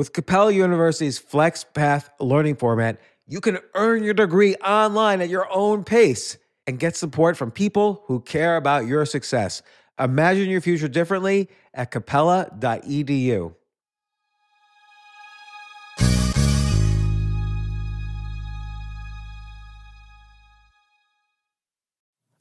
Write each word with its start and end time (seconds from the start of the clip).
With 0.00 0.14
Capella 0.14 0.50
University's 0.50 1.20
FlexPath 1.20 2.08
learning 2.20 2.56
format, 2.56 2.98
you 3.26 3.38
can 3.38 3.58
earn 3.74 4.02
your 4.02 4.14
degree 4.14 4.54
online 4.54 5.20
at 5.20 5.28
your 5.28 5.46
own 5.52 5.84
pace 5.84 6.38
and 6.66 6.78
get 6.78 6.96
support 6.96 7.36
from 7.36 7.50
people 7.50 8.02
who 8.06 8.20
care 8.20 8.56
about 8.56 8.86
your 8.86 9.04
success. 9.04 9.60
Imagine 9.98 10.48
your 10.48 10.62
future 10.62 10.88
differently 10.88 11.50
at 11.74 11.90
capella.edu. 11.90 13.54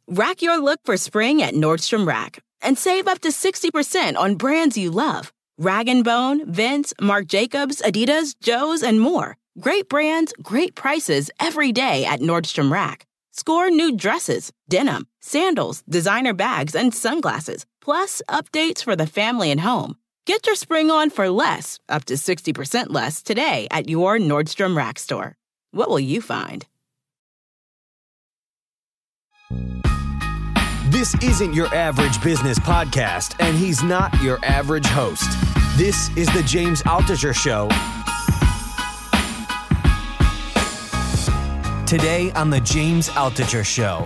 Rack 0.07 0.41
your 0.41 0.61
look 0.61 0.79
for 0.85 0.95
spring 0.95 1.41
at 1.41 1.53
Nordstrom 1.55 2.07
Rack 2.07 2.41
and 2.61 2.77
save 2.77 3.09
up 3.09 3.19
to 3.19 3.27
60% 3.27 4.15
on 4.15 4.35
brands 4.35 4.77
you 4.77 4.91
love. 4.91 5.33
Rag 5.61 5.89
& 6.03 6.05
Bone, 6.05 6.49
Vince, 6.49 6.93
Marc 7.01 7.27
Jacobs, 7.27 7.81
Adidas, 7.81 8.33
Joe's, 8.41 8.81
and 8.81 9.01
more. 9.01 9.35
Great 9.59 9.89
brands, 9.89 10.33
great 10.41 10.73
prices 10.73 11.29
every 11.37 11.73
day 11.73 12.05
at 12.05 12.21
Nordstrom 12.21 12.71
Rack. 12.71 13.05
Score 13.31 13.69
new 13.69 13.97
dresses, 13.97 14.53
denim, 14.69 15.05
sandals, 15.19 15.83
designer 15.89 16.33
bags, 16.33 16.75
and 16.75 16.95
sunglasses, 16.95 17.65
plus 17.81 18.21
updates 18.29 18.81
for 18.81 18.95
the 18.95 19.05
family 19.05 19.51
and 19.51 19.59
home. 19.59 19.97
Get 20.25 20.47
your 20.47 20.55
spring 20.55 20.89
on 20.89 21.09
for 21.09 21.29
less, 21.29 21.77
up 21.89 22.05
to 22.05 22.13
60% 22.13 22.85
less, 22.91 23.21
today 23.21 23.67
at 23.69 23.89
your 23.89 24.17
Nordstrom 24.17 24.77
Rack 24.77 24.97
store. 24.97 25.35
What 25.71 25.89
will 25.89 25.99
you 25.99 26.21
find? 26.21 26.65
This 30.89 31.13
isn't 31.23 31.53
your 31.53 31.67
average 31.67 32.21
business 32.23 32.57
podcast, 32.59 33.35
and 33.39 33.55
he's 33.55 33.83
not 33.83 34.21
your 34.23 34.43
average 34.43 34.87
host. 34.87 35.29
This 35.79 36.09
is 36.17 36.27
the 36.33 36.43
James 36.43 36.83
Altucher 36.83 37.33
Show. 37.33 37.69
Today 41.85 42.33
on 42.33 42.49
the 42.49 42.59
James 42.59 43.07
Altucher 43.07 43.65
Show. 43.65 44.05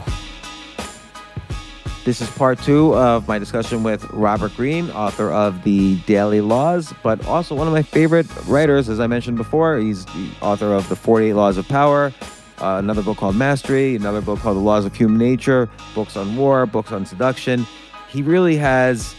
This 2.05 2.21
is 2.21 2.29
part 2.37 2.59
two 2.59 2.93
of 2.93 3.27
my 3.27 3.39
discussion 3.39 3.81
with 3.81 4.03
Robert 4.11 4.55
Greene, 4.55 4.91
author 4.91 5.31
of 5.31 5.63
The 5.63 5.95
Daily 6.01 6.41
Laws, 6.41 6.93
but 7.01 7.25
also 7.25 7.55
one 7.55 7.65
of 7.65 7.73
my 7.73 7.81
favorite 7.81 8.27
writers, 8.45 8.87
as 8.87 8.99
I 8.99 9.07
mentioned 9.07 9.37
before. 9.37 9.79
He's 9.79 10.05
the 10.05 10.29
author 10.43 10.75
of 10.75 10.87
The 10.89 10.95
48 10.95 11.33
Laws 11.33 11.57
of 11.57 11.67
Power, 11.67 12.13
uh, 12.59 12.75
another 12.77 13.01
book 13.01 13.17
called 13.17 13.35
Mastery, 13.35 13.95
another 13.95 14.21
book 14.21 14.37
called 14.37 14.57
The 14.57 14.61
Laws 14.61 14.85
of 14.85 14.95
Human 14.95 15.17
Nature, 15.17 15.67
books 15.95 16.17
on 16.17 16.35
war, 16.35 16.67
books 16.67 16.91
on 16.91 17.03
seduction. 17.03 17.65
He 18.09 18.21
really 18.21 18.57
has 18.57 19.15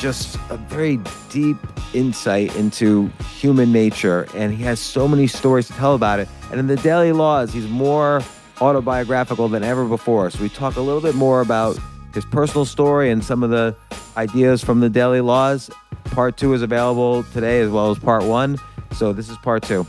just 0.00 0.36
a 0.48 0.56
very 0.56 0.98
deep 1.28 1.58
insight 1.92 2.56
into 2.56 3.08
human 3.38 3.70
nature, 3.70 4.26
and 4.34 4.52
he 4.52 4.62
has 4.64 4.80
so 4.80 5.06
many 5.06 5.26
stories 5.26 5.66
to 5.66 5.74
tell 5.74 5.94
about 5.94 6.18
it. 6.18 6.28
And 6.50 6.58
in 6.58 6.66
The 6.66 6.76
Daily 6.76 7.12
Laws, 7.12 7.52
he's 7.52 7.68
more 7.68 8.22
autobiographical 8.60 9.48
than 9.48 9.62
ever 9.62 9.84
before. 9.84 10.30
So 10.30 10.42
we 10.42 10.48
talk 10.48 10.76
a 10.76 10.80
little 10.80 11.02
bit 11.02 11.14
more 11.14 11.42
about 11.42 11.78
his 12.14 12.24
personal 12.24 12.64
story 12.64 13.10
and 13.10 13.22
some 13.22 13.42
of 13.42 13.50
the 13.50 13.76
ideas 14.16 14.64
from 14.64 14.80
The 14.80 14.88
Daily 14.88 15.20
Laws. 15.20 15.70
Part 16.04 16.36
two 16.38 16.54
is 16.54 16.62
available 16.62 17.22
today 17.34 17.60
as 17.60 17.70
well 17.70 17.90
as 17.90 17.98
part 17.98 18.24
one. 18.24 18.58
So 18.92 19.12
this 19.12 19.28
is 19.28 19.36
part 19.38 19.62
two. 19.62 19.86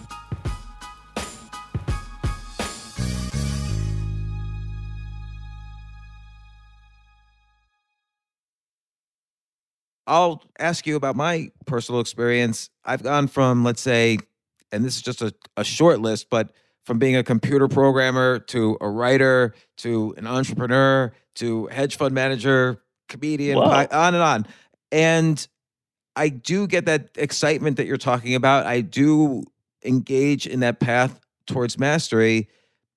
I'll 10.11 10.43
ask 10.59 10.85
you 10.85 10.97
about 10.97 11.15
my 11.15 11.51
personal 11.65 12.01
experience. 12.01 12.69
I've 12.83 13.01
gone 13.01 13.29
from, 13.29 13.63
let's 13.63 13.79
say, 13.81 14.17
and 14.69 14.83
this 14.83 14.97
is 14.97 15.01
just 15.01 15.21
a, 15.21 15.33
a 15.55 15.63
short 15.63 16.01
list, 16.01 16.29
but 16.29 16.51
from 16.83 16.99
being 16.99 17.15
a 17.15 17.23
computer 17.23 17.69
programmer 17.69 18.39
to 18.39 18.77
a 18.81 18.89
writer 18.89 19.53
to 19.77 20.13
an 20.17 20.27
entrepreneur 20.27 21.13
to 21.35 21.67
hedge 21.67 21.95
fund 21.95 22.13
manager, 22.13 22.81
comedian, 23.07 23.57
Wow. 23.57 23.87
on 23.89 24.13
and 24.13 24.21
on. 24.21 24.47
And 24.91 25.47
I 26.17 26.27
do 26.27 26.67
get 26.67 26.87
that 26.87 27.11
excitement 27.15 27.77
that 27.77 27.85
you're 27.85 27.95
talking 27.95 28.35
about. 28.35 28.65
I 28.65 28.81
do 28.81 29.43
engage 29.85 30.45
in 30.45 30.59
that 30.59 30.81
path 30.81 31.21
towards 31.47 31.79
mastery, 31.79 32.49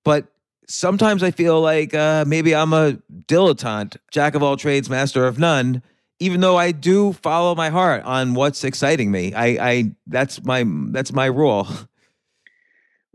but 0.03 0.27
sometimes 0.67 1.23
I 1.23 1.31
feel 1.31 1.61
like 1.61 1.93
uh, 1.93 2.25
maybe 2.27 2.53
I'm 2.53 2.73
a 2.73 2.97
dilettante, 3.27 3.95
jack 4.11 4.35
of 4.35 4.43
all 4.43 4.57
trades, 4.57 4.89
master 4.89 5.25
of 5.25 5.39
none. 5.39 5.81
Even 6.19 6.39
though 6.39 6.57
I 6.57 6.71
do 6.71 7.13
follow 7.13 7.55
my 7.55 7.69
heart 7.69 8.03
on 8.03 8.35
what's 8.35 8.63
exciting 8.63 9.11
me, 9.11 9.33
I, 9.33 9.45
I 9.45 9.91
that's 10.07 10.43
my 10.43 10.63
that's 10.91 11.11
my 11.11 11.25
rule. 11.25 11.67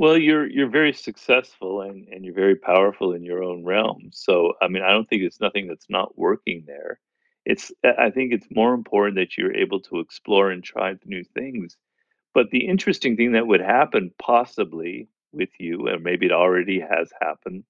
Well, 0.00 0.16
you're 0.16 0.49
you're 0.49 0.71
very 0.71 0.94
successful 0.94 1.83
and, 1.83 2.09
and 2.09 2.25
you're 2.25 2.34
very 2.34 2.56
powerful 2.56 3.12
in 3.12 3.22
your 3.22 3.43
own 3.43 3.66
realm. 3.66 4.09
So, 4.12 4.55
I 4.62 4.69
mean, 4.69 4.83
I 4.83 4.93
don't 4.93 5.06
think 5.06 5.22
it's 5.22 5.43
nothing 5.43 5.69
that's 5.69 5.91
not 5.91 6.16
working 6.19 6.65
there. 6.66 6.99
It's 7.44 7.71
I 7.84 8.11
think 8.11 8.33
it's 8.33 8.47
more 8.50 8.72
important 8.72 9.17
that 9.17 9.37
you're 9.37 9.55
able 9.55 9.81
to 9.82 9.99
explore 9.99 10.50
and 10.50 10.65
try 10.65 10.94
new 11.05 11.22
things. 11.22 11.77
But 12.32 12.50
the 12.50 12.67
interesting 12.67 13.15
thing 13.17 13.32
that 13.32 13.47
would 13.47 13.61
happen 13.61 14.11
possibly 14.19 15.09
with 15.32 15.50
you, 15.59 15.88
or 15.88 15.99
maybe 15.99 16.27
it 16.27 16.32
already 16.32 16.81
has 16.81 17.11
happened, 17.21 17.65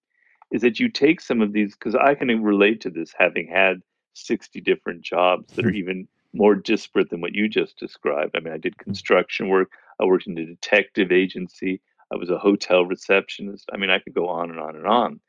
is 0.53 0.63
that 0.63 0.79
you 0.79 0.89
take 0.89 1.21
some 1.21 1.41
of 1.41 1.53
these 1.53 1.75
because 1.75 1.95
I 1.95 2.15
can 2.15 2.43
relate 2.43 2.81
to 2.83 2.91
this 2.91 3.13
having 3.19 3.49
had 3.49 3.81
60 4.15 4.61
different 4.61 5.03
jobs 5.03 5.53
that 5.55 5.65
are 5.65 5.71
even 5.71 6.09
more 6.33 6.55
disparate 6.55 7.11
than 7.11 7.21
what 7.21 7.35
you 7.35 7.49
just 7.49 7.79
described. 7.79 8.37
I 8.37 8.41
mean, 8.41 8.55
I 8.55 8.59
did 8.59 8.79
construction 8.79 9.49
work, 9.49 9.73
I 10.01 10.05
worked 10.05 10.27
in 10.27 10.39
a 10.39 10.47
detective 10.47 11.11
agency, 11.13 11.81
I 12.13 12.17
was 12.17 12.31
a 12.31 12.39
hotel 12.39 12.85
receptionist. 12.85 13.69
I 13.73 13.77
mean, 13.77 13.91
I 13.91 14.01
could 14.01 14.15
go 14.15 14.29
on 14.29 14.51
and 14.51 14.59
on 14.59 14.77
and 14.77 14.87
on. 14.87 15.21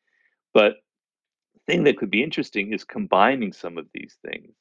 But 0.54 0.76
the 1.54 1.60
thing 1.68 1.84
that 1.84 1.98
could 1.98 2.10
be 2.10 2.24
interesting 2.24 2.74
is 2.74 2.84
combining 2.84 3.54
some 3.54 3.78
of 3.78 3.88
these 3.94 4.18
things. 4.26 4.54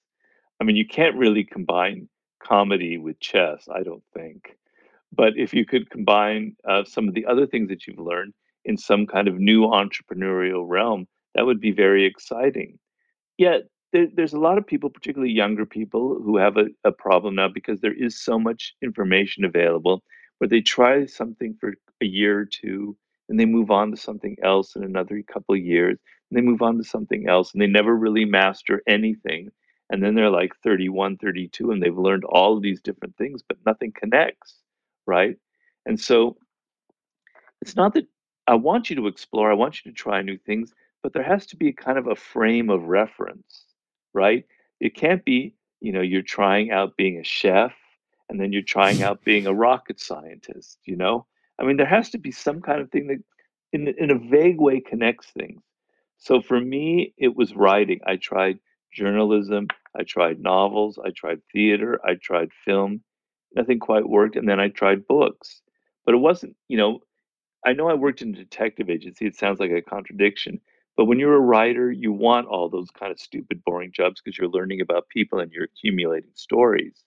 I 0.60 0.64
mean, 0.64 0.76
you 0.76 0.86
can't 0.86 1.16
really 1.16 1.44
combine 1.44 2.08
comedy 2.42 2.98
with 2.98 3.18
chess, 3.20 3.68
I 3.74 3.82
don't 3.82 4.04
think. 4.14 4.56
But 5.12 5.32
if 5.36 5.54
you 5.54 5.64
could 5.64 5.90
combine 5.90 6.56
uh, 6.68 6.84
some 6.84 7.08
of 7.08 7.14
the 7.14 7.26
other 7.26 7.46
things 7.46 7.68
that 7.70 7.86
you've 7.86 7.98
learned 7.98 8.34
in 8.64 8.76
some 8.76 9.06
kind 9.06 9.26
of 9.26 9.40
new 9.40 9.62
entrepreneurial 9.62 10.68
realm, 10.68 11.08
that 11.34 11.46
would 11.46 11.60
be 11.60 11.72
very 11.72 12.04
exciting. 12.04 12.78
Yet 13.38 13.62
there, 13.92 14.08
there's 14.14 14.34
a 14.34 14.40
lot 14.40 14.58
of 14.58 14.66
people, 14.66 14.90
particularly 14.90 15.32
younger 15.32 15.66
people, 15.66 16.20
who 16.22 16.36
have 16.38 16.56
a, 16.56 16.66
a 16.84 16.92
problem 16.92 17.36
now 17.36 17.48
because 17.48 17.80
there 17.80 17.94
is 17.94 18.20
so 18.20 18.38
much 18.38 18.74
information 18.82 19.44
available 19.44 20.02
where 20.38 20.48
they 20.48 20.60
try 20.60 21.06
something 21.06 21.56
for 21.60 21.74
a 22.00 22.06
year 22.06 22.40
or 22.40 22.44
two 22.46 22.96
and 23.28 23.38
they 23.38 23.46
move 23.46 23.70
on 23.70 23.90
to 23.90 23.96
something 23.96 24.36
else 24.42 24.76
in 24.76 24.84
another 24.84 25.22
couple 25.22 25.54
of 25.54 25.62
years 25.62 25.98
and 26.30 26.38
they 26.38 26.42
move 26.42 26.62
on 26.62 26.78
to 26.78 26.84
something 26.84 27.28
else 27.28 27.52
and 27.52 27.62
they 27.62 27.66
never 27.66 27.96
really 27.96 28.24
master 28.24 28.82
anything 28.88 29.50
and 29.90 30.02
then 30.02 30.14
they're 30.14 30.30
like 30.30 30.52
31 30.64 31.18
32 31.18 31.70
and 31.70 31.82
they've 31.82 31.98
learned 31.98 32.24
all 32.24 32.56
of 32.56 32.62
these 32.62 32.80
different 32.80 33.16
things 33.16 33.42
but 33.48 33.58
nothing 33.66 33.92
connects 33.92 34.56
right? 35.06 35.36
And 35.86 36.00
so 36.00 36.36
it's 37.62 37.76
not 37.76 37.94
that 37.94 38.06
i 38.46 38.54
want 38.54 38.90
you 38.90 38.96
to 38.96 39.06
explore 39.06 39.50
i 39.50 39.54
want 39.54 39.84
you 39.84 39.90
to 39.90 39.96
try 39.96 40.22
new 40.22 40.38
things 40.38 40.72
but 41.02 41.12
there 41.12 41.22
has 41.22 41.46
to 41.46 41.56
be 41.56 41.72
kind 41.72 41.98
of 41.98 42.06
a 42.06 42.16
frame 42.16 42.70
of 42.70 42.84
reference 42.84 43.66
right 44.12 44.44
it 44.80 44.94
can't 44.94 45.24
be 45.24 45.54
you 45.80 45.92
know 45.92 46.00
you're 46.00 46.22
trying 46.22 46.70
out 46.70 46.96
being 46.96 47.18
a 47.18 47.24
chef 47.24 47.72
and 48.28 48.40
then 48.40 48.52
you're 48.52 48.62
trying 48.62 49.02
out 49.04 49.24
being 49.24 49.46
a 49.46 49.54
rocket 49.54 50.00
scientist 50.00 50.78
you 50.84 50.96
know 50.96 51.26
i 51.58 51.64
mean 51.64 51.76
there 51.76 51.86
has 51.86 52.10
to 52.10 52.18
be 52.18 52.30
some 52.32 52.60
kind 52.60 52.80
of 52.80 52.90
thing 52.90 53.06
that 53.06 53.18
in, 53.72 53.86
in 53.98 54.10
a 54.10 54.18
vague 54.18 54.60
way 54.60 54.80
connects 54.80 55.28
things 55.28 55.62
so 56.20 56.42
for 56.42 56.60
me, 56.60 57.14
it 57.16 57.34
was 57.34 57.56
writing. 57.56 58.00
I 58.06 58.16
tried 58.16 58.58
journalism, 58.92 59.68
I 59.98 60.02
tried 60.02 60.40
novels, 60.40 60.98
I 61.02 61.10
tried 61.10 61.40
theater, 61.50 61.98
I 62.04 62.14
tried 62.14 62.50
film. 62.64 63.02
Nothing 63.56 63.80
quite 63.80 64.08
worked. 64.08 64.36
And 64.36 64.46
then 64.46 64.60
I 64.60 64.68
tried 64.68 65.06
books. 65.06 65.62
But 66.04 66.14
it 66.14 66.18
wasn't, 66.18 66.56
you 66.68 66.76
know, 66.76 67.00
I 67.64 67.72
know 67.72 67.88
I 67.88 67.94
worked 67.94 68.22
in 68.22 68.34
a 68.34 68.38
detective 68.38 68.90
agency. 68.90 69.26
It 69.26 69.34
sounds 69.34 69.60
like 69.60 69.70
a 69.70 69.82
contradiction. 69.82 70.60
But 71.00 71.06
when 71.06 71.18
you're 71.18 71.34
a 71.34 71.40
writer, 71.40 71.90
you 71.90 72.12
want 72.12 72.48
all 72.48 72.68
those 72.68 72.90
kind 72.90 73.10
of 73.10 73.18
stupid, 73.18 73.64
boring 73.64 73.90
jobs 73.90 74.20
because 74.20 74.36
you're 74.36 74.50
learning 74.50 74.82
about 74.82 75.08
people 75.08 75.38
and 75.38 75.50
you're 75.50 75.64
accumulating 75.64 76.28
stories. 76.34 77.04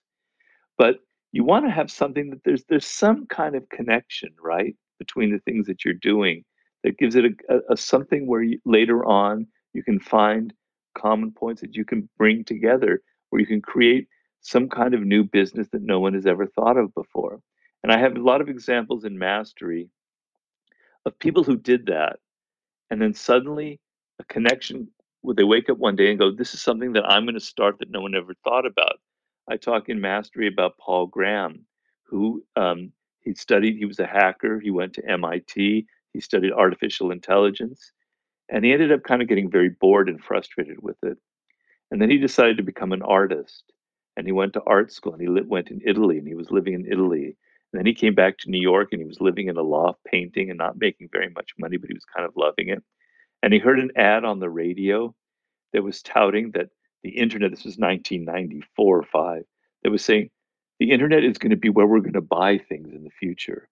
But 0.76 0.96
you 1.30 1.44
want 1.44 1.64
to 1.66 1.70
have 1.70 1.92
something 1.92 2.28
that 2.30 2.42
there's 2.44 2.64
there's 2.64 2.88
some 2.88 3.24
kind 3.26 3.54
of 3.54 3.68
connection, 3.68 4.30
right, 4.42 4.74
between 4.98 5.30
the 5.30 5.38
things 5.38 5.68
that 5.68 5.84
you're 5.84 5.94
doing 5.94 6.44
that 6.82 6.98
gives 6.98 7.14
it 7.14 7.24
a, 7.24 7.54
a, 7.54 7.74
a 7.74 7.76
something 7.76 8.26
where 8.26 8.42
you, 8.42 8.58
later 8.64 9.04
on 9.04 9.46
you 9.74 9.84
can 9.84 10.00
find 10.00 10.52
common 10.98 11.30
points 11.30 11.60
that 11.60 11.76
you 11.76 11.84
can 11.84 12.08
bring 12.18 12.42
together, 12.42 13.00
where 13.30 13.38
you 13.38 13.46
can 13.46 13.62
create 13.62 14.08
some 14.40 14.68
kind 14.68 14.94
of 14.94 15.02
new 15.02 15.22
business 15.22 15.68
that 15.70 15.82
no 15.82 16.00
one 16.00 16.14
has 16.14 16.26
ever 16.26 16.48
thought 16.48 16.76
of 16.76 16.92
before. 16.94 17.38
And 17.84 17.92
I 17.92 18.00
have 18.00 18.16
a 18.16 18.20
lot 18.20 18.40
of 18.40 18.48
examples 18.48 19.04
in 19.04 19.16
mastery 19.16 19.88
of 21.06 21.16
people 21.20 21.44
who 21.44 21.56
did 21.56 21.86
that, 21.86 22.18
and 22.90 23.00
then 23.00 23.14
suddenly 23.14 23.78
a 24.20 24.24
connection 24.24 24.88
where 25.22 25.34
they 25.34 25.44
wake 25.44 25.70
up 25.70 25.78
one 25.78 25.96
day 25.96 26.10
and 26.10 26.18
go, 26.18 26.30
"This 26.30 26.54
is 26.54 26.62
something 26.62 26.92
that 26.94 27.04
I'm 27.10 27.24
going 27.24 27.34
to 27.34 27.40
start 27.40 27.78
that 27.78 27.90
no 27.90 28.00
one 28.00 28.14
ever 28.14 28.34
thought 28.44 28.66
about." 28.66 29.00
I 29.48 29.56
talk 29.56 29.88
in 29.88 30.00
mastery 30.00 30.48
about 30.48 30.78
Paul 30.78 31.06
Graham, 31.06 31.66
who 32.04 32.44
um, 32.56 32.92
He 33.22 33.34
studied, 33.34 33.76
he 33.76 33.86
was 33.86 34.00
a 34.00 34.06
hacker. 34.06 34.60
He 34.60 34.70
went 34.70 34.94
to 34.94 35.08
MIT. 35.10 35.86
He 36.12 36.20
studied 36.20 36.52
artificial 36.52 37.10
intelligence. 37.10 37.92
And 38.50 38.64
he 38.64 38.72
ended 38.72 38.92
up 38.92 39.04
kind 39.04 39.22
of 39.22 39.28
getting 39.28 39.50
very 39.50 39.70
bored 39.70 40.08
and 40.08 40.22
frustrated 40.22 40.82
with 40.82 40.98
it. 41.04 41.18
And 41.90 42.00
then 42.02 42.10
he 42.10 42.18
decided 42.18 42.56
to 42.58 42.62
become 42.64 42.92
an 42.92 43.02
artist. 43.02 43.72
And 44.16 44.26
he 44.26 44.32
went 44.32 44.52
to 44.54 44.62
art 44.66 44.92
school 44.92 45.12
and 45.12 45.22
he 45.22 45.28
lit, 45.28 45.46
went 45.48 45.70
in 45.70 45.80
Italy 45.84 46.18
and 46.18 46.26
he 46.28 46.34
was 46.34 46.50
living 46.50 46.74
in 46.74 46.86
Italy. 46.86 47.36
And 47.72 47.80
then 47.80 47.86
he 47.86 47.94
came 47.94 48.14
back 48.14 48.38
to 48.38 48.50
New 48.50 48.60
York 48.60 48.90
and 48.92 49.00
he 49.00 49.06
was 49.08 49.20
living 49.20 49.48
in 49.48 49.56
a 49.56 49.62
loft 49.62 50.04
painting 50.04 50.50
and 50.50 50.58
not 50.58 50.78
making 50.78 51.08
very 51.12 51.30
much 51.30 51.52
money, 51.58 51.76
but 51.78 51.88
he 51.88 51.94
was 51.94 52.04
kind 52.06 52.26
of 52.26 52.36
loving 52.36 52.68
it. 52.68 52.82
And 53.44 53.52
he 53.52 53.58
heard 53.58 53.78
an 53.78 53.90
ad 53.94 54.24
on 54.24 54.40
the 54.40 54.48
radio 54.48 55.14
that 55.74 55.82
was 55.84 56.00
touting 56.00 56.52
that 56.52 56.70
the 57.02 57.10
internet, 57.10 57.50
this 57.50 57.66
was 57.66 57.76
1994 57.76 58.98
or 58.98 59.02
5, 59.02 59.42
that 59.82 59.90
was 59.90 60.02
saying 60.02 60.30
the 60.78 60.90
internet 60.90 61.24
is 61.24 61.36
going 61.36 61.50
to 61.50 61.56
be 61.56 61.68
where 61.68 61.86
we're 61.86 62.00
going 62.00 62.14
to 62.14 62.22
buy 62.22 62.56
things 62.56 62.94
in 62.94 63.04
the 63.04 63.10
future. 63.10 63.68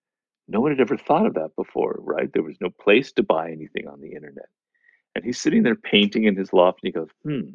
No 0.46 0.60
one 0.60 0.72
had 0.72 0.80
ever 0.80 0.98
thought 0.98 1.24
of 1.24 1.32
that 1.34 1.56
before, 1.56 1.96
right? 2.00 2.30
There 2.30 2.42
was 2.42 2.60
no 2.60 2.68
place 2.68 3.12
to 3.12 3.22
buy 3.22 3.50
anything 3.50 3.88
on 3.88 4.02
the 4.02 4.12
internet. 4.12 4.50
And 5.14 5.24
he's 5.24 5.40
sitting 5.40 5.62
there 5.62 5.74
painting 5.74 6.24
in 6.24 6.36
his 6.36 6.52
loft 6.52 6.80
and 6.82 6.88
he 6.88 6.92
goes, 6.92 7.08
hmm, 7.22 7.54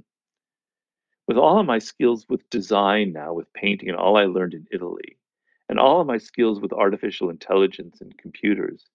with 1.28 1.38
all 1.38 1.60
of 1.60 1.68
my 1.68 1.78
skills 1.78 2.26
with 2.28 2.50
design 2.50 3.14
now, 3.14 3.34
with 3.36 3.54
painting, 3.54 3.90
and 3.90 3.98
all 3.98 4.18
I 4.18 4.26
learned 4.26 4.56
in 4.56 4.66
Italy, 4.72 5.20
and 5.70 5.78
all 5.78 6.02
of 6.02 6.08
my 6.08 6.18
skills 6.18 6.62
with 6.62 6.74
artificial 6.74 7.30
intelligence 7.30 8.02
and 8.02 8.18
computers, 8.18 8.86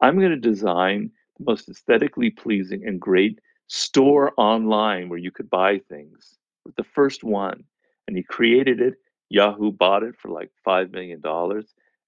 I'm 0.00 0.20
going 0.20 0.30
to 0.30 0.36
design 0.36 1.10
most 1.38 1.68
aesthetically 1.68 2.30
pleasing 2.30 2.86
and 2.86 3.00
great 3.00 3.38
store 3.68 4.32
online 4.36 5.08
where 5.08 5.18
you 5.18 5.30
could 5.30 5.50
buy 5.50 5.78
things. 5.88 6.36
The 6.76 6.84
first 6.84 7.24
one. 7.24 7.64
And 8.06 8.16
he 8.16 8.22
created 8.22 8.80
it. 8.80 8.94
Yahoo 9.28 9.70
bought 9.70 10.02
it 10.02 10.16
for 10.16 10.30
like 10.30 10.50
$5 10.66 10.92
million. 10.92 11.22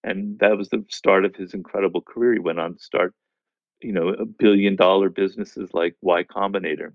And 0.02 0.38
that 0.38 0.56
was 0.56 0.70
the 0.70 0.84
start 0.88 1.24
of 1.24 1.36
his 1.36 1.52
incredible 1.52 2.00
career. 2.00 2.32
He 2.32 2.38
went 2.38 2.58
on 2.58 2.74
to 2.74 2.80
start, 2.80 3.14
you 3.82 3.92
know, 3.92 4.08
a 4.08 4.24
billion 4.24 4.76
dollar 4.76 5.10
businesses 5.10 5.70
like 5.74 5.96
Y 6.00 6.24
Combinator. 6.24 6.94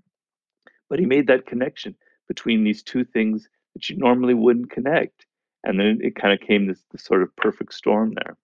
But 0.88 0.98
he 0.98 1.06
made 1.06 1.28
that 1.28 1.46
connection 1.46 1.94
between 2.26 2.64
these 2.64 2.82
two 2.82 3.04
things 3.04 3.48
that 3.74 3.88
you 3.88 3.96
normally 3.96 4.34
wouldn't 4.34 4.70
connect. 4.70 5.26
And 5.62 5.78
then 5.78 6.00
it 6.02 6.16
kind 6.16 6.32
of 6.32 6.46
came 6.46 6.66
this, 6.66 6.82
this 6.90 7.04
sort 7.04 7.22
of 7.22 7.34
perfect 7.36 7.74
storm 7.74 8.14
there. 8.14 8.36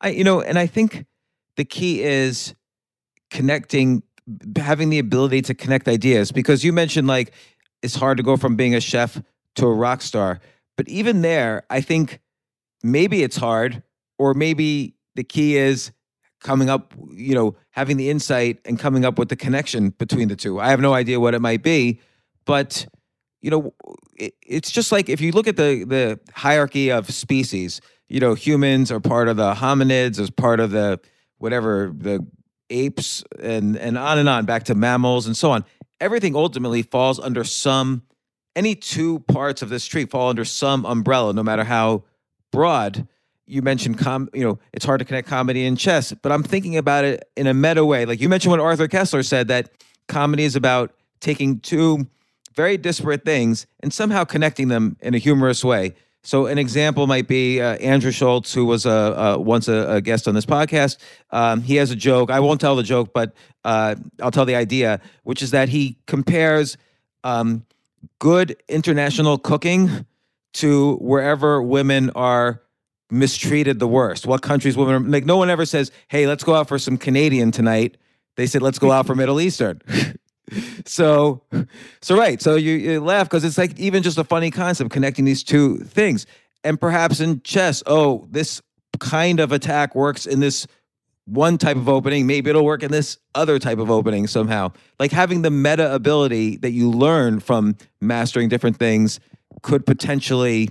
I, 0.00 0.08
you 0.10 0.24
know, 0.24 0.40
and 0.40 0.58
I 0.58 0.66
think 0.66 1.06
the 1.56 1.64
key 1.64 2.02
is 2.02 2.54
connecting, 3.30 4.02
having 4.56 4.90
the 4.90 4.98
ability 4.98 5.42
to 5.42 5.54
connect 5.54 5.88
ideas 5.88 6.32
because 6.32 6.64
you 6.64 6.72
mentioned 6.72 7.06
like 7.06 7.32
it's 7.82 7.94
hard 7.94 8.16
to 8.16 8.22
go 8.22 8.36
from 8.36 8.56
being 8.56 8.74
a 8.74 8.80
chef 8.80 9.20
to 9.56 9.66
a 9.66 9.72
rock 9.72 10.02
star. 10.02 10.40
But 10.76 10.88
even 10.88 11.22
there, 11.22 11.64
I 11.70 11.80
think 11.80 12.20
maybe 12.82 13.22
it's 13.22 13.36
hard, 13.36 13.82
or 14.18 14.34
maybe 14.34 14.94
the 15.14 15.24
key 15.24 15.56
is 15.56 15.92
coming 16.40 16.68
up, 16.68 16.94
you 17.10 17.34
know, 17.34 17.56
having 17.70 17.96
the 17.96 18.10
insight 18.10 18.60
and 18.64 18.78
coming 18.78 19.04
up 19.04 19.18
with 19.18 19.28
the 19.28 19.36
connection 19.36 19.90
between 19.90 20.28
the 20.28 20.36
two. 20.36 20.60
I 20.60 20.68
have 20.68 20.80
no 20.80 20.94
idea 20.94 21.18
what 21.18 21.34
it 21.34 21.40
might 21.40 21.62
be, 21.62 22.00
but 22.44 22.86
you 23.40 23.50
know, 23.50 23.74
it, 24.16 24.34
it's 24.46 24.70
just 24.70 24.92
like 24.92 25.08
if 25.08 25.20
you 25.20 25.32
look 25.32 25.46
at 25.46 25.56
the 25.56 25.84
the 25.84 26.20
hierarchy 26.34 26.90
of 26.90 27.10
species, 27.10 27.80
you 28.08 28.20
know, 28.20 28.34
humans 28.34 28.90
are 28.90 29.00
part 29.00 29.28
of 29.28 29.36
the 29.36 29.54
hominids, 29.54 30.18
as 30.18 30.30
part 30.30 30.60
of 30.60 30.70
the 30.70 31.00
whatever 31.38 31.92
the 31.96 32.26
apes, 32.70 33.24
and 33.40 33.76
and 33.76 33.96
on 33.98 34.18
and 34.18 34.28
on, 34.28 34.44
back 34.44 34.64
to 34.64 34.74
mammals 34.74 35.26
and 35.26 35.36
so 35.36 35.50
on. 35.50 35.64
Everything 36.00 36.36
ultimately 36.36 36.82
falls 36.82 37.18
under 37.18 37.44
some. 37.44 38.02
Any 38.54 38.74
two 38.74 39.20
parts 39.20 39.60
of 39.60 39.68
this 39.68 39.86
tree 39.86 40.06
fall 40.06 40.30
under 40.30 40.44
some 40.44 40.86
umbrella, 40.86 41.32
no 41.32 41.42
matter 41.42 41.64
how 41.64 42.04
broad. 42.52 43.06
You 43.48 43.62
mentioned 43.62 43.98
com, 43.98 44.28
you 44.34 44.42
know, 44.42 44.58
it's 44.72 44.84
hard 44.84 44.98
to 44.98 45.04
connect 45.04 45.28
comedy 45.28 45.66
and 45.66 45.78
chess, 45.78 46.12
but 46.12 46.32
I'm 46.32 46.42
thinking 46.42 46.76
about 46.76 47.04
it 47.04 47.28
in 47.36 47.46
a 47.46 47.54
meta 47.54 47.84
way. 47.84 48.04
Like 48.04 48.20
you 48.20 48.28
mentioned 48.28 48.50
when 48.50 48.60
Arthur 48.60 48.88
Koestler 48.88 49.24
said 49.24 49.48
that 49.48 49.70
comedy 50.08 50.42
is 50.42 50.56
about 50.56 50.92
taking 51.20 51.60
two 51.60 52.08
very 52.56 52.76
disparate 52.76 53.24
things 53.24 53.66
and 53.80 53.92
somehow 53.92 54.24
connecting 54.24 54.68
them 54.68 54.96
in 55.00 55.14
a 55.14 55.18
humorous 55.18 55.62
way. 55.62 55.94
So 56.26 56.46
an 56.46 56.58
example 56.58 57.06
might 57.06 57.28
be 57.28 57.60
uh, 57.60 57.76
Andrew 57.76 58.10
Schulz, 58.10 58.52
who 58.52 58.64
was 58.64 58.84
a, 58.84 59.36
once 59.38 59.68
a, 59.68 59.92
a, 59.92 60.00
guest 60.00 60.26
on 60.26 60.34
this 60.34 60.44
podcast. 60.44 60.96
Um, 61.30 61.62
he 61.62 61.76
has 61.76 61.92
a 61.92 61.96
joke. 61.96 62.32
I 62.32 62.40
won't 62.40 62.60
tell 62.60 62.74
the 62.74 62.82
joke, 62.82 63.12
but 63.14 63.32
uh, 63.62 63.94
I'll 64.20 64.32
tell 64.32 64.44
the 64.44 64.56
idea, 64.56 65.00
which 65.22 65.40
is 65.40 65.52
that 65.52 65.68
he 65.68 65.98
compares 66.08 66.76
um, 67.22 67.64
good 68.18 68.56
international 68.68 69.38
cooking 69.38 70.04
to 70.54 70.96
wherever 70.96 71.62
women 71.62 72.10
are 72.16 72.60
mistreated 73.08 73.78
the 73.78 73.86
worst. 73.86 74.26
What 74.26 74.42
countries 74.42 74.76
women 74.76 74.94
are 74.94 75.08
like? 75.08 75.24
No 75.24 75.36
one 75.36 75.48
ever 75.48 75.64
says, 75.64 75.92
"Hey, 76.08 76.26
let's 76.26 76.42
go 76.42 76.56
out 76.56 76.66
for 76.66 76.76
some 76.76 76.98
Canadian 76.98 77.52
tonight." 77.52 77.98
They 78.34 78.48
said, 78.48 78.62
"Let's 78.62 78.80
go 78.80 78.90
out 78.90 79.06
for 79.06 79.14
Middle 79.14 79.40
Eastern." 79.40 79.80
so 80.84 81.42
so 82.00 82.16
right 82.16 82.40
so 82.40 82.54
you, 82.54 82.74
you 82.74 83.00
laugh 83.00 83.28
because 83.28 83.44
it's 83.44 83.58
like 83.58 83.78
even 83.78 84.02
just 84.02 84.18
a 84.18 84.24
funny 84.24 84.50
concept 84.50 84.90
connecting 84.90 85.24
these 85.24 85.42
two 85.42 85.78
things 85.78 86.26
and 86.64 86.80
perhaps 86.80 87.20
in 87.20 87.40
chess 87.42 87.82
oh 87.86 88.26
this 88.30 88.62
kind 89.00 89.40
of 89.40 89.52
attack 89.52 89.94
works 89.94 90.26
in 90.26 90.40
this 90.40 90.66
one 91.24 91.58
type 91.58 91.76
of 91.76 91.88
opening 91.88 92.26
maybe 92.26 92.48
it'll 92.48 92.64
work 92.64 92.82
in 92.82 92.90
this 92.92 93.18
other 93.34 93.58
type 93.58 93.78
of 93.78 93.90
opening 93.90 94.26
somehow 94.26 94.70
like 95.00 95.10
having 95.10 95.42
the 95.42 95.50
meta 95.50 95.92
ability 95.92 96.56
that 96.56 96.70
you 96.70 96.90
learn 96.90 97.40
from 97.40 97.76
mastering 98.00 98.48
different 98.48 98.76
things 98.76 99.18
could 99.62 99.84
potentially 99.84 100.70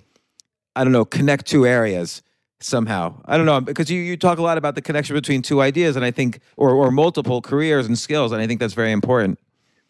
i 0.78 0.84
don't 0.84 0.94
know 0.94 1.06
connect 1.06 1.46
two 1.46 1.66
areas 1.66 2.22
somehow. 2.62 3.22
I 3.26 3.38
don't 3.38 3.46
know 3.46 3.62
because 3.62 3.90
you, 3.90 4.00
you 4.00 4.18
talk 4.18 4.38
a 4.38 4.42
lot 4.42 4.58
about 4.58 4.76
the 4.76 4.82
connection 4.82 5.16
between 5.16 5.42
two 5.42 5.62
ideas 5.62 5.96
and 5.96 6.04
I 6.04 6.12
think 6.12 6.40
or 6.58 6.72
or 6.72 6.92
multiple 6.92 7.42
careers 7.42 7.86
and 7.86 7.98
skills 7.98 8.32
and 8.32 8.42
I 8.42 8.48
think 8.48 8.60
that's 8.60 8.74
very 8.74 8.92
important. 8.92 9.40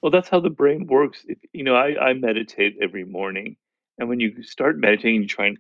Well, 0.06 0.12
that's 0.12 0.30
how 0.30 0.40
the 0.40 0.52
brain 0.52 0.86
works. 0.86 1.26
You 1.52 1.64
know, 1.64 1.74
I, 1.74 2.10
I 2.10 2.14
meditate 2.14 2.78
every 2.80 3.06
morning, 3.06 3.58
and 3.98 4.08
when 4.08 4.20
you 4.20 4.44
start 4.44 4.78
meditating, 4.78 5.24
you 5.24 5.28
try 5.28 5.48
and 5.48 5.58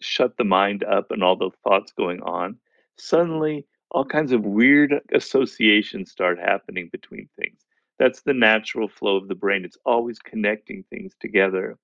shut 0.00 0.34
the 0.38 0.44
mind 0.44 0.82
up 0.82 1.10
and 1.10 1.22
all 1.22 1.36
the 1.36 1.50
thoughts 1.62 1.92
going 1.92 2.22
on. 2.22 2.56
Suddenly, 2.96 3.66
all 3.90 4.06
kinds 4.06 4.32
of 4.32 4.46
weird 4.46 4.94
associations 5.12 6.10
start 6.10 6.38
happening 6.38 6.88
between 6.90 7.28
things. 7.38 7.66
That's 7.98 8.22
the 8.22 8.32
natural 8.32 8.88
flow 8.88 9.18
of 9.18 9.28
the 9.28 9.34
brain. 9.34 9.62
It's 9.66 9.76
always 9.84 10.20
connecting 10.20 10.82
things 10.88 11.12
together. 11.20 11.76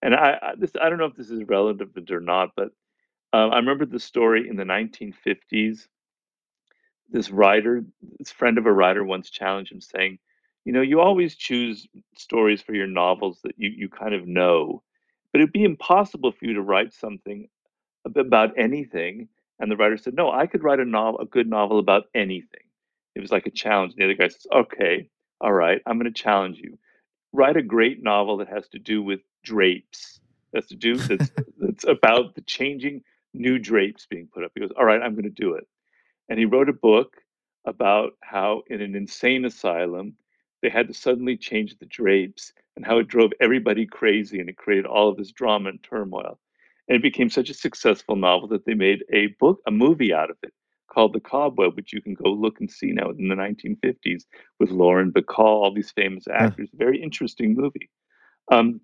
And 0.00 0.14
I, 0.14 0.38
I 0.40 0.54
this 0.56 0.72
I 0.80 0.88
don't 0.88 0.98
know 0.98 1.04
if 1.04 1.16
this 1.16 1.28
is 1.28 1.44
relevant 1.44 2.10
or 2.10 2.20
not, 2.20 2.52
but 2.56 2.70
uh, 3.34 3.48
I 3.48 3.56
remember 3.56 3.84
the 3.84 4.00
story 4.00 4.48
in 4.48 4.56
the 4.56 4.64
1950s. 4.64 5.88
This 7.10 7.30
writer, 7.30 7.84
this 8.18 8.32
friend 8.32 8.56
of 8.56 8.64
a 8.64 8.72
writer, 8.72 9.04
once 9.04 9.28
challenged 9.28 9.72
him, 9.72 9.82
saying, 9.82 10.18
you 10.64 10.72
know, 10.72 10.82
you 10.82 11.00
always 11.00 11.36
choose 11.36 11.86
stories 12.16 12.62
for 12.62 12.74
your 12.74 12.86
novels 12.86 13.40
that 13.44 13.54
you, 13.58 13.70
you 13.70 13.88
kind 13.88 14.14
of 14.14 14.26
know, 14.26 14.82
but 15.32 15.40
it'd 15.40 15.52
be 15.52 15.64
impossible 15.64 16.32
for 16.32 16.46
you 16.46 16.54
to 16.54 16.62
write 16.62 16.92
something 16.92 17.48
about 18.16 18.58
anything. 18.58 19.28
And 19.60 19.70
the 19.70 19.76
writer 19.76 19.96
said, 19.96 20.14
No, 20.14 20.30
I 20.30 20.46
could 20.46 20.62
write 20.62 20.80
a 20.80 20.84
novel, 20.84 21.20
a 21.20 21.26
good 21.26 21.48
novel 21.48 21.78
about 21.78 22.04
anything. 22.14 22.62
It 23.14 23.20
was 23.20 23.32
like 23.32 23.46
a 23.46 23.50
challenge. 23.50 23.92
And 23.92 24.00
the 24.00 24.04
other 24.06 24.14
guy 24.14 24.28
says, 24.28 24.46
Okay, 24.52 25.08
all 25.40 25.52
right, 25.52 25.80
I'm 25.86 25.98
going 25.98 26.12
to 26.12 26.22
challenge 26.22 26.58
you. 26.58 26.78
Write 27.32 27.56
a 27.56 27.62
great 27.62 28.02
novel 28.02 28.38
that 28.38 28.48
has 28.48 28.68
to 28.68 28.78
do 28.78 29.02
with 29.02 29.20
drapes. 29.44 30.20
That's 30.52 30.68
to 30.68 30.76
do 30.76 30.96
that's 30.96 31.30
that's 31.58 31.84
about 31.84 32.34
the 32.34 32.42
changing 32.42 33.02
new 33.34 33.58
drapes 33.58 34.06
being 34.06 34.28
put 34.32 34.44
up. 34.44 34.52
He 34.54 34.60
goes, 34.60 34.72
All 34.78 34.84
right, 34.84 35.02
I'm 35.02 35.14
going 35.14 35.24
to 35.24 35.30
do 35.30 35.54
it. 35.54 35.66
And 36.28 36.38
he 36.38 36.46
wrote 36.46 36.68
a 36.68 36.74
book 36.74 37.16
about 37.66 38.12
how 38.22 38.62
in 38.68 38.80
an 38.80 38.94
insane 38.94 39.44
asylum 39.44 40.14
they 40.64 40.70
had 40.70 40.88
to 40.88 40.94
suddenly 40.94 41.36
change 41.36 41.78
the 41.78 41.84
drapes 41.84 42.54
and 42.74 42.86
how 42.86 42.96
it 42.96 43.06
drove 43.06 43.32
everybody 43.38 43.84
crazy 43.84 44.40
and 44.40 44.48
it 44.48 44.56
created 44.56 44.86
all 44.86 45.10
of 45.10 45.18
this 45.18 45.30
drama 45.30 45.68
and 45.68 45.82
turmoil. 45.82 46.38
And 46.88 46.96
it 46.96 47.02
became 47.02 47.28
such 47.28 47.50
a 47.50 47.54
successful 47.54 48.16
novel 48.16 48.48
that 48.48 48.64
they 48.64 48.72
made 48.72 49.04
a 49.12 49.26
book, 49.38 49.60
a 49.66 49.70
movie 49.70 50.14
out 50.14 50.30
of 50.30 50.38
it 50.42 50.54
called 50.90 51.12
The 51.12 51.20
Cobweb, 51.20 51.76
which 51.76 51.92
you 51.92 52.00
can 52.00 52.14
go 52.14 52.30
look 52.30 52.60
and 52.60 52.70
see 52.70 52.92
now 52.92 53.10
in 53.10 53.28
the 53.28 53.34
1950s 53.34 54.24
with 54.58 54.70
Lauren 54.70 55.12
Bacall, 55.12 55.64
all 55.64 55.74
these 55.74 55.90
famous 55.90 56.24
actors. 56.32 56.70
Yeah. 56.72 56.78
Very 56.78 57.02
interesting 57.02 57.54
movie. 57.54 57.90
Um, 58.50 58.80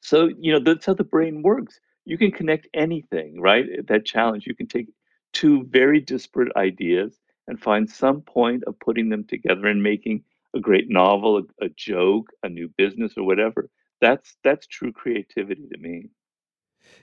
so, 0.00 0.30
you 0.38 0.52
know, 0.52 0.60
that's 0.60 0.86
how 0.86 0.94
the 0.94 1.02
brain 1.02 1.42
works. 1.42 1.80
You 2.04 2.18
can 2.18 2.30
connect 2.30 2.68
anything, 2.72 3.40
right? 3.40 3.66
That 3.88 4.04
challenge. 4.04 4.46
You 4.46 4.54
can 4.54 4.68
take 4.68 4.86
two 5.32 5.64
very 5.70 6.00
disparate 6.00 6.54
ideas 6.54 7.18
and 7.48 7.60
find 7.60 7.90
some 7.90 8.20
point 8.20 8.62
of 8.68 8.78
putting 8.78 9.08
them 9.08 9.24
together 9.24 9.66
and 9.66 9.82
making 9.82 10.22
a 10.54 10.60
great 10.60 10.88
novel, 10.88 11.38
a, 11.38 11.64
a 11.64 11.68
joke, 11.70 12.30
a 12.42 12.48
new 12.48 12.68
business, 12.76 13.12
or 13.16 13.24
whatever. 13.24 13.68
That's 14.00 14.36
that's 14.44 14.66
true 14.66 14.92
creativity 14.92 15.68
to 15.72 15.78
me. 15.78 16.10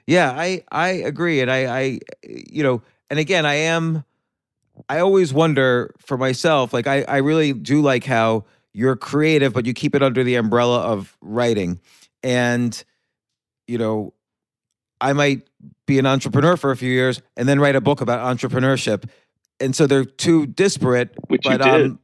Yeah, 0.05 0.31
I 0.31 0.63
I 0.71 0.89
agree, 0.89 1.41
and 1.41 1.51
I 1.51 1.79
I 1.79 1.99
you 2.23 2.63
know, 2.63 2.81
and 3.09 3.19
again, 3.19 3.45
I 3.45 3.55
am. 3.55 4.03
I 4.89 4.99
always 4.99 5.33
wonder 5.33 5.95
for 5.97 6.17
myself, 6.17 6.73
like 6.73 6.87
I 6.87 7.03
I 7.03 7.17
really 7.17 7.53
do 7.53 7.81
like 7.81 8.03
how 8.05 8.45
you're 8.73 8.95
creative, 8.95 9.53
but 9.53 9.65
you 9.65 9.73
keep 9.73 9.95
it 9.95 10.03
under 10.03 10.23
the 10.23 10.35
umbrella 10.35 10.81
of 10.81 11.17
writing, 11.21 11.79
and 12.23 12.83
you 13.67 13.77
know, 13.77 14.13
I 15.01 15.13
might 15.13 15.47
be 15.85 15.99
an 15.99 16.05
entrepreneur 16.05 16.57
for 16.57 16.71
a 16.71 16.77
few 16.77 16.91
years 16.91 17.21
and 17.35 17.47
then 17.47 17.59
write 17.59 17.75
a 17.75 17.81
book 17.81 18.01
about 18.01 18.19
entrepreneurship. 18.37 19.09
And 19.59 19.75
so 19.75 19.87
they're 19.87 20.05
two 20.05 20.45
disparate. 20.45 21.15
Which 21.27 21.43
but, 21.43 21.51
you 21.53 21.57
did. 21.57 21.85
Um, 21.91 21.99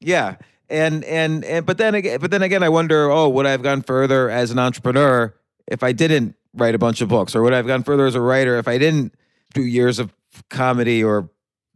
yeah. 0.00 0.36
And, 0.70 1.04
and 1.04 1.44
and 1.44 1.66
but 1.66 1.76
then 1.76 1.94
again 1.94 2.18
but 2.18 2.30
then 2.30 2.42
again 2.42 2.62
I 2.62 2.70
wonder, 2.70 3.10
oh, 3.10 3.28
would 3.28 3.46
I 3.46 3.50
have 3.50 3.62
gone 3.62 3.82
further 3.82 4.30
as 4.30 4.50
an 4.50 4.58
entrepreneur 4.58 5.34
if 5.66 5.82
I 5.82 5.92
didn't 5.92 6.34
write 6.54 6.74
a 6.74 6.78
bunch 6.78 7.00
of 7.00 7.08
books? 7.08 7.34
Or 7.34 7.42
would 7.42 7.52
I 7.52 7.56
have 7.56 7.66
gone 7.66 7.82
further 7.82 8.06
as 8.06 8.14
a 8.14 8.20
writer 8.20 8.58
if 8.58 8.68
I 8.68 8.78
didn't 8.78 9.14
do 9.52 9.62
years 9.62 9.98
of 9.98 10.14
comedy 10.48 11.04
or 11.04 11.28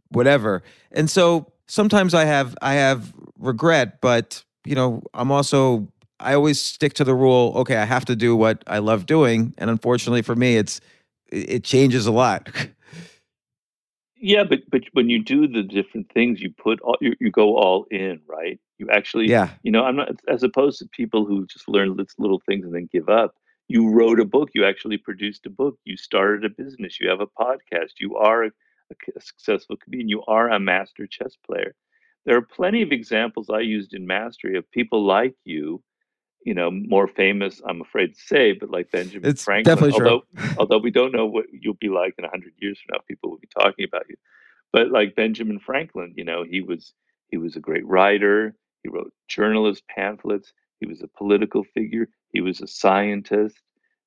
whatever? 0.09 0.63
And 0.91 1.09
so 1.09 1.51
sometimes 1.67 2.13
I 2.13 2.25
have 2.25 2.57
I 2.61 2.73
have 2.73 3.13
regret, 3.37 4.01
but 4.01 4.43
you 4.65 4.75
know, 4.75 5.03
I'm 5.13 5.31
also 5.31 5.87
I 6.19 6.33
always 6.33 6.59
stick 6.59 6.93
to 6.93 7.03
the 7.03 7.13
rule, 7.13 7.53
okay, 7.57 7.77
I 7.77 7.85
have 7.85 8.05
to 8.05 8.15
do 8.15 8.35
what 8.35 8.63
I 8.65 8.79
love 8.79 9.05
doing. 9.05 9.53
And 9.57 9.69
unfortunately 9.69 10.23
for 10.23 10.35
me, 10.35 10.57
it's 10.57 10.81
it 11.29 11.63
changes 11.63 12.07
a 12.07 12.11
lot. 12.11 12.49
Yeah, 14.19 14.43
but 14.43 14.59
but 14.71 14.83
when 14.93 15.09
you 15.09 15.23
do 15.23 15.47
the 15.47 15.63
different 15.63 16.11
things, 16.11 16.41
you 16.41 16.51
put 16.51 16.79
all 16.81 16.97
you, 17.01 17.13
you 17.19 17.31
go 17.31 17.55
all 17.57 17.85
in, 17.91 18.21
right? 18.27 18.59
You 18.77 18.89
actually, 18.91 19.29
Yeah. 19.29 19.49
you 19.63 19.71
know, 19.71 19.83
I'm 19.83 19.95
not 19.97 20.09
as 20.27 20.43
opposed 20.43 20.79
to 20.79 20.87
people 20.91 21.25
who 21.25 21.45
just 21.47 21.67
learn 21.67 21.95
little 21.95 22.41
things 22.45 22.65
and 22.65 22.73
then 22.75 22.89
give 22.91 23.09
up. 23.09 23.35
You 23.67 23.89
wrote 23.89 24.19
a 24.19 24.25
book. 24.25 24.49
You 24.53 24.65
actually 24.65 24.97
produced 24.97 25.45
a 25.45 25.49
book. 25.49 25.77
You 25.85 25.97
started 25.97 26.45
a 26.45 26.49
business. 26.49 26.99
You 26.99 27.09
have 27.09 27.21
a 27.21 27.27
podcast. 27.27 27.93
You 27.99 28.15
are 28.17 28.45
a 28.45 28.51
successful 29.19 29.77
comedian. 29.77 30.09
You 30.09 30.23
are 30.27 30.49
a 30.49 30.59
master 30.59 31.07
chess 31.07 31.35
player. 31.45 31.75
There 32.25 32.37
are 32.37 32.41
plenty 32.41 32.81
of 32.81 32.91
examples 32.91 33.49
I 33.49 33.59
used 33.59 33.93
in 33.93 34.05
Mastery 34.07 34.57
of 34.57 34.69
people 34.71 35.05
like 35.05 35.35
you 35.45 35.81
you 36.47 36.55
know, 36.55 36.71
more 36.71 37.09
famous, 37.09 37.61
I'm 37.67 37.81
afraid 37.81 38.15
to 38.15 38.21
say, 38.21 38.53
but 38.53 38.71
like 38.71 38.91
Benjamin 38.91 39.31
It's 39.31 39.43
Franklin. 39.43 39.63
definitely 39.75 39.93
true. 39.99 40.11
although, 40.11 40.23
although 40.59 40.79
we 40.79 40.91
don't 40.91 41.13
know 41.13 41.27
what 41.27 41.47
you'll 41.53 41.75
be 41.75 41.89
like 41.89 42.15
in 42.19 42.25
a 42.25 42.29
hundred 42.29 42.53
years 42.59 42.79
from 42.79 42.95
now, 42.95 43.01
people 43.07 43.31
will 43.31 43.39
be 43.39 43.49
talking 43.59 43.85
about 43.85 44.05
you. 44.09 44.17
But 44.73 44.91
like 44.91 45.15
Benjamin 45.15 45.59
Franklin, 45.59 46.13
you 46.17 46.25
know, 46.25 46.43
he 46.43 46.61
was 46.61 46.93
he 47.29 47.37
was 47.37 47.57
a 47.57 47.61
great 47.61 47.87
writer. 47.87 48.55
He 48.83 48.89
wrote 48.89 49.13
journalist 49.29 49.83
pamphlets. 49.89 50.53
He 50.81 50.87
was 50.87 51.03
a 51.03 51.09
political 51.09 51.65
figure. 51.65 52.09
He 52.33 52.41
was 52.41 52.61
a 52.61 52.67
scientist. 52.67 53.57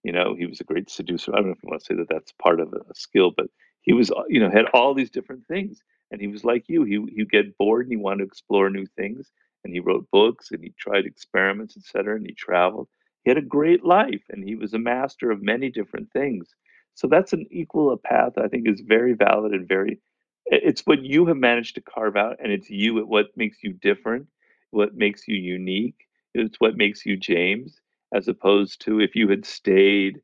You 0.04 0.12
know, 0.12 0.34
he 0.36 0.46
was 0.46 0.60
a 0.60 0.64
great 0.64 0.90
seducer. 0.90 1.32
I 1.34 1.38
don't 1.38 1.48
know 1.48 1.52
if 1.54 1.64
you 1.64 1.70
want 1.70 1.82
to 1.82 1.86
say 1.86 1.96
that 1.96 2.10
that's 2.10 2.32
part 2.42 2.60
of 2.60 2.72
a, 2.74 2.78
a 2.78 2.96
skill, 2.96 3.32
but 3.36 3.48
he 3.82 3.94
was, 3.94 4.12
you 4.28 4.40
know, 4.40 4.50
had 4.50 4.66
all 4.74 4.94
these 4.94 5.10
different 5.10 5.46
things. 5.48 5.82
And 6.12 6.20
he 6.20 6.28
was 6.28 6.44
like 6.44 6.64
you. 6.68 6.84
He 6.84 6.96
he 7.16 7.24
get 7.26 7.58
bored 7.58 7.86
and 7.86 7.92
he 7.92 7.98
wanted 7.98 8.24
to 8.24 8.28
explore 8.28 8.70
new 8.70 8.86
things 8.86 9.30
and 9.64 9.72
he 9.72 9.80
wrote 9.80 10.08
books 10.10 10.50
and 10.50 10.62
he 10.62 10.72
tried 10.78 11.06
experiments, 11.06 11.76
etc. 11.76 12.16
And 12.16 12.26
he 12.26 12.34
traveled. 12.34 12.88
He 13.24 13.30
had 13.30 13.38
a 13.38 13.42
great 13.42 13.84
life, 13.84 14.22
and 14.30 14.44
he 14.44 14.54
was 14.54 14.74
a 14.74 14.78
master 14.78 15.30
of 15.30 15.42
many 15.42 15.70
different 15.70 16.10
things. 16.12 16.48
So 16.94 17.06
that's 17.06 17.32
an 17.32 17.46
equal 17.50 17.92
a 17.92 17.96
path 17.96 18.32
I 18.38 18.48
think 18.48 18.68
is 18.68 18.80
very 18.80 19.14
valid 19.14 19.52
and 19.52 19.68
very. 19.68 20.00
It's 20.46 20.86
what 20.86 21.02
you 21.04 21.26
have 21.26 21.36
managed 21.36 21.74
to 21.76 21.82
carve 21.82 22.16
out, 22.16 22.36
and 22.42 22.52
it's 22.52 22.70
you. 22.70 23.04
What 23.06 23.28
makes 23.36 23.58
you 23.62 23.72
different, 23.74 24.26
what 24.70 24.94
makes 24.96 25.28
you 25.28 25.36
unique. 25.36 26.06
It's 26.34 26.60
what 26.60 26.76
makes 26.76 27.04
you 27.06 27.16
James, 27.16 27.80
as 28.14 28.28
opposed 28.28 28.80
to 28.82 29.00
if 29.00 29.14
you 29.16 29.28
had 29.28 29.44
stayed 29.44 30.20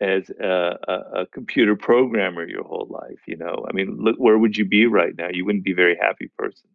as 0.00 0.30
a, 0.40 0.78
a, 0.88 1.20
a 1.22 1.26
computer 1.26 1.76
programmer 1.76 2.46
your 2.48 2.64
whole 2.64 2.88
life. 2.90 3.20
You 3.26 3.36
know, 3.36 3.66
I 3.68 3.72
mean, 3.72 3.98
look, 4.00 4.16
where 4.18 4.38
would 4.38 4.56
you 4.56 4.64
be 4.66 4.86
right 4.86 5.16
now? 5.16 5.28
You 5.32 5.44
wouldn't 5.44 5.64
be 5.64 5.72
a 5.72 5.76
very 5.76 5.96
happy 6.00 6.30
person. 6.38 6.70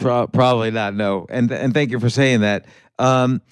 Pro- 0.00 0.26
probably 0.26 0.70
not. 0.70 0.94
No, 0.94 1.26
and 1.28 1.50
and 1.52 1.74
thank 1.74 1.90
you 1.90 2.00
for 2.00 2.10
saying 2.10 2.40
that. 2.40 2.64
Um, 2.98 3.42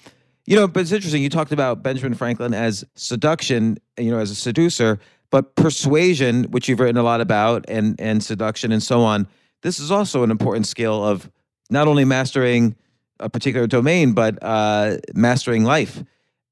you 0.45 0.55
know, 0.55 0.67
but 0.67 0.81
it's 0.81 0.91
interesting. 0.91 1.21
You 1.21 1.29
talked 1.29 1.51
about 1.51 1.83
Benjamin 1.83 2.15
Franklin 2.15 2.55
as 2.55 2.83
seduction, 2.95 3.77
you 3.97 4.09
know, 4.09 4.17
as 4.17 4.31
a 4.31 4.35
seducer, 4.35 4.99
but 5.29 5.55
persuasion, 5.55 6.45
which 6.45 6.67
you've 6.67 6.79
written 6.79 6.97
a 6.97 7.03
lot 7.03 7.21
about, 7.21 7.65
and 7.67 7.95
and 8.01 8.23
seduction 8.23 8.71
and 8.71 8.81
so 8.81 9.01
on. 9.01 9.27
This 9.61 9.79
is 9.79 9.91
also 9.91 10.23
an 10.23 10.31
important 10.31 10.65
skill 10.65 11.05
of 11.05 11.29
not 11.69 11.87
only 11.87 12.03
mastering 12.03 12.75
a 13.19 13.29
particular 13.29 13.67
domain, 13.67 14.13
but 14.13 14.39
uh, 14.41 14.97
mastering 15.13 15.63
life. 15.65 16.03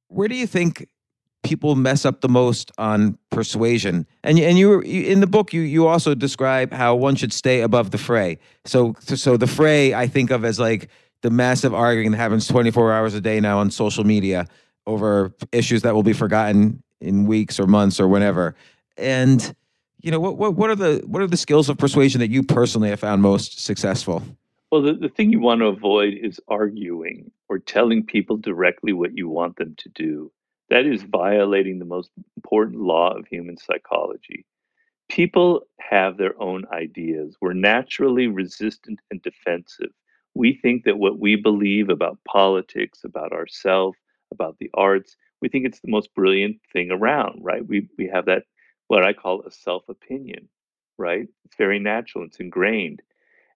Where 0.10 0.28
do 0.28 0.36
you 0.36 0.46
think 0.46 0.88
people 1.44 1.76
mess 1.76 2.06
up 2.06 2.22
the 2.22 2.30
most 2.30 2.72
on 2.78 3.18
persuasion? 3.30 4.06
And 4.24 4.40
and 4.40 4.58
you, 4.58 4.84
you 4.84 5.04
in 5.04 5.20
the 5.20 5.28
book 5.28 5.54
you 5.54 5.62
you 5.62 5.88
also 5.88 6.16
describe 6.16 6.72
how 6.72 6.96
one 6.96 7.16
should 7.16 7.34
stay 7.34 7.62
above 7.62 7.92
the 7.92 7.98
fray. 7.98 8.40
So 8.66 8.96
so 9.02 9.38
the 9.38 9.48
fray 9.48 9.94
I 9.94 10.08
think 10.08 10.32
of 10.32 10.46
as 10.46 10.60
like 10.60 10.90
the 11.22 11.30
massive 11.30 11.74
arguing 11.74 12.12
that 12.12 12.18
happens 12.18 12.48
24 12.48 12.94
hours 12.94 13.14
a 13.14 13.22
day 13.22 13.40
now 13.40 13.60
on 13.60 13.72
social 13.72 14.04
media 14.04 14.48
over 14.86 15.34
issues 15.52 15.82
that 15.82 15.94
will 15.94 16.04
be 16.04 16.14
forgotten 16.14 16.82
in 17.02 17.26
weeks 17.26 17.60
or 17.60 17.68
months 17.68 18.00
or 18.00 18.08
whenever. 18.08 18.56
And 18.98 19.56
you 20.02 20.12
know 20.12 20.20
what 20.20 20.38
what 20.38 20.56
what 20.56 20.70
are 20.70 20.76
the 20.76 21.04
what 21.06 21.22
are 21.22 21.28
the 21.28 21.38
skills 21.38 21.70
of 21.70 21.78
persuasion 21.78 22.20
that 22.20 22.30
you 22.30 22.44
personally 22.44 22.90
have 22.90 23.00
found 23.00 23.22
most 23.22 23.64
successful? 23.64 24.24
Well, 24.72 24.82
the, 24.82 24.94
the 24.94 25.10
thing 25.10 25.32
you 25.32 25.40
want 25.40 25.62
to 25.62 25.68
avoid 25.68 26.14
is 26.22 26.42
arguing 26.50 27.32
or 27.48 27.58
telling 27.60 28.06
people 28.06 28.36
directly 28.36 28.92
what 28.92 29.18
you 29.18 29.30
want 29.30 29.56
them 29.56 29.76
to 29.78 29.90
do. 29.90 30.32
That 30.70 30.86
is 30.86 31.04
violating 31.04 31.80
the 31.80 31.86
most 31.86 32.12
important 32.38 32.82
law 32.82 33.14
of 33.18 33.28
human 33.28 33.58
psychology. 33.58 34.46
People 35.10 35.64
have 35.80 36.18
their 36.18 36.40
own 36.42 36.66
ideas. 36.72 37.38
We're 37.42 37.54
naturally 37.54 38.28
resistant 38.28 39.00
and 39.12 39.22
defensive. 39.22 39.92
We 40.36 40.56
think 40.56 40.86
that 40.86 41.00
what 41.00 41.20
we 41.20 41.36
believe 41.36 41.90
about 41.90 42.20
politics, 42.28 43.04
about 43.06 43.34
ourselves, 43.34 43.98
about 44.32 44.58
the 44.60 44.72
arts, 44.74 45.18
we 45.42 45.50
think 45.50 45.66
it's 45.66 45.82
the 45.82 45.92
most 45.92 46.14
brilliant 46.16 46.58
thing 46.74 46.92
around, 46.92 47.44
right? 47.44 47.66
We, 47.66 47.88
we 47.98 48.08
have 48.08 48.26
that, 48.26 48.44
what 48.88 49.06
I 49.06 49.14
call 49.14 49.44
a 49.44 49.52
self 49.52 49.88
opinion, 49.90 50.50
right? 50.98 51.28
It's 51.46 51.58
very 51.58 51.80
natural, 51.80 52.26
it's 52.26 52.40
ingrained. 52.40 53.02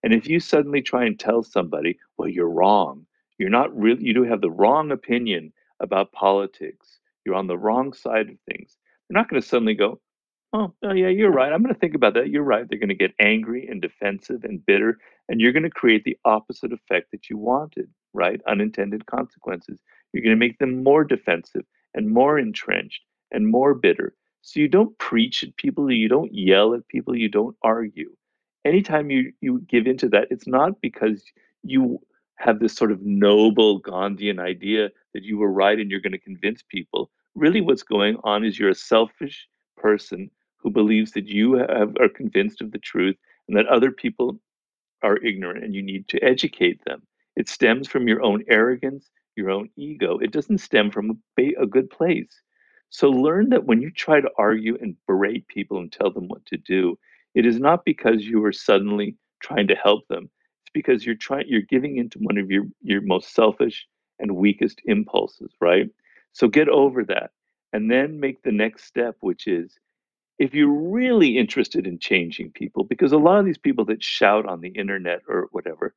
And 0.03 0.13
if 0.13 0.27
you 0.27 0.39
suddenly 0.39 0.82
try 0.82 1.06
and 1.06 1.20
tell 1.20 1.44
somebody, 1.44 2.00
well, 2.18 2.30
you're 2.30 2.50
wrong, 2.50 3.08
you're 3.38 3.50
not 3.50 3.75
really, 3.77 4.03
you 4.06 4.13
do 4.13 4.24
have 4.24 4.41
the 4.41 4.51
wrong 4.51 4.91
opinion 4.91 5.53
about 5.82 6.13
politics, 6.13 7.00
you're 7.25 7.36
on 7.36 7.48
the 7.48 7.58
wrong 7.58 7.94
side 7.94 8.30
of 8.30 8.38
things, 8.50 8.78
they're 9.10 9.20
not 9.20 9.30
going 9.30 9.42
to 9.42 9.48
suddenly 9.48 9.74
go, 9.74 10.00
oh, 10.54 10.74
oh, 10.84 10.94
yeah, 10.94 11.08
you're 11.08 11.32
right. 11.32 11.51
I'm 11.51 11.62
going 11.62 11.74
to 11.74 11.80
think 11.80 11.96
about 11.96 12.13
that. 12.16 12.30
You're 12.30 12.44
right. 12.44 12.68
They're 12.68 12.80
going 12.80 12.90
to 12.90 12.96
get 12.96 13.13
angry 13.20 13.68
and 13.68 13.82
defensive 13.82 14.44
and 14.44 14.66
bitter, 14.66 14.98
and 15.30 15.40
you're 15.40 15.54
going 15.54 15.63
to 15.63 15.70
create 15.70 16.04
the 16.04 16.18
opposite 16.25 16.74
effect 16.74 17.12
that 17.12 17.30
you 17.30 17.38
wanted, 17.38 17.90
right? 18.13 18.42
Unintended 18.48 19.06
consequences. 19.06 19.80
You're 20.13 20.24
going 20.24 20.36
to 20.36 20.46
make 20.46 20.60
them 20.60 20.84
more 20.84 21.04
defensive 21.04 21.63
and 21.94 22.10
more 22.10 22.38
entrenched 22.38 23.01
and 23.32 23.48
more 23.48 23.74
bitter. 23.74 24.13
So 24.42 24.60
you 24.60 24.68
don't 24.68 24.98
preach 24.98 25.44
at 25.44 25.56
people, 25.56 25.92
you 25.92 26.10
don't 26.10 26.34
yell 26.34 26.74
at 26.74 26.88
people, 26.88 27.16
you 27.16 27.30
don't 27.30 27.56
argue 27.63 28.10
anytime 28.66 29.10
you 29.10 29.32
you 29.42 29.60
give 29.62 29.88
into 29.88 30.10
that 30.10 30.28
it's 30.30 30.48
not 30.48 30.80
because 30.82 31.24
you 31.63 32.00
have 32.42 32.60
this 32.60 32.76
sort 32.76 32.92
of 32.92 33.02
noble 33.02 33.82
gandhian 33.82 34.40
idea 34.40 34.90
that 35.14 35.24
you 35.24 35.38
were 35.38 35.52
right 35.52 35.80
and 35.80 35.90
you're 35.90 36.00
going 36.00 36.12
to 36.12 36.20
convince 36.20 36.64
people. 36.64 37.12
Really 37.36 37.62
what's 37.62 37.84
going 37.84 38.18
on 38.24 38.44
is 38.44 38.60
you're 38.60 38.70
a 38.70 38.76
selfish 38.76 39.48
person 39.78 40.30
who 40.58 40.70
believes 40.70 41.12
that 41.12 41.28
you 41.28 41.54
have, 41.54 41.96
are 42.00 42.10
convinced 42.10 42.62
of 42.62 42.72
the 42.72 42.80
truth 42.80 43.16
and 43.48 43.58
that 43.58 43.68
other 43.68 43.92
people 43.92 44.40
are 45.02 45.18
ignorant 45.18 45.64
and 45.64 45.74
you 45.74 45.82
need 45.82 46.08
to 46.10 46.24
educate 46.24 46.84
them. 46.86 47.02
It 47.36 47.50
stems 47.50 47.88
from 47.88 48.08
your 48.08 48.22
own 48.22 48.44
arrogance 48.50 49.10
your 49.36 49.50
own 49.50 49.70
ego. 49.76 50.18
It 50.20 50.32
doesn't 50.32 50.60
stem 50.60 50.92
from 50.92 51.22
a, 51.40 51.54
a 51.56 51.66
good 51.66 51.90
place. 51.90 52.42
So 52.90 53.10
learn 53.10 53.50
that 53.50 53.66
when 53.66 53.82
you 53.82 53.90
try 53.92 54.20
to 54.20 54.30
argue 54.38 54.78
and 54.82 54.96
berate 55.08 55.48
people 55.48 55.80
and 55.80 55.92
tell 55.92 56.12
them 56.12 56.28
what 56.28 56.46
to 56.48 56.58
do 56.58 56.98
it 57.34 57.46
is 57.46 57.60
not 57.60 57.86
because 57.86 58.26
you 58.26 58.44
are 58.44 58.52
suddenly 58.52 59.16
trying 59.40 59.68
to 59.70 59.76
help 59.76 60.06
them. 60.10 60.30
Because 60.74 61.06
you're 61.06 61.16
trying 61.16 61.46
you're 61.48 61.62
giving 61.62 61.98
into 61.98 62.20
one 62.20 62.38
of 62.38 62.51
your 62.51 62.66
your 62.82 63.01
most 63.01 63.34
selfish 63.34 63.88
and 64.20 64.36
weakest 64.36 64.82
impulses, 64.86 65.51
right? 65.62 65.90
So 66.34 66.48
get 66.48 66.70
over 66.70 67.04
that 67.06 67.32
and 67.74 67.92
then 67.92 68.20
make 68.20 68.44
the 68.44 68.51
next 68.51 68.86
step 68.86 69.18
which 69.22 69.48
is 69.48 69.80
if 70.40 70.54
you're 70.54 70.70
really 70.92 71.38
interested 71.38 71.88
in 71.88 72.00
changing 72.00 72.51
people 72.51 72.84
because 72.86 73.12
a 73.13 73.18
lot 73.18 73.40
of 73.40 73.46
these 73.46 73.58
people 73.58 73.86
that 73.86 74.04
shout 74.04 74.46
on 74.48 74.62
the 74.62 74.70
internet 74.70 75.22
or 75.28 75.50
whatever 75.51 75.94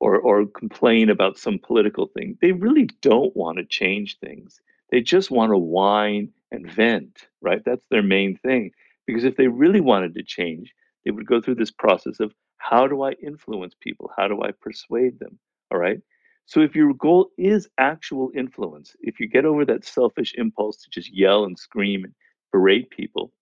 or 0.00 0.18
or 0.18 0.46
complain 0.46 1.10
about 1.10 1.38
some 1.38 1.58
political 1.58 2.06
thing. 2.08 2.36
They 2.40 2.52
really 2.52 2.88
don't 3.02 3.34
want 3.36 3.58
to 3.58 3.64
change 3.64 4.18
things. 4.18 4.60
They 4.90 5.00
just 5.00 5.30
want 5.30 5.52
to 5.52 5.58
whine 5.58 6.30
and 6.50 6.70
vent, 6.70 7.28
right? 7.40 7.62
That's 7.64 7.86
their 7.90 8.02
main 8.02 8.36
thing. 8.38 8.72
Because 9.06 9.24
if 9.24 9.36
they 9.36 9.48
really 9.48 9.80
wanted 9.80 10.14
to 10.14 10.22
change, 10.22 10.74
they 11.04 11.10
would 11.10 11.26
go 11.26 11.40
through 11.40 11.56
this 11.56 11.70
process 11.70 12.20
of 12.20 12.32
how 12.58 12.86
do 12.86 13.02
I 13.02 13.12
influence 13.12 13.74
people? 13.80 14.10
How 14.16 14.28
do 14.28 14.42
I 14.42 14.50
persuade 14.52 15.18
them? 15.18 15.38
All 15.70 15.78
right. 15.78 16.00
So 16.46 16.60
if 16.60 16.74
your 16.74 16.94
goal 16.94 17.30
is 17.36 17.68
actual 17.78 18.30
influence, 18.34 18.96
if 19.00 19.20
you 19.20 19.28
get 19.28 19.44
over 19.44 19.64
that 19.66 19.84
selfish 19.84 20.34
impulse 20.36 20.78
to 20.78 20.90
just 20.90 21.14
yell 21.14 21.44
and 21.44 21.58
scream 21.58 22.04
and 22.04 22.14
berate 22.52 22.90
people, 22.90 23.32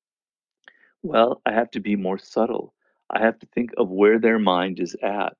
well, 1.02 1.40
I 1.46 1.52
have 1.52 1.70
to 1.72 1.80
be 1.80 1.94
more 1.94 2.18
subtle. 2.18 2.74
I 3.10 3.20
have 3.20 3.38
to 3.38 3.46
think 3.54 3.70
of 3.76 3.90
where 3.90 4.18
their 4.18 4.40
mind 4.40 4.80
is 4.80 4.96
at. 5.02 5.36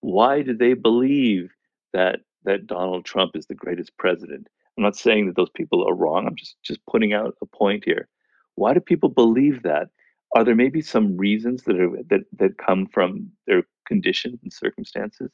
Why 0.00 0.42
do 0.42 0.56
they 0.56 0.74
believe 0.74 1.50
that 1.92 2.20
that 2.44 2.66
Donald 2.66 3.04
Trump 3.04 3.34
is 3.34 3.46
the 3.46 3.54
greatest 3.54 3.96
president? 3.98 4.46
I'm 4.76 4.84
not 4.84 4.96
saying 4.96 5.26
that 5.26 5.34
those 5.34 5.50
people 5.50 5.86
are 5.88 5.94
wrong. 5.94 6.26
I'm 6.26 6.36
just 6.36 6.56
just 6.62 6.84
putting 6.86 7.12
out 7.12 7.34
a 7.42 7.46
point 7.46 7.84
here. 7.84 8.08
Why 8.54 8.74
do 8.74 8.80
people 8.80 9.08
believe 9.08 9.64
that? 9.64 9.88
Are 10.34 10.44
there 10.44 10.54
maybe 10.54 10.82
some 10.82 11.16
reasons 11.16 11.62
that 11.64 11.80
are 11.80 11.90
that 12.10 12.22
that 12.38 12.58
come 12.58 12.86
from 12.86 13.30
their 13.46 13.62
conditions 13.86 14.40
and 14.42 14.52
circumstances? 14.52 15.30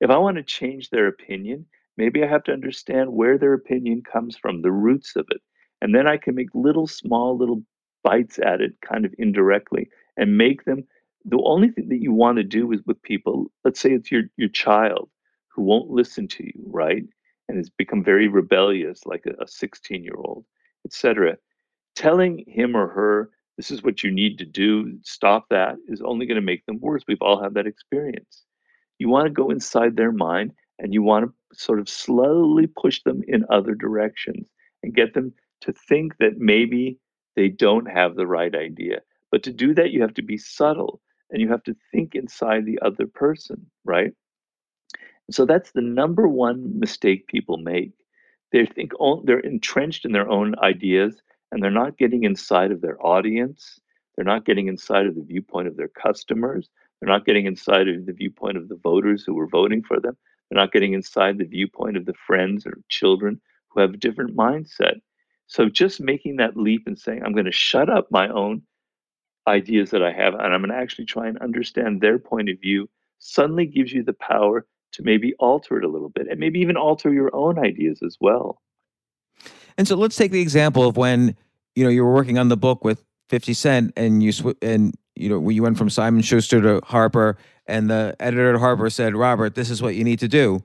If 0.00 0.10
I 0.10 0.18
want 0.18 0.36
to 0.36 0.42
change 0.42 0.90
their 0.90 1.06
opinion, 1.06 1.66
maybe 1.96 2.22
I 2.22 2.26
have 2.28 2.44
to 2.44 2.52
understand 2.52 3.12
where 3.12 3.38
their 3.38 3.54
opinion 3.54 4.02
comes 4.02 4.36
from, 4.36 4.60
the 4.62 4.72
roots 4.72 5.16
of 5.16 5.26
it. 5.30 5.40
And 5.80 5.94
then 5.94 6.06
I 6.06 6.16
can 6.18 6.34
make 6.34 6.48
little 6.54 6.86
small 6.86 7.36
little 7.36 7.62
bites 8.02 8.38
at 8.38 8.60
it 8.60 8.72
kind 8.86 9.04
of 9.04 9.14
indirectly 9.18 9.88
and 10.16 10.38
make 10.38 10.64
them 10.64 10.84
the 11.24 11.42
only 11.44 11.70
thing 11.70 11.88
that 11.88 12.00
you 12.00 12.12
want 12.12 12.36
to 12.36 12.44
do 12.44 12.70
is 12.72 12.80
with 12.86 13.02
people, 13.02 13.50
let's 13.64 13.80
say 13.80 13.90
it's 13.92 14.12
your 14.12 14.24
your 14.36 14.48
child 14.48 15.08
who 15.48 15.62
won't 15.62 15.90
listen 15.90 16.28
to 16.28 16.44
you, 16.44 16.62
right? 16.66 17.02
And 17.48 17.56
has 17.58 17.70
become 17.70 18.04
very 18.04 18.28
rebellious, 18.28 19.06
like 19.06 19.24
a 19.26 19.46
16 19.46 20.04
year 20.04 20.14
old, 20.16 20.44
etc. 20.84 21.36
Telling 21.96 22.44
him 22.46 22.76
or 22.76 22.88
her, 22.88 23.30
this 23.56 23.70
is 23.70 23.82
what 23.82 24.02
you 24.02 24.10
need 24.10 24.38
to 24.38 24.44
do, 24.44 24.98
stop 25.02 25.46
that, 25.50 25.76
is 25.88 26.02
only 26.02 26.26
going 26.26 26.36
to 26.36 26.42
make 26.42 26.64
them 26.66 26.78
worse. 26.80 27.02
We've 27.08 27.22
all 27.22 27.42
had 27.42 27.54
that 27.54 27.66
experience. 27.66 28.42
You 28.98 29.08
want 29.08 29.26
to 29.26 29.32
go 29.32 29.50
inside 29.50 29.96
their 29.96 30.12
mind 30.12 30.52
and 30.78 30.92
you 30.92 31.02
want 31.02 31.26
to 31.26 31.58
sort 31.58 31.80
of 31.80 31.88
slowly 31.88 32.66
push 32.66 33.02
them 33.02 33.22
in 33.26 33.44
other 33.50 33.74
directions 33.74 34.48
and 34.82 34.94
get 34.94 35.14
them 35.14 35.32
to 35.62 35.72
think 35.72 36.18
that 36.18 36.38
maybe 36.38 36.98
they 37.34 37.48
don't 37.48 37.86
have 37.86 38.14
the 38.14 38.26
right 38.26 38.54
idea. 38.54 39.00
But 39.30 39.42
to 39.44 39.52
do 39.52 39.74
that, 39.74 39.90
you 39.90 40.02
have 40.02 40.14
to 40.14 40.22
be 40.22 40.36
subtle 40.36 41.00
and 41.30 41.40
you 41.40 41.48
have 41.48 41.62
to 41.64 41.76
think 41.92 42.14
inside 42.14 42.66
the 42.66 42.78
other 42.82 43.06
person, 43.06 43.66
right? 43.84 44.12
So 45.30 45.44
that's 45.44 45.72
the 45.72 45.82
number 45.82 46.28
one 46.28 46.78
mistake 46.78 47.26
people 47.26 47.56
make. 47.56 47.92
They 48.52 48.64
think 48.64 48.92
they're 49.24 49.40
entrenched 49.40 50.04
in 50.04 50.12
their 50.12 50.28
own 50.28 50.58
ideas 50.60 51.20
and 51.52 51.62
they're 51.62 51.70
not 51.70 51.98
getting 51.98 52.24
inside 52.24 52.70
of 52.72 52.80
their 52.80 53.04
audience. 53.04 53.80
They're 54.16 54.24
not 54.24 54.44
getting 54.44 54.68
inside 54.68 55.06
of 55.06 55.14
the 55.14 55.22
viewpoint 55.22 55.68
of 55.68 55.76
their 55.76 55.88
customers. 55.88 56.68
They're 57.00 57.12
not 57.12 57.26
getting 57.26 57.46
inside 57.46 57.88
of 57.88 58.06
the 58.06 58.12
viewpoint 58.12 58.56
of 58.56 58.68
the 58.68 58.76
voters 58.76 59.24
who 59.24 59.34
were 59.34 59.48
voting 59.48 59.82
for 59.82 60.00
them. 60.00 60.16
They're 60.50 60.60
not 60.60 60.72
getting 60.72 60.94
inside 60.94 61.38
the 61.38 61.44
viewpoint 61.44 61.96
of 61.96 62.06
the 62.06 62.14
friends 62.26 62.66
or 62.66 62.78
children 62.88 63.40
who 63.68 63.80
have 63.80 63.94
a 63.94 63.98
different 63.98 64.36
mindset. 64.36 65.00
So 65.46 65.68
just 65.68 66.00
making 66.00 66.36
that 66.36 66.56
leap 66.56 66.86
and 66.86 66.98
saying, 66.98 67.22
I'm 67.22 67.32
going 67.32 67.44
to 67.46 67.52
shut 67.52 67.88
up 67.88 68.08
my 68.10 68.28
own 68.28 68.62
ideas 69.46 69.90
that 69.90 70.02
I 70.02 70.12
have, 70.12 70.34
and 70.34 70.52
I'm 70.52 70.60
going 70.60 70.70
to 70.70 70.76
actually 70.76 71.04
try 71.04 71.28
and 71.28 71.38
understand 71.38 72.00
their 72.00 72.18
point 72.18 72.48
of 72.48 72.60
view, 72.60 72.88
suddenly 73.18 73.66
gives 73.66 73.92
you 73.92 74.02
the 74.02 74.14
power 74.14 74.66
to 74.92 75.02
maybe 75.02 75.34
alter 75.38 75.78
it 75.78 75.84
a 75.84 75.88
little 75.88 76.08
bit 76.08 76.26
and 76.28 76.40
maybe 76.40 76.58
even 76.60 76.76
alter 76.76 77.12
your 77.12 77.34
own 77.34 77.58
ideas 77.58 78.00
as 78.04 78.16
well. 78.20 78.60
And 79.78 79.86
so 79.86 79.96
let's 79.96 80.16
take 80.16 80.32
the 80.32 80.40
example 80.40 80.86
of 80.86 80.96
when 80.96 81.36
you 81.74 81.84
know 81.84 81.90
you 81.90 82.04
were 82.04 82.12
working 82.12 82.38
on 82.38 82.48
the 82.48 82.56
book 82.56 82.84
with 82.84 83.04
50 83.28 83.52
Cent 83.54 83.92
and 83.96 84.22
you 84.22 84.32
sw- 84.32 84.56
and 84.62 84.94
you 85.14 85.28
know 85.28 85.48
you 85.48 85.62
went 85.62 85.78
from 85.78 85.90
Simon 85.90 86.22
Schuster 86.22 86.60
to 86.60 86.80
Harper 86.84 87.36
and 87.66 87.90
the 87.90 88.16
editor 88.20 88.54
at 88.54 88.60
Harper 88.60 88.90
said, 88.90 89.14
"Robert, 89.14 89.54
this 89.54 89.70
is 89.70 89.82
what 89.82 89.94
you 89.94 90.04
need 90.04 90.20
to 90.20 90.28
do." 90.28 90.62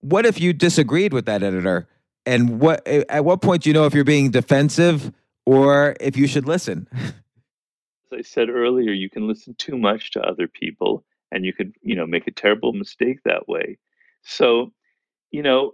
What 0.00 0.26
if 0.26 0.40
you 0.40 0.52
disagreed 0.52 1.12
with 1.12 1.26
that 1.26 1.42
editor? 1.42 1.88
And 2.26 2.60
what 2.60 2.86
at 2.86 3.24
what 3.24 3.42
point 3.42 3.62
do 3.62 3.70
you 3.70 3.74
know 3.74 3.86
if 3.86 3.94
you're 3.94 4.04
being 4.04 4.30
defensive 4.30 5.12
or 5.46 5.96
if 6.00 6.16
you 6.16 6.26
should 6.26 6.46
listen? 6.46 6.88
As 8.12 8.18
I 8.18 8.22
said 8.22 8.48
earlier, 8.48 8.92
you 8.92 9.10
can 9.10 9.26
listen 9.26 9.54
too 9.54 9.76
much 9.76 10.12
to 10.12 10.20
other 10.20 10.46
people 10.46 11.04
and 11.32 11.44
you 11.44 11.52
could, 11.52 11.74
you 11.82 11.96
know, 11.96 12.06
make 12.06 12.26
a 12.26 12.30
terrible 12.30 12.72
mistake 12.72 13.20
that 13.24 13.48
way. 13.48 13.78
So, 14.22 14.72
you 15.30 15.42
know, 15.42 15.72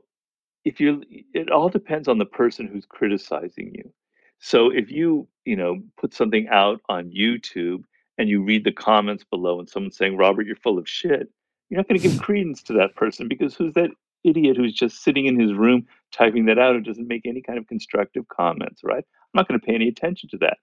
if 0.64 0.80
you 0.80 1.02
it 1.34 1.50
all 1.50 1.68
depends 1.68 2.08
on 2.08 2.18
the 2.18 2.26
person 2.26 2.66
who's 2.66 2.86
criticizing 2.86 3.72
you. 3.74 3.92
So 4.40 4.70
if 4.70 4.90
you, 4.90 5.26
you 5.44 5.56
know, 5.56 5.80
put 6.00 6.14
something 6.14 6.48
out 6.48 6.80
on 6.88 7.10
YouTube 7.10 7.84
and 8.18 8.28
you 8.28 8.42
read 8.42 8.64
the 8.64 8.72
comments 8.72 9.24
below 9.24 9.58
and 9.58 9.68
someone's 9.68 9.96
saying, 9.96 10.16
Robert, 10.16 10.46
you're 10.46 10.56
full 10.56 10.78
of 10.78 10.88
shit, 10.88 11.28
you're 11.68 11.78
not 11.78 11.88
going 11.88 12.00
to 12.00 12.08
give 12.08 12.20
credence 12.22 12.62
to 12.64 12.72
that 12.74 12.94
person 12.94 13.28
because 13.28 13.54
who's 13.54 13.74
that 13.74 13.90
idiot 14.24 14.56
who's 14.56 14.74
just 14.74 15.02
sitting 15.02 15.26
in 15.26 15.38
his 15.38 15.52
room 15.52 15.86
typing 16.12 16.46
that 16.46 16.58
out 16.58 16.74
and 16.76 16.84
doesn't 16.84 17.08
make 17.08 17.26
any 17.26 17.40
kind 17.40 17.58
of 17.58 17.66
constructive 17.66 18.26
comments, 18.28 18.82
right? 18.84 19.04
I'm 19.04 19.34
not 19.34 19.48
going 19.48 19.58
to 19.60 19.66
pay 19.66 19.74
any 19.74 19.88
attention 19.88 20.28
to 20.30 20.38
that. 20.38 20.58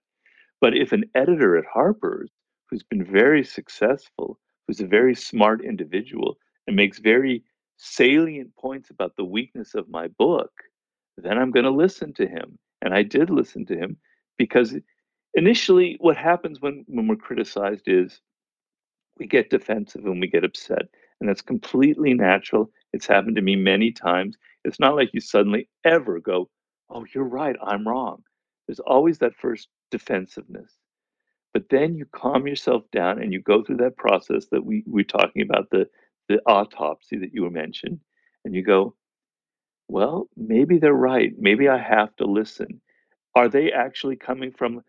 But 0.61 0.75
if 0.75 0.91
an 0.91 1.05
editor 1.15 1.57
at 1.57 1.65
Harper's 1.65 2.31
who's 2.69 2.83
been 2.83 3.05
very 3.05 3.43
successful, 3.43 4.39
who's 4.67 4.79
a 4.79 4.87
very 4.87 5.15
smart 5.15 5.63
individual, 5.63 6.37
and 6.67 6.75
makes 6.75 6.99
very 6.99 7.43
salient 7.77 8.55
points 8.55 8.89
about 8.89 9.15
the 9.15 9.25
weakness 9.25 9.75
of 9.75 9.89
my 9.89 10.07
book, 10.17 10.51
then 11.17 11.37
I'm 11.37 11.51
going 11.51 11.65
to 11.65 11.71
listen 11.71 12.13
to 12.13 12.27
him. 12.27 12.57
And 12.81 12.93
I 12.93 13.03
did 13.03 13.29
listen 13.29 13.65
to 13.67 13.77
him 13.77 13.97
because 14.37 14.75
initially, 15.33 15.97
what 15.99 16.17
happens 16.17 16.61
when, 16.61 16.83
when 16.87 17.07
we're 17.07 17.15
criticized 17.15 17.83
is 17.87 18.21
we 19.17 19.27
get 19.27 19.49
defensive 19.49 20.05
and 20.05 20.19
we 20.19 20.27
get 20.27 20.43
upset. 20.43 20.83
And 21.19 21.29
that's 21.29 21.41
completely 21.41 22.13
natural. 22.13 22.69
It's 22.93 23.07
happened 23.07 23.35
to 23.37 23.41
me 23.41 23.55
many 23.55 23.91
times. 23.91 24.37
It's 24.65 24.79
not 24.79 24.95
like 24.95 25.11
you 25.13 25.21
suddenly 25.21 25.69
ever 25.85 26.19
go, 26.19 26.49
Oh, 26.89 27.05
you're 27.15 27.23
right, 27.23 27.55
I'm 27.63 27.87
wrong. 27.87 28.21
There's 28.67 28.79
always 28.79 29.17
that 29.19 29.35
first 29.35 29.69
defensiveness. 29.91 30.71
But 31.53 31.69
then 31.69 31.95
you 31.95 32.05
calm 32.13 32.47
yourself 32.47 32.83
down 32.91 33.21
and 33.21 33.31
you 33.31 33.41
go 33.41 33.63
through 33.63 33.77
that 33.77 33.97
process 33.97 34.45
that 34.51 34.65
we 34.65 34.83
we're 34.85 35.05
talking 35.05 35.41
about 35.41 35.69
the 35.71 35.87
the 36.29 36.39
autopsy 36.47 37.17
that 37.19 37.33
you 37.33 37.43
were 37.43 37.51
mentioned, 37.51 37.99
and 38.45 38.55
you 38.55 38.63
go, 38.63 38.95
well, 39.87 40.29
maybe 40.35 40.79
they're 40.79 40.93
right. 40.93 41.31
Maybe 41.37 41.69
I 41.69 41.77
have 41.77 42.15
to 42.17 42.25
listen. 42.25 42.81
Are 43.35 43.49
they 43.49 43.71
actually 43.71 44.15
coming 44.15 44.51
from? 44.51 44.83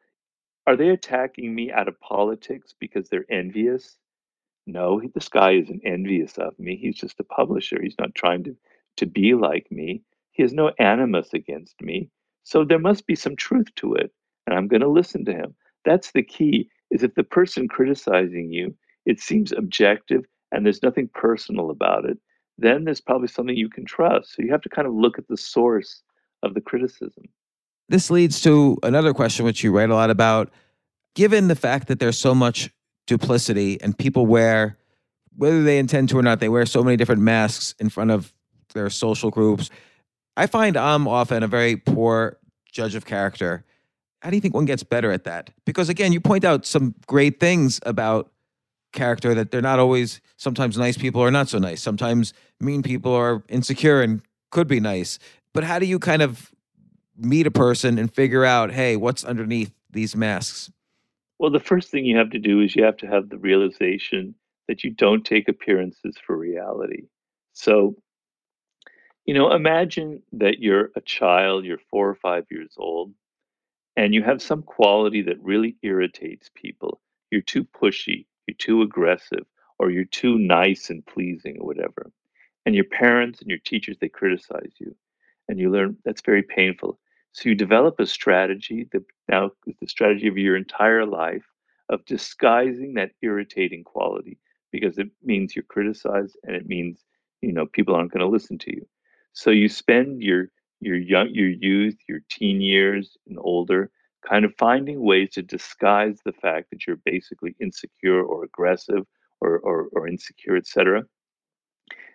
Are 0.66 0.76
they 0.76 0.90
attacking 0.90 1.54
me 1.54 1.72
out 1.72 1.88
of 1.88 2.00
politics 2.00 2.74
because 2.80 3.08
they're 3.08 3.30
envious? 3.30 3.98
No, 4.66 5.00
this 5.14 5.28
guy 5.28 5.52
isn't 5.54 5.82
envious 5.84 6.38
of 6.38 6.58
me. 6.58 6.76
He's 6.76 6.96
just 6.96 7.20
a 7.20 7.24
publisher. 7.24 7.80
He's 7.82 7.98
not 7.98 8.14
trying 8.14 8.44
to 8.44 8.56
to 8.98 9.06
be 9.06 9.34
like 9.34 9.70
me. 9.70 10.02
He 10.32 10.42
has 10.42 10.52
no 10.52 10.72
animus 10.78 11.34
against 11.34 11.80
me. 11.82 12.10
So 12.44 12.64
there 12.64 12.78
must 12.78 13.06
be 13.06 13.16
some 13.16 13.36
truth 13.36 13.68
to 13.76 13.94
it 13.94 14.12
and 14.46 14.56
I'm 14.56 14.68
going 14.68 14.82
to 14.82 14.88
listen 14.88 15.24
to 15.26 15.32
him. 15.32 15.54
That's 15.84 16.12
the 16.12 16.22
key 16.22 16.68
is 16.90 17.02
if 17.02 17.14
the 17.14 17.24
person 17.24 17.68
criticizing 17.68 18.52
you, 18.52 18.74
it 19.06 19.20
seems 19.20 19.52
objective 19.52 20.24
and 20.56 20.64
there's 20.64 20.82
nothing 20.82 21.08
personal 21.12 21.70
about 21.70 22.04
it, 22.04 22.18
then 22.58 22.84
there's 22.84 23.00
probably 23.00 23.28
something 23.28 23.56
you 23.56 23.68
can 23.68 23.84
trust. 23.84 24.34
So 24.34 24.42
you 24.42 24.50
have 24.50 24.62
to 24.62 24.68
kind 24.68 24.88
of 24.88 24.94
look 24.94 25.18
at 25.18 25.28
the 25.28 25.36
source 25.36 26.02
of 26.42 26.54
the 26.54 26.60
criticism. 26.60 27.24
This 27.88 28.10
leads 28.10 28.40
to 28.42 28.78
another 28.82 29.12
question 29.14 29.44
which 29.44 29.62
you 29.62 29.70
write 29.70 29.90
a 29.90 29.94
lot 29.94 30.10
about. 30.10 30.50
Given 31.14 31.48
the 31.48 31.54
fact 31.54 31.88
that 31.88 32.00
there's 32.00 32.18
so 32.18 32.34
much 32.34 32.70
duplicity 33.06 33.80
and 33.80 33.96
people 33.96 34.26
wear 34.26 34.78
whether 35.36 35.62
they 35.62 35.78
intend 35.78 36.08
to 36.08 36.18
or 36.18 36.22
not, 36.22 36.40
they 36.40 36.48
wear 36.48 36.64
so 36.64 36.82
many 36.82 36.96
different 36.96 37.20
masks 37.20 37.74
in 37.78 37.90
front 37.90 38.10
of 38.10 38.32
their 38.72 38.88
social 38.88 39.30
groups. 39.30 39.68
I 40.36 40.46
find 40.46 40.76
I'm 40.76 41.06
often 41.06 41.42
a 41.42 41.46
very 41.46 41.76
poor 41.76 42.38
judge 42.72 42.94
of 42.94 43.04
character 43.04 43.66
how 44.26 44.30
do 44.30 44.36
you 44.36 44.40
think 44.40 44.54
one 44.54 44.64
gets 44.64 44.82
better 44.82 45.12
at 45.12 45.22
that? 45.22 45.50
Because 45.64 45.88
again, 45.88 46.12
you 46.12 46.20
point 46.20 46.44
out 46.44 46.66
some 46.66 46.96
great 47.06 47.38
things 47.38 47.78
about 47.84 48.32
character 48.96 49.34
that 49.34 49.52
they're 49.52 49.62
not 49.62 49.78
always 49.78 50.20
sometimes 50.36 50.76
nice 50.76 50.96
people 50.96 51.22
are 51.22 51.30
not 51.30 51.48
so 51.48 51.58
nice. 51.58 51.80
Sometimes 51.80 52.32
mean 52.60 52.82
people 52.82 53.14
are 53.14 53.44
insecure 53.48 54.02
and 54.02 54.22
could 54.50 54.66
be 54.66 54.80
nice. 54.80 55.18
But 55.52 55.62
how 55.62 55.78
do 55.78 55.86
you 55.86 55.98
kind 55.98 56.22
of 56.22 56.50
meet 57.16 57.46
a 57.46 57.50
person 57.50 57.98
and 57.98 58.12
figure 58.12 58.44
out, 58.44 58.72
hey, 58.72 58.96
what's 58.96 59.24
underneath 59.24 59.72
these 59.90 60.16
masks? 60.16 60.70
Well, 61.38 61.50
the 61.50 61.60
first 61.60 61.90
thing 61.90 62.04
you 62.04 62.16
have 62.16 62.30
to 62.30 62.38
do 62.38 62.60
is 62.60 62.74
you 62.74 62.82
have 62.84 62.96
to 62.98 63.06
have 63.06 63.28
the 63.28 63.38
realization 63.38 64.34
that 64.68 64.82
you 64.82 64.90
don't 64.90 65.24
take 65.24 65.48
appearances 65.48 66.16
for 66.26 66.36
reality. 66.36 67.04
So, 67.52 67.94
you 69.26 69.34
know, 69.34 69.52
imagine 69.52 70.22
that 70.32 70.60
you're 70.60 70.90
a 70.96 71.00
child, 71.00 71.64
you're 71.64 71.78
four 71.90 72.08
or 72.08 72.14
five 72.14 72.46
years 72.50 72.74
old, 72.76 73.12
and 73.96 74.14
you 74.14 74.22
have 74.22 74.42
some 74.42 74.62
quality 74.62 75.22
that 75.22 75.42
really 75.42 75.76
irritates 75.82 76.50
people, 76.54 77.00
you're 77.30 77.40
too 77.40 77.64
pushy, 77.64 78.26
you're 78.46 78.56
too 78.56 78.82
aggressive, 78.82 79.44
or 79.78 79.90
you're 79.90 80.04
too 80.04 80.38
nice 80.38 80.90
and 80.90 81.04
pleasing 81.06 81.58
or 81.60 81.66
whatever. 81.66 82.10
And 82.66 82.74
your 82.74 82.84
parents 82.84 83.40
and 83.40 83.50
your 83.50 83.58
teachers, 83.60 83.96
they 84.00 84.08
criticize 84.08 84.72
you. 84.78 84.94
And 85.48 85.58
you 85.58 85.70
learn 85.70 85.96
that's 86.04 86.22
very 86.22 86.42
painful. 86.42 86.98
So 87.32 87.48
you 87.48 87.54
develop 87.54 88.00
a 88.00 88.06
strategy 88.06 88.88
that 88.92 89.04
now 89.28 89.50
is 89.66 89.76
the 89.80 89.88
strategy 89.88 90.28
of 90.28 90.38
your 90.38 90.56
entire 90.56 91.06
life 91.06 91.44
of 91.88 92.04
disguising 92.06 92.94
that 92.94 93.12
irritating 93.22 93.84
quality 93.84 94.38
because 94.72 94.98
it 94.98 95.08
means 95.22 95.54
you're 95.54 95.64
criticized 95.64 96.36
and 96.44 96.56
it 96.56 96.66
means 96.66 97.04
you 97.42 97.52
know 97.52 97.66
people 97.66 97.94
aren't 97.94 98.12
going 98.12 98.20
to 98.20 98.26
listen 98.26 98.58
to 98.58 98.74
you. 98.74 98.86
So 99.32 99.50
you 99.50 99.68
spend 99.68 100.22
your 100.22 100.48
your 100.80 100.96
young 100.96 101.28
your 101.32 101.48
youth, 101.48 101.96
your 102.08 102.20
teen 102.30 102.60
years 102.60 103.16
and 103.28 103.38
older, 103.40 103.90
kind 104.28 104.44
of 104.44 104.54
finding 104.58 105.02
ways 105.02 105.30
to 105.30 105.42
disguise 105.42 106.18
the 106.24 106.32
fact 106.32 106.70
that 106.70 106.86
you're 106.86 107.00
basically 107.04 107.54
insecure 107.60 108.22
or 108.22 108.44
aggressive 108.44 109.06
or 109.40 109.58
or, 109.58 109.88
or 109.92 110.08
insecure, 110.08 110.56
etc. 110.56 111.04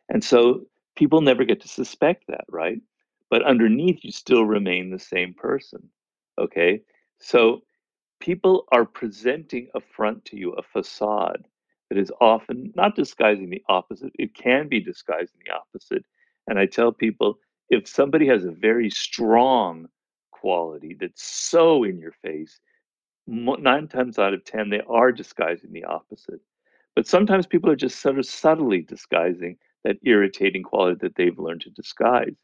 And 0.10 0.24
so 0.24 0.65
people 0.95 1.21
never 1.21 1.45
get 1.45 1.62
to 1.62 1.67
suspect 1.67 2.26
that, 2.28 2.45
right? 2.50 2.82
But 3.30 3.43
underneath, 3.43 4.04
you 4.04 4.12
still 4.12 4.45
remain 4.45 4.89
the 4.89 5.00
same 5.00 5.34
person. 5.34 5.89
Okay, 6.38 6.82
so 7.19 7.62
people 8.19 8.65
are 8.71 8.86
presenting 8.86 9.67
a 9.76 9.80
front 9.80 10.26
to 10.26 10.38
you, 10.38 10.52
a 10.54 10.63
facade 10.63 11.47
that 11.89 11.97
is 11.97 12.12
often 12.21 12.71
not 12.76 12.95
disguising 12.95 13.50
the 13.50 13.63
opposite. 13.67 14.12
It 14.17 14.34
can 14.34 14.67
be 14.67 14.80
disguising 14.80 15.39
the 15.45 15.54
opposite. 15.54 16.06
And 16.47 16.58
I 16.58 16.65
tell 16.65 16.91
people 16.91 17.39
if 17.69 17.88
somebody 17.88 18.28
has 18.28 18.45
a 18.45 18.52
very 18.52 18.89
strong 18.89 19.88
quality 20.41 20.95
that's 20.99 21.23
so 21.23 21.84
in 21.84 21.99
your 21.99 22.13
face, 22.23 22.60
nine 23.27 23.88
times 23.88 24.17
out 24.17 24.34
of 24.34 24.43
10, 24.43 24.69
they 24.69 24.82
are 24.89 25.12
disguising 25.12 25.71
the 25.71 25.84
opposite. 25.84 26.41
But 26.95 27.08
sometimes 27.08 27.47
people 27.47 27.69
are 27.69 27.75
just 27.75 28.01
sort 28.01 28.19
of 28.19 28.25
subtly 28.25 28.82
disguising 28.82 29.58
that 29.84 29.97
irritating 30.04 30.63
quality 30.63 30.97
that 31.01 31.15
they've 31.15 31.39
learned 31.39 31.62
to 31.62 31.69
disguise. 31.69 32.36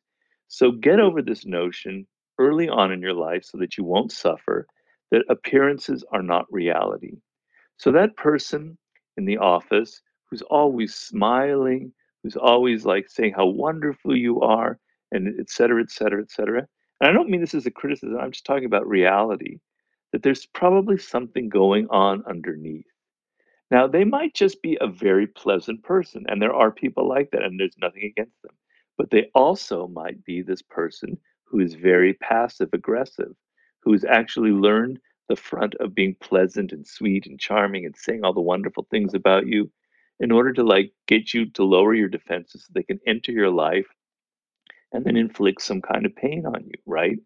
So 0.47 0.71
get 0.71 0.99
mm. 0.99 1.03
over 1.03 1.21
this 1.21 1.45
notion 1.45 2.07
early 2.39 2.69
on 2.69 2.91
in 2.91 3.01
your 3.01 3.13
life 3.13 3.43
so 3.43 3.57
that 3.57 3.77
you 3.77 3.83
won't 3.83 4.12
suffer 4.12 4.67
that 5.12 5.25
appearances 5.29 6.03
are 6.12 6.23
not 6.23 6.51
reality. 6.51 7.17
So 7.77 7.91
that 7.91 8.15
person 8.15 8.77
in 9.17 9.25
the 9.25 9.38
office 9.38 10.01
who's 10.29 10.41
always 10.43 10.95
smiling, 10.95 11.91
who's 12.23 12.36
always 12.36 12.86
like 12.86 13.10
saying 13.10 13.33
how 13.36 13.47
wonderful 13.47 14.15
you 14.15 14.41
are, 14.41 14.79
and 15.12 15.39
et 15.39 15.49
cetera, 15.49 15.81
et 15.81 15.91
cetera, 15.91 16.21
et 16.21 16.31
cetera. 16.31 16.67
And 16.99 17.10
I 17.10 17.13
don't 17.13 17.29
mean 17.29 17.41
this 17.41 17.53
as 17.53 17.65
a 17.65 17.71
criticism, 17.71 18.17
I'm 18.19 18.31
just 18.31 18.45
talking 18.45 18.65
about 18.65 18.88
reality, 18.88 19.60
that 20.12 20.23
there's 20.23 20.45
probably 20.47 20.97
something 20.97 21.49
going 21.49 21.88
on 21.89 22.23
underneath. 22.27 22.86
Now, 23.69 23.88
they 23.88 24.05
might 24.05 24.33
just 24.33 24.62
be 24.62 24.77
a 24.79 24.88
very 24.88 25.27
pleasant 25.27 25.83
person, 25.83 26.25
and 26.29 26.41
there 26.41 26.53
are 26.53 26.71
people 26.71 27.07
like 27.07 27.31
that, 27.31 27.43
and 27.43 27.60
there's 27.60 27.77
nothing 27.77 28.03
against 28.03 28.41
them. 28.41 28.55
But 28.97 29.12
they 29.12 29.29
also 29.36 29.88
might 29.88 30.23
be 30.23 30.41
this 30.41 30.62
person 30.62 31.17
who 31.45 31.60
is 31.60 31.73
very 31.75 32.13
passive 32.15 32.69
aggressive, 32.73 33.33
who's 33.83 34.05
actually 34.05 34.51
learned 34.51 34.99
the 35.29 35.36
front 35.36 35.75
of 35.75 35.93
being 35.93 36.15
pleasant 36.21 36.71
and 36.71 36.88
sweet 36.88 37.27
and 37.27 37.39
charming 37.39 37.86
and 37.86 37.95
saying 37.95 38.23
all 38.23 38.33
the 38.33 38.41
wonderful 38.41 38.88
things 38.89 39.13
about 39.13 39.47
you 39.47 39.69
in 40.19 40.31
order 40.31 40.53
to 40.53 40.63
like 40.63 40.91
get 41.07 41.33
you 41.33 41.45
to 41.51 41.63
lower 41.63 41.93
your 41.93 42.07
defenses 42.07 42.63
so 42.63 42.71
they 42.73 42.83
can 42.83 42.99
enter 43.05 43.31
your 43.31 43.49
life 43.49 43.88
and 44.93 45.06
then 45.06 45.17
inflict 45.17 45.62
some 45.62 45.82
kind 45.82 46.06
of 46.06 46.15
pain 46.15 46.45
on 46.45 46.63
you, 46.65 46.80
right? 46.86 47.17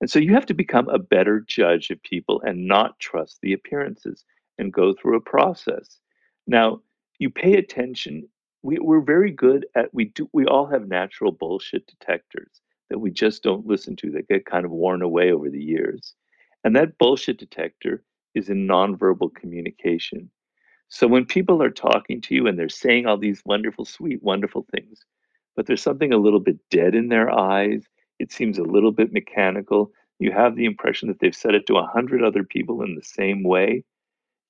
And 0.00 0.10
so 0.10 0.20
you 0.20 0.34
have 0.34 0.46
to 0.48 0.54
become 0.54 0.88
a 0.90 1.00
better 1.00 1.40
judge 1.48 1.90
of 1.90 2.02
people 2.04 2.42
and 2.46 2.68
not 2.68 3.00
trust 3.00 3.40
the 3.42 3.54
appearances 3.54 4.24
and 4.58 4.72
go 4.72 4.94
through 4.94 5.16
a 5.18 5.22
process. 5.22 5.98
Now, 6.46 6.82
you 7.20 7.30
pay 7.30 7.54
attention. 7.56 8.28
We, 8.62 8.78
we're 8.80 9.02
very 9.02 9.32
good 9.32 9.66
at 9.76 9.94
we 9.94 10.06
do 10.06 10.30
we 10.34 10.46
all 10.46 10.66
have 10.68 10.88
natural 10.88 11.32
bullshit 11.32 11.86
detectors 11.88 12.62
that 12.90 13.00
we 13.00 13.12
just 13.12 13.44
don't 13.44 13.66
listen 13.66 13.96
to 13.98 14.12
that 14.12 14.28
get 14.28 14.46
kind 14.46 14.66
of 14.66 14.72
worn 14.72 15.02
away 15.02 15.32
over 15.32 15.50
the 15.50 15.62
years. 15.62 16.14
And 16.64 16.76
that 16.76 16.98
bullshit 16.98 17.38
detector 17.38 18.04
is 18.36 18.50
in 18.50 18.68
nonverbal 18.68 19.34
communication. 19.34 20.30
So 20.88 21.08
when 21.08 21.26
people 21.26 21.62
are 21.62 21.70
talking 21.70 22.20
to 22.22 22.34
you 22.36 22.46
and 22.48 22.58
they're 22.58 22.68
saying 22.70 23.06
all 23.06 23.18
these 23.18 23.42
wonderful, 23.46 23.84
sweet, 23.86 24.22
wonderful 24.22 24.66
things, 24.74 25.00
but 25.56 25.66
there's 25.66 25.82
something 25.82 26.12
a 26.12 26.18
little 26.18 26.40
bit 26.40 26.58
dead 26.70 26.94
in 26.94 27.08
their 27.08 27.30
eyes, 27.30 27.84
it 28.18 28.32
seems 28.32 28.58
a 28.58 28.62
little 28.62 28.92
bit 28.92 29.12
mechanical. 29.12 29.92
You 30.18 30.32
have 30.32 30.56
the 30.56 30.64
impression 30.64 31.08
that 31.08 31.18
they've 31.20 31.34
said 31.34 31.54
it 31.54 31.66
to 31.66 31.76
a 31.76 31.86
hundred 31.86 32.22
other 32.22 32.44
people 32.44 32.82
in 32.82 32.94
the 32.94 33.02
same 33.02 33.42
way. 33.42 33.84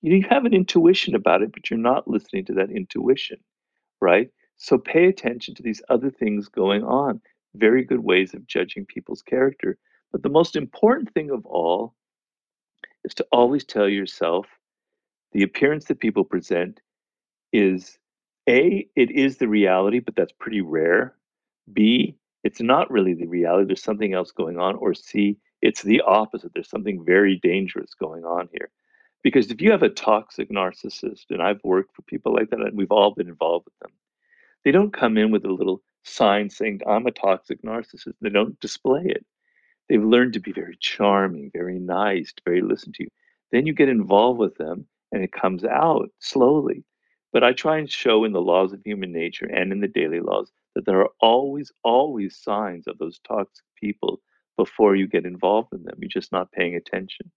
You 0.03 0.25
have 0.29 0.45
an 0.45 0.53
intuition 0.53 1.15
about 1.15 1.43
it, 1.43 1.53
but 1.53 1.71
you're 1.71 1.79
not 1.79 2.09
listening 2.09 2.45
to 2.47 2.55
that 2.55 2.71
intuition, 2.71 3.39
right? 4.01 4.31
So 4.57 4.79
pay 4.79 5.07
attention 5.07 5.55
to 5.55 5.63
these 5.63 5.83
other 5.89 6.11
things 6.11 6.49
going 6.49 6.85
on. 6.85 7.21
Very 7.55 7.85
good 7.85 8.01
ways 8.01 8.35
of 8.35 8.47
judging 8.47 8.85
people's 8.87 9.23
character. 9.23 9.79
But 10.11 10.23
the 10.23 10.29
most 10.29 10.57
important 10.57 11.13
thing 11.15 11.31
of 11.31 11.47
all 11.47 11.95
is 13.05 13.15
to 13.15 13.27
always 13.33 13.65
tell 13.65 13.89
yourself 13.89 14.47
the 15.33 15.43
appearance 15.43 15.87
that 15.87 16.01
people 16.01 16.25
present 16.25 16.81
is 17.53 17.99
A, 18.49 18.89
it 18.97 19.11
is 19.11 19.39
the 19.39 19.49
reality, 19.49 20.01
but 20.01 20.17
that's 20.17 20.33
pretty 20.33 20.61
rare. 20.61 21.15
B, 21.73 22.17
it's 22.45 22.61
not 22.61 22.91
really 22.91 23.15
the 23.15 23.27
reality, 23.27 23.67
there's 23.67 23.83
something 23.83 24.15
else 24.15 24.33
going 24.33 24.59
on. 24.59 24.77
Or 24.77 24.95
C, 24.95 25.39
it's 25.61 25.83
the 25.83 26.01
opposite, 26.01 26.53
there's 26.55 26.71
something 26.71 27.05
very 27.05 27.39
dangerous 27.39 27.95
going 27.95 28.25
on 28.25 28.49
here. 28.53 28.71
Because 29.23 29.51
if 29.51 29.61
you 29.61 29.71
have 29.71 29.85
a 29.85 29.89
toxic 29.89 30.51
narcissist, 30.51 31.27
and 31.31 31.41
I've 31.41 31.63
worked 31.63 31.95
for 31.95 32.03
people 32.03 32.35
like 32.35 32.51
that, 32.51 32.61
and 32.61 32.77
we've 32.77 32.91
all 32.91 33.15
been 33.15 33.29
involved 33.29 33.67
with 33.67 33.79
them, 33.81 33.93
they 34.65 34.73
don't 34.73 34.93
come 34.93 35.17
in 35.17 35.31
with 35.31 35.45
a 35.45 35.53
little 35.53 35.83
sign 36.05 36.51
saying, 36.51 36.81
I'm 36.87 37.07
a 37.07 37.13
toxic 37.13 37.63
narcissist. 37.63 38.15
They 38.21 38.31
don't 38.31 38.59
display 38.61 39.03
it. 39.05 39.25
They've 39.89 40.03
learned 40.03 40.33
to 40.35 40.41
be 40.41 40.53
very 40.53 40.77
charming, 40.81 41.51
very 41.53 41.79
nice, 41.79 42.33
very 42.45 42.61
listen 42.61 42.93
to 42.95 43.05
you. 43.05 43.09
Then 43.51 43.67
you 43.67 43.75
get 43.75 43.89
involved 43.89 44.39
with 44.39 44.57
them 44.57 44.87
and 45.13 45.23
it 45.23 45.33
comes 45.33 45.65
out 45.65 46.11
slowly. 46.21 46.85
But 47.33 47.43
I 47.43 47.55
try 47.55 47.79
and 47.79 47.91
show 47.91 48.25
in 48.25 48.33
the 48.33 48.43
laws 48.43 48.75
of 48.75 48.83
human 48.85 49.11
nature 49.11 49.47
and 49.47 49.73
in 49.73 49.81
the 49.81 49.89
daily 49.89 50.21
laws 50.21 50.53
that 50.75 50.85
there 50.85 51.01
are 51.01 51.11
always, 51.21 51.73
always 51.83 52.37
signs 52.37 52.87
of 52.87 52.99
those 52.99 53.21
toxic 53.27 53.65
people 53.81 54.21
before 54.59 54.97
you 54.97 55.09
get 55.09 55.25
involved 55.25 55.73
in 55.73 55.83
them. 55.83 55.97
You're 55.99 56.11
just 56.11 56.31
not 56.31 56.53
paying 56.53 56.77
attention. 56.77 57.31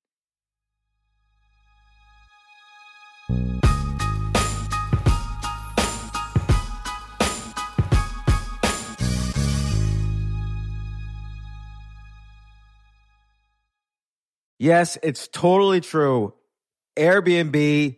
Yes, 14.58 14.98
it's 15.04 15.28
totally 15.28 15.80
true. 15.80 16.34
Airbnb 16.98 17.98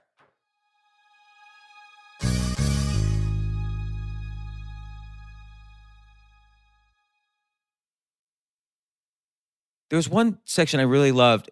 There 9.91 9.97
was 9.97 10.07
one 10.07 10.37
section 10.45 10.79
I 10.79 10.83
really 10.83 11.11
loved 11.11 11.51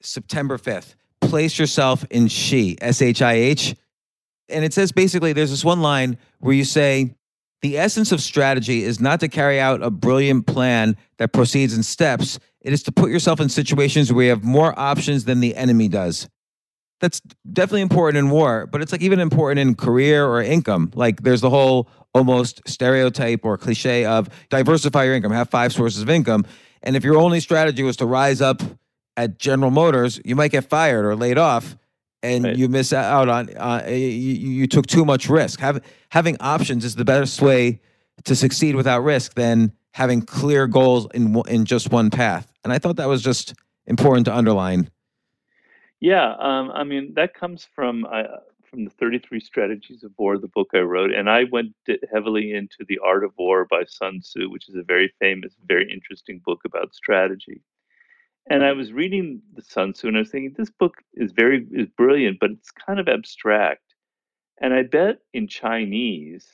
September 0.00 0.58
5th. 0.58 0.94
Place 1.20 1.58
yourself 1.58 2.04
in 2.08 2.28
she, 2.28 2.76
S 2.80 3.02
H 3.02 3.20
I 3.20 3.32
H. 3.32 3.74
And 4.48 4.64
it 4.64 4.72
says 4.72 4.92
basically 4.92 5.32
there's 5.32 5.50
this 5.50 5.64
one 5.64 5.82
line 5.82 6.16
where 6.38 6.54
you 6.54 6.64
say, 6.64 7.16
the 7.62 7.76
essence 7.76 8.12
of 8.12 8.20
strategy 8.20 8.84
is 8.84 9.00
not 9.00 9.18
to 9.20 9.28
carry 9.28 9.58
out 9.58 9.82
a 9.82 9.90
brilliant 9.90 10.46
plan 10.46 10.96
that 11.16 11.32
proceeds 11.32 11.76
in 11.76 11.82
steps. 11.82 12.38
It 12.60 12.72
is 12.72 12.84
to 12.84 12.92
put 12.92 13.10
yourself 13.10 13.40
in 13.40 13.48
situations 13.48 14.12
where 14.12 14.26
you 14.26 14.30
have 14.30 14.44
more 14.44 14.78
options 14.78 15.24
than 15.24 15.40
the 15.40 15.56
enemy 15.56 15.88
does. 15.88 16.28
That's 17.00 17.20
definitely 17.50 17.80
important 17.80 18.18
in 18.18 18.30
war, 18.30 18.68
but 18.68 18.82
it's 18.82 18.92
like 18.92 19.02
even 19.02 19.18
important 19.18 19.58
in 19.58 19.74
career 19.74 20.24
or 20.24 20.40
income. 20.40 20.92
Like 20.94 21.22
there's 21.22 21.40
the 21.40 21.50
whole 21.50 21.88
almost 22.14 22.62
stereotype 22.68 23.44
or 23.44 23.58
cliche 23.58 24.04
of 24.04 24.28
diversify 24.48 25.04
your 25.04 25.14
income, 25.14 25.32
have 25.32 25.50
five 25.50 25.72
sources 25.72 26.02
of 26.02 26.08
income. 26.08 26.46
And 26.84 26.96
if 26.96 27.02
your 27.02 27.16
only 27.16 27.40
strategy 27.40 27.82
was 27.82 27.96
to 27.96 28.06
rise 28.06 28.40
up 28.40 28.62
at 29.16 29.38
General 29.38 29.70
Motors, 29.70 30.20
you 30.24 30.36
might 30.36 30.52
get 30.52 30.68
fired 30.68 31.04
or 31.04 31.16
laid 31.16 31.38
off, 31.38 31.76
and 32.22 32.44
right. 32.44 32.56
you 32.56 32.68
miss 32.68 32.92
out 32.92 33.28
on. 33.28 33.56
Uh, 33.56 33.84
you, 33.88 33.96
you 33.96 34.66
took 34.66 34.86
too 34.86 35.04
much 35.04 35.28
risk. 35.28 35.60
Have, 35.60 35.82
having 36.10 36.36
options 36.40 36.84
is 36.84 36.94
the 36.94 37.04
best 37.04 37.40
way 37.40 37.80
to 38.24 38.36
succeed 38.36 38.76
without 38.76 39.00
risk 39.00 39.34
than 39.34 39.72
having 39.92 40.22
clear 40.22 40.66
goals 40.66 41.08
in 41.14 41.40
in 41.48 41.64
just 41.64 41.90
one 41.90 42.10
path. 42.10 42.52
And 42.62 42.72
I 42.72 42.78
thought 42.78 42.96
that 42.96 43.08
was 43.08 43.22
just 43.22 43.54
important 43.86 44.26
to 44.26 44.36
underline. 44.36 44.90
Yeah, 46.00 46.34
um, 46.38 46.70
I 46.72 46.84
mean 46.84 47.14
that 47.14 47.34
comes 47.34 47.66
from 47.74 48.04
uh, 48.04 48.22
from 48.74 48.84
the 48.84 48.90
33 48.90 49.38
Strategies 49.38 50.02
of 50.02 50.10
War, 50.18 50.36
the 50.36 50.48
book 50.48 50.70
I 50.74 50.80
wrote, 50.80 51.12
and 51.12 51.30
I 51.30 51.44
went 51.44 51.74
heavily 52.12 52.54
into 52.54 52.84
The 52.88 52.98
Art 53.04 53.22
of 53.22 53.30
War 53.38 53.66
by 53.70 53.84
Sun 53.84 54.20
Tzu, 54.20 54.50
which 54.50 54.68
is 54.68 54.74
a 54.74 54.82
very 54.82 55.14
famous, 55.20 55.54
very 55.68 55.88
interesting 55.92 56.40
book 56.44 56.62
about 56.64 56.92
strategy. 56.92 57.62
And 58.50 58.64
I 58.64 58.72
was 58.72 58.92
reading 58.92 59.40
the 59.54 59.62
Sun 59.62 59.92
Tzu, 59.92 60.08
and 60.08 60.16
I 60.16 60.20
was 60.20 60.30
thinking, 60.30 60.54
this 60.56 60.72
book 60.72 60.94
is 61.14 61.30
very 61.30 61.64
is 61.70 61.86
brilliant, 61.96 62.40
but 62.40 62.50
it's 62.50 62.72
kind 62.72 62.98
of 62.98 63.06
abstract. 63.06 63.94
And 64.60 64.74
I 64.74 64.82
bet 64.82 65.18
in 65.32 65.46
Chinese, 65.46 66.44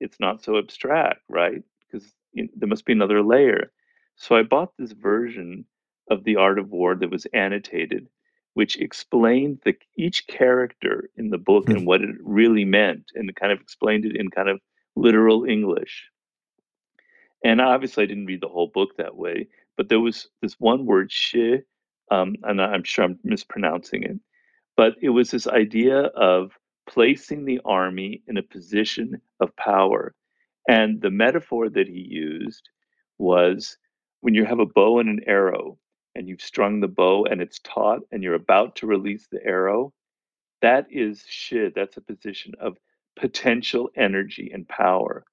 it's 0.00 0.18
not 0.18 0.42
so 0.42 0.56
abstract, 0.56 1.20
right? 1.28 1.62
Because 1.80 2.10
you 2.32 2.44
know, 2.44 2.48
there 2.56 2.68
must 2.68 2.86
be 2.86 2.92
another 2.94 3.22
layer. 3.22 3.70
So 4.16 4.34
I 4.34 4.44
bought 4.44 4.72
this 4.78 4.92
version 4.92 5.66
of 6.10 6.24
The 6.24 6.36
Art 6.36 6.58
of 6.58 6.70
War 6.70 6.94
that 6.94 7.10
was 7.10 7.26
annotated 7.34 8.08
which 8.56 8.80
explained 8.80 9.58
the 9.66 9.74
each 9.98 10.26
character 10.28 11.10
in 11.16 11.28
the 11.28 11.36
book 11.36 11.68
and 11.68 11.80
hmm. 11.80 11.84
what 11.84 12.00
it 12.00 12.16
really 12.22 12.64
meant 12.64 13.04
and 13.14 13.36
kind 13.36 13.52
of 13.52 13.60
explained 13.60 14.06
it 14.06 14.16
in 14.16 14.30
kind 14.30 14.48
of 14.48 14.58
literal 14.96 15.44
English. 15.44 16.08
And 17.44 17.60
obviously 17.60 18.04
I 18.04 18.06
didn't 18.06 18.24
read 18.24 18.40
the 18.40 18.48
whole 18.48 18.68
book 18.68 18.96
that 18.96 19.14
way, 19.14 19.48
but 19.76 19.90
there 19.90 20.00
was 20.00 20.28
this 20.40 20.54
one 20.58 20.86
word 20.86 21.12
shi, 21.12 21.58
um, 22.10 22.34
and 22.44 22.62
I'm 22.62 22.82
sure 22.82 23.04
I'm 23.04 23.18
mispronouncing 23.22 24.04
it, 24.04 24.18
but 24.74 24.94
it 25.02 25.10
was 25.10 25.30
this 25.30 25.46
idea 25.46 26.04
of 26.16 26.52
placing 26.88 27.44
the 27.44 27.60
army 27.66 28.22
in 28.26 28.38
a 28.38 28.42
position 28.42 29.20
of 29.38 29.54
power. 29.56 30.14
And 30.66 31.02
the 31.02 31.10
metaphor 31.10 31.68
that 31.68 31.88
he 31.88 32.00
used 32.00 32.70
was 33.18 33.76
when 34.20 34.32
you 34.32 34.46
have 34.46 34.60
a 34.60 34.64
bow 34.64 34.98
and 34.98 35.10
an 35.10 35.20
arrow, 35.26 35.76
and 36.16 36.28
you've 36.28 36.40
strung 36.40 36.80
the 36.80 36.88
bow 36.88 37.24
and 37.26 37.40
it's 37.40 37.60
taut 37.60 38.00
and 38.10 38.22
you're 38.22 38.34
about 38.34 38.76
to 38.76 38.86
release 38.86 39.26
the 39.30 39.44
arrow, 39.44 39.92
that 40.62 40.86
is 40.90 41.24
shi. 41.28 41.68
That's 41.74 41.96
a 41.96 42.00
position 42.00 42.54
of 42.60 42.78
potential 43.16 43.90
energy 43.96 44.50
and 44.52 44.66
power. 44.68 45.24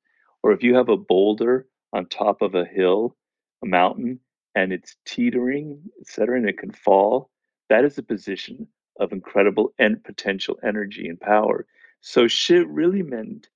Or 0.43 0.51
if 0.51 0.61
you 0.61 0.75
have 0.75 0.89
a 0.89 0.97
boulder 0.97 1.67
on 1.93 2.05
top 2.07 2.41
of 2.41 2.55
a 2.55 2.65
hill, 2.65 3.15
a 3.63 3.65
mountain, 3.65 4.19
and 4.55 4.73
it's 4.73 4.97
teetering, 5.05 5.81
etc., 6.01 6.37
and 6.37 6.49
it 6.49 6.57
can 6.57 6.71
fall, 6.71 7.29
that 7.69 7.85
is 7.85 7.97
a 7.97 8.03
position 8.03 8.67
of 8.99 9.11
incredible 9.11 9.73
and 9.79 10.03
potential 10.03 10.59
energy 10.63 11.07
and 11.07 11.19
power. 11.19 11.65
So 12.01 12.27
shi 12.27 12.57
really 12.57 13.01
meant 13.01 13.47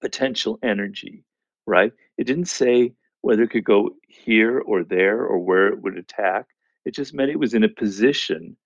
potential 0.00 0.58
energy, 0.62 1.24
right? 1.66 1.92
It 2.18 2.24
didn't 2.24 2.46
say 2.48 2.92
whether 3.26 3.42
it 3.42 3.50
could 3.50 3.64
go 3.64 3.90
here 4.06 4.60
or 4.60 4.84
there 4.84 5.24
or 5.24 5.36
where 5.36 5.66
it 5.66 5.82
would 5.82 5.98
attack. 5.98 6.46
It 6.84 6.94
just 6.94 7.12
meant 7.12 7.32
it 7.32 7.40
was 7.40 7.54
in 7.54 7.64
a 7.64 7.68
position 7.68 8.56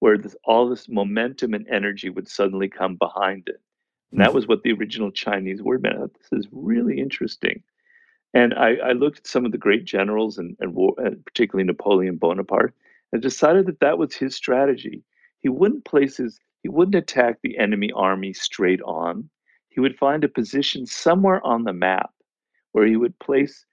where 0.00 0.18
this, 0.18 0.34
all 0.42 0.68
this 0.68 0.88
momentum 0.88 1.54
and 1.54 1.64
energy 1.68 2.10
would 2.10 2.26
suddenly 2.26 2.68
come 2.68 2.96
behind 2.96 3.44
it. 3.46 3.60
And 4.10 4.20
that 4.20 4.30
hmm. 4.30 4.34
was 4.34 4.48
what 4.48 4.64
the 4.64 4.72
original 4.72 5.12
Chinese 5.12 5.62
word 5.62 5.82
meant. 5.82 6.12
This 6.14 6.40
is 6.40 6.48
really 6.50 6.98
interesting. 6.98 7.62
And 8.34 8.54
I, 8.54 8.74
I 8.78 8.92
looked 8.92 9.18
at 9.18 9.28
some 9.28 9.46
of 9.46 9.52
the 9.52 9.56
great 9.56 9.84
generals 9.84 10.36
and, 10.36 10.56
and, 10.58 10.74
war, 10.74 10.94
and 10.98 11.24
particularly 11.24 11.64
Napoleon 11.64 12.16
Bonaparte 12.16 12.74
and 13.12 13.22
decided 13.22 13.66
that 13.66 13.78
that 13.78 13.98
was 13.98 14.14
his 14.14 14.34
strategy. 14.34 15.04
He 15.38 15.48
wouldn't 15.48 15.84
place 15.84 16.16
his, 16.16 16.40
he 16.64 16.68
wouldn't 16.68 16.96
attack 16.96 17.38
the 17.40 17.56
enemy 17.56 17.92
army 17.94 18.32
straight 18.32 18.82
on. 18.82 19.30
He 19.68 19.78
would 19.78 19.96
find 19.96 20.24
a 20.24 20.28
position 20.28 20.86
somewhere 20.86 21.40
on 21.46 21.62
the 21.62 21.72
map 21.72 22.10
where 22.72 22.84
he 22.84 22.96
would 22.96 23.16
place 23.20 23.64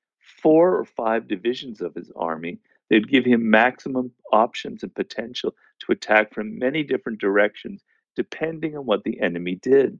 four 0.42 0.76
or 0.78 0.86
five 0.86 1.28
divisions 1.28 1.82
of 1.82 1.96
his 1.96 2.12
army, 2.16 2.60
they'd 2.90 3.10
give 3.10 3.26
him 3.26 3.50
maximum 3.50 4.12
options 4.32 4.84
and 4.84 4.94
potential 4.96 5.56
to 5.80 5.92
attack 5.92 6.34
from 6.34 6.60
many 6.60 6.84
different 6.84 7.20
directions, 7.20 7.84
depending 8.16 8.78
on 8.78 8.86
what 8.86 9.04
the 9.04 9.20
enemy 9.22 9.56
did. 9.56 10.00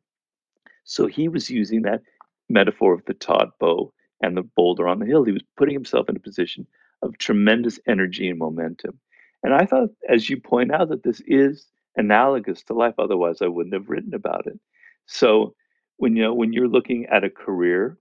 So 0.84 1.08
he 1.08 1.28
was 1.28 1.50
using 1.50 1.82
that 1.84 2.02
metaphor 2.50 2.94
of 2.94 3.06
the 3.06 3.14
taut 3.14 3.58
bow 3.60 3.92
and 4.22 4.38
the 4.38 4.44
boulder 4.44 4.88
on 4.88 5.00
the 5.00 5.06
hill. 5.06 5.24
He 5.24 5.32
was 5.32 5.44
putting 5.58 5.74
himself 5.74 6.10
in 6.10 6.16
a 6.16 6.20
position 6.20 6.68
of 7.02 7.18
tremendous 7.18 7.80
energy 7.88 8.30
and 8.30 8.40
momentum. 8.40 9.00
And 9.44 9.54
I 9.54 9.66
thought, 9.66 9.90
as 10.10 10.30
you 10.30 10.40
point 10.40 10.72
out, 10.72 10.90
that 10.90 11.04
this 11.04 11.22
is 11.28 11.68
analogous 11.98 12.64
to 12.64 12.74
life. 12.74 12.96
Otherwise, 12.98 13.42
I 13.42 13.48
wouldn't 13.48 13.74
have 13.74 13.90
written 13.90 14.14
about 14.14 14.48
it. 14.48 14.60
So 15.06 15.56
when 15.98 16.16
you 16.16 16.24
know 16.24 16.34
when 16.34 16.54
you're 16.54 16.68
looking 16.68 17.06
at 17.08 17.24
a 17.24 17.30
career 17.30 17.98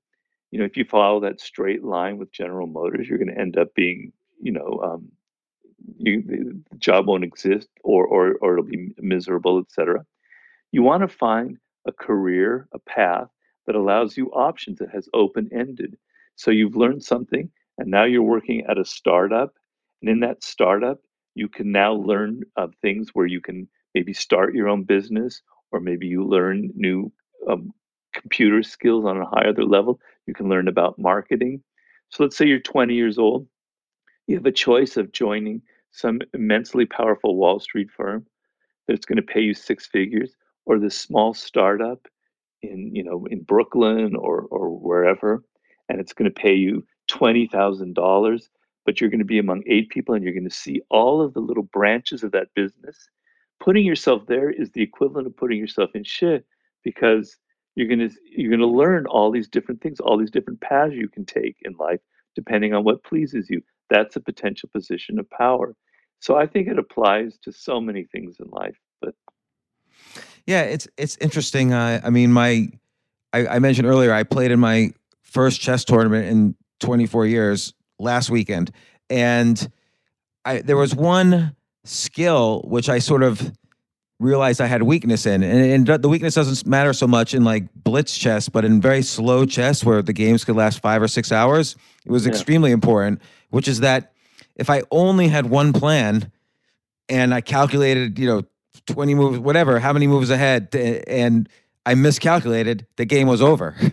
you 0.54 0.60
know, 0.60 0.66
if 0.66 0.76
you 0.76 0.84
follow 0.84 1.18
that 1.18 1.40
straight 1.40 1.82
line 1.82 2.16
with 2.16 2.30
General 2.30 2.68
Motors, 2.68 3.08
you're 3.08 3.18
going 3.18 3.34
to 3.34 3.40
end 3.40 3.58
up 3.58 3.74
being, 3.74 4.12
you 4.40 4.52
know, 4.52 4.80
um, 4.84 5.08
you, 5.98 6.22
the 6.22 6.76
job 6.76 7.08
won't 7.08 7.24
exist 7.24 7.68
or, 7.82 8.06
or, 8.06 8.36
or 8.40 8.52
it'll 8.52 8.70
be 8.70 8.92
miserable, 8.98 9.58
etc. 9.58 10.06
You 10.70 10.84
want 10.84 11.02
to 11.02 11.08
find 11.08 11.58
a 11.88 11.92
career, 11.92 12.68
a 12.72 12.78
path 12.78 13.26
that 13.66 13.74
allows 13.74 14.16
you 14.16 14.28
options 14.28 14.78
that 14.78 14.90
has 14.90 15.08
open 15.12 15.50
ended. 15.52 15.96
So 16.36 16.52
you've 16.52 16.76
learned 16.76 17.02
something 17.02 17.50
and 17.78 17.90
now 17.90 18.04
you're 18.04 18.22
working 18.22 18.64
at 18.68 18.78
a 18.78 18.84
startup. 18.84 19.54
And 20.02 20.08
in 20.08 20.20
that 20.20 20.44
startup, 20.44 21.00
you 21.34 21.48
can 21.48 21.72
now 21.72 21.94
learn 21.94 22.42
uh, 22.56 22.68
things 22.80 23.08
where 23.12 23.26
you 23.26 23.40
can 23.40 23.66
maybe 23.92 24.12
start 24.12 24.54
your 24.54 24.68
own 24.68 24.84
business 24.84 25.42
or 25.72 25.80
maybe 25.80 26.06
you 26.06 26.24
learn 26.24 26.70
new 26.76 27.10
um, 27.50 27.72
computer 28.14 28.62
skills 28.62 29.04
on 29.04 29.20
a 29.20 29.26
higher 29.26 29.52
level. 29.52 29.98
You 30.26 30.34
can 30.34 30.48
learn 30.48 30.68
about 30.68 30.98
marketing. 30.98 31.62
So 32.10 32.22
let's 32.22 32.36
say 32.36 32.46
you're 32.46 32.60
20 32.60 32.94
years 32.94 33.18
old. 33.18 33.46
You 34.26 34.36
have 34.36 34.46
a 34.46 34.52
choice 34.52 34.96
of 34.96 35.12
joining 35.12 35.62
some 35.90 36.20
immensely 36.32 36.86
powerful 36.86 37.36
Wall 37.36 37.60
Street 37.60 37.90
firm 37.90 38.26
that's 38.88 39.06
going 39.06 39.16
to 39.16 39.22
pay 39.22 39.40
you 39.40 39.54
six 39.54 39.86
figures, 39.86 40.34
or 40.66 40.78
this 40.78 40.98
small 40.98 41.34
startup 41.34 42.06
in 42.62 42.94
you 42.94 43.02
know 43.02 43.26
in 43.30 43.42
Brooklyn 43.42 44.16
or 44.16 44.42
or 44.50 44.70
wherever, 44.70 45.42
and 45.88 46.00
it's 46.00 46.12
going 46.12 46.30
to 46.30 46.40
pay 46.40 46.54
you 46.54 46.84
twenty 47.08 47.46
thousand 47.46 47.94
dollars. 47.94 48.50
But 48.86 49.00
you're 49.00 49.10
going 49.10 49.20
to 49.20 49.24
be 49.24 49.38
among 49.38 49.62
eight 49.66 49.88
people, 49.88 50.14
and 50.14 50.22
you're 50.22 50.34
going 50.34 50.48
to 50.48 50.54
see 50.54 50.82
all 50.90 51.22
of 51.22 51.32
the 51.32 51.40
little 51.40 51.62
branches 51.62 52.22
of 52.22 52.32
that 52.32 52.48
business. 52.54 53.08
Putting 53.60 53.86
yourself 53.86 54.26
there 54.26 54.50
is 54.50 54.70
the 54.70 54.82
equivalent 54.82 55.26
of 55.26 55.36
putting 55.36 55.58
yourself 55.58 55.90
in 55.94 56.04
shi 56.04 56.40
because 56.82 57.36
you're 57.74 57.88
going 57.88 58.08
to 58.08 58.14
you're 58.30 58.50
going 58.50 58.60
to 58.60 58.66
learn 58.66 59.06
all 59.06 59.30
these 59.30 59.48
different 59.48 59.80
things, 59.82 60.00
all 60.00 60.16
these 60.16 60.30
different 60.30 60.60
paths 60.60 60.94
you 60.94 61.08
can 61.08 61.24
take 61.24 61.56
in 61.62 61.74
life, 61.78 62.00
depending 62.34 62.72
on 62.74 62.84
what 62.84 63.02
pleases 63.04 63.48
you. 63.50 63.60
That's 63.90 64.16
a 64.16 64.20
potential 64.20 64.68
position 64.72 65.18
of 65.18 65.28
power. 65.30 65.74
So 66.20 66.36
I 66.36 66.46
think 66.46 66.68
it 66.68 66.78
applies 66.78 67.36
to 67.42 67.52
so 67.52 67.80
many 67.80 68.04
things 68.04 68.36
in 68.40 68.48
life. 68.50 68.76
But 69.00 69.14
yeah, 70.46 70.62
it's 70.62 70.88
it's 70.96 71.16
interesting. 71.18 71.72
Uh, 71.72 72.00
I 72.04 72.10
mean, 72.10 72.32
my 72.32 72.68
I, 73.32 73.46
I 73.46 73.58
mentioned 73.58 73.86
earlier 73.86 74.12
I 74.12 74.22
played 74.22 74.50
in 74.50 74.60
my 74.60 74.92
first 75.22 75.60
chess 75.60 75.84
tournament 75.84 76.28
in 76.28 76.54
24 76.80 77.26
years 77.26 77.74
last 77.98 78.30
weekend, 78.30 78.70
and 79.10 79.70
I 80.44 80.60
there 80.60 80.76
was 80.76 80.94
one 80.94 81.56
skill 81.84 82.62
which 82.66 82.88
I 82.88 82.98
sort 83.00 83.22
of 83.22 83.52
realized 84.24 84.60
I 84.60 84.66
had 84.66 84.82
weakness 84.82 85.26
in. 85.26 85.42
And, 85.42 85.88
and, 85.88 86.02
the 86.02 86.08
weakness 86.08 86.34
doesn't 86.34 86.66
matter 86.66 86.92
so 86.92 87.06
much 87.06 87.34
in 87.34 87.44
like 87.44 87.64
blitz 87.74 88.16
chess, 88.16 88.48
but 88.48 88.64
in 88.64 88.80
very 88.80 89.02
slow 89.02 89.44
chess 89.44 89.84
where 89.84 90.02
the 90.02 90.12
games 90.12 90.44
could 90.44 90.56
last 90.56 90.80
five 90.80 91.02
or 91.02 91.08
six 91.08 91.30
hours, 91.30 91.76
it 92.04 92.10
was 92.10 92.24
yeah. 92.24 92.32
extremely 92.32 92.72
important, 92.72 93.20
which 93.50 93.68
is 93.68 93.80
that 93.80 94.12
if 94.56 94.70
I 94.70 94.82
only 94.90 95.28
had 95.28 95.46
one 95.46 95.72
plan 95.72 96.32
and 97.08 97.34
I 97.34 97.40
calculated, 97.40 98.18
you 98.18 98.26
know, 98.26 98.42
20 98.86 99.14
moves, 99.14 99.38
whatever, 99.38 99.78
how 99.78 99.92
many 99.92 100.06
moves 100.06 100.30
ahead, 100.30 100.74
and 100.74 101.48
I 101.86 101.94
miscalculated, 101.94 102.86
the 102.96 103.04
game 103.04 103.28
was 103.28 103.42
over. 103.42 103.76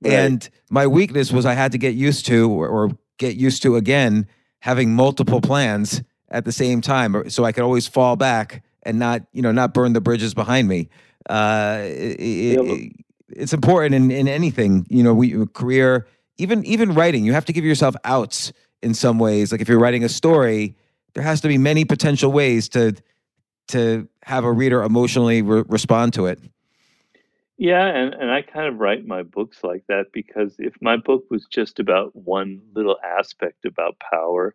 Right. 0.00 0.12
And 0.12 0.48
my 0.70 0.86
weakness 0.86 1.32
was 1.32 1.44
I 1.44 1.54
had 1.54 1.72
to 1.72 1.78
get 1.78 1.96
used 1.96 2.24
to 2.26 2.48
or, 2.48 2.68
or 2.68 2.90
get 3.16 3.34
used 3.34 3.64
to 3.64 3.74
again 3.74 4.28
having 4.60 4.94
multiple 4.94 5.40
plans 5.40 6.04
at 6.28 6.44
the 6.44 6.52
same 6.52 6.80
time 6.80 7.28
so 7.28 7.44
I 7.44 7.50
could 7.50 7.64
always 7.64 7.88
fall 7.88 8.14
back 8.14 8.62
and 8.82 8.98
not 8.98 9.22
you 9.32 9.42
know 9.42 9.52
not 9.52 9.74
burn 9.74 9.92
the 9.92 10.00
bridges 10.00 10.34
behind 10.34 10.68
me. 10.68 10.88
Uh, 11.28 11.80
it, 11.82 12.58
it, 12.58 12.92
it's 13.30 13.52
important 13.52 13.94
in, 13.94 14.10
in 14.10 14.28
anything 14.28 14.86
you 14.88 15.02
know 15.02 15.14
we 15.14 15.46
career 15.48 16.06
even 16.38 16.64
even 16.64 16.94
writing 16.94 17.24
you 17.24 17.32
have 17.32 17.44
to 17.44 17.52
give 17.52 17.64
yourself 17.64 17.94
outs 18.04 18.52
in 18.82 18.94
some 18.94 19.18
ways. 19.18 19.52
Like 19.52 19.60
if 19.60 19.68
you're 19.68 19.80
writing 19.80 20.04
a 20.04 20.08
story 20.08 20.76
there 21.14 21.22
has 21.22 21.40
to 21.40 21.48
be 21.48 21.58
many 21.58 21.84
potential 21.84 22.30
ways 22.30 22.68
to 22.70 22.94
to 23.68 24.08
have 24.22 24.44
a 24.44 24.52
reader 24.52 24.82
emotionally 24.82 25.42
re- 25.42 25.64
respond 25.68 26.14
to 26.14 26.26
it. 26.26 26.40
Yeah 27.56 27.86
and, 27.86 28.14
and 28.14 28.30
i 28.30 28.40
kind 28.40 28.68
of 28.68 28.78
write 28.78 29.04
my 29.04 29.24
books 29.24 29.64
like 29.64 29.84
that 29.88 30.12
because 30.12 30.54
if 30.58 30.74
my 30.80 30.96
book 30.96 31.24
was 31.28 31.44
just 31.46 31.80
about 31.80 32.14
one 32.14 32.60
little 32.72 32.96
aspect 33.04 33.64
about 33.64 33.96
power 33.98 34.54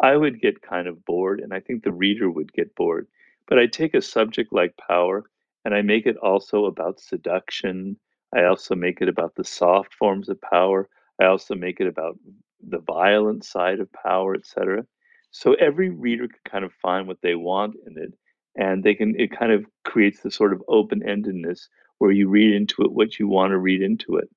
i 0.00 0.16
would 0.16 0.40
get 0.40 0.62
kind 0.62 0.88
of 0.88 1.04
bored 1.04 1.40
and 1.40 1.52
i 1.52 1.60
think 1.60 1.84
the 1.84 1.92
reader 1.92 2.30
would 2.30 2.50
get 2.54 2.74
bored 2.74 3.06
but 3.48 3.58
I 3.58 3.66
take 3.66 3.94
a 3.94 4.02
subject 4.02 4.52
like 4.52 4.76
power 4.76 5.24
and 5.64 5.74
I 5.74 5.82
make 5.82 6.06
it 6.06 6.16
also 6.18 6.66
about 6.66 7.00
seduction. 7.00 7.98
I 8.34 8.44
also 8.44 8.74
make 8.76 9.00
it 9.00 9.08
about 9.08 9.34
the 9.34 9.44
soft 9.44 9.94
forms 9.94 10.28
of 10.28 10.40
power. 10.40 10.88
I 11.20 11.26
also 11.26 11.54
make 11.54 11.80
it 11.80 11.86
about 11.88 12.18
the 12.60 12.78
violent 12.80 13.44
side 13.44 13.80
of 13.80 13.92
power, 13.92 14.34
etc. 14.34 14.86
So 15.30 15.54
every 15.54 15.90
reader 15.90 16.28
can 16.28 16.40
kind 16.50 16.64
of 16.64 16.72
find 16.74 17.06
what 17.08 17.20
they 17.22 17.34
want 17.34 17.76
in 17.86 17.98
it, 17.98 18.14
and 18.56 18.82
they 18.84 18.94
can. 18.94 19.14
It 19.18 19.30
kind 19.32 19.52
of 19.52 19.66
creates 19.84 20.20
the 20.20 20.30
sort 20.30 20.52
of 20.52 20.62
open-endedness 20.68 21.68
where 21.98 22.12
you 22.12 22.28
read 22.28 22.54
into 22.54 22.82
it 22.82 22.92
what 22.92 23.18
you 23.18 23.28
want 23.28 23.50
to 23.52 23.58
read 23.58 23.82
into 23.82 24.16
it. 24.16 24.28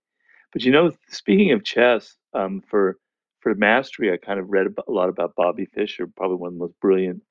But 0.54 0.64
you 0.64 0.72
know, 0.72 0.92
speaking 1.10 1.52
of 1.52 1.64
chess, 1.64 2.16
um, 2.34 2.62
for 2.62 2.98
for 3.42 3.56
mastery, 3.56 4.12
I 4.14 4.18
kind 4.18 4.40
of 4.40 4.50
read 4.50 4.68
a 4.88 4.92
lot 4.92 5.10
about 5.10 5.36
Bobby 5.36 5.66
Fischer, 5.66 6.08
probably 6.08 6.38
one 6.38 6.50
of 6.50 6.54
the 6.56 6.60
most 6.60 6.80
brilliant 6.80 7.24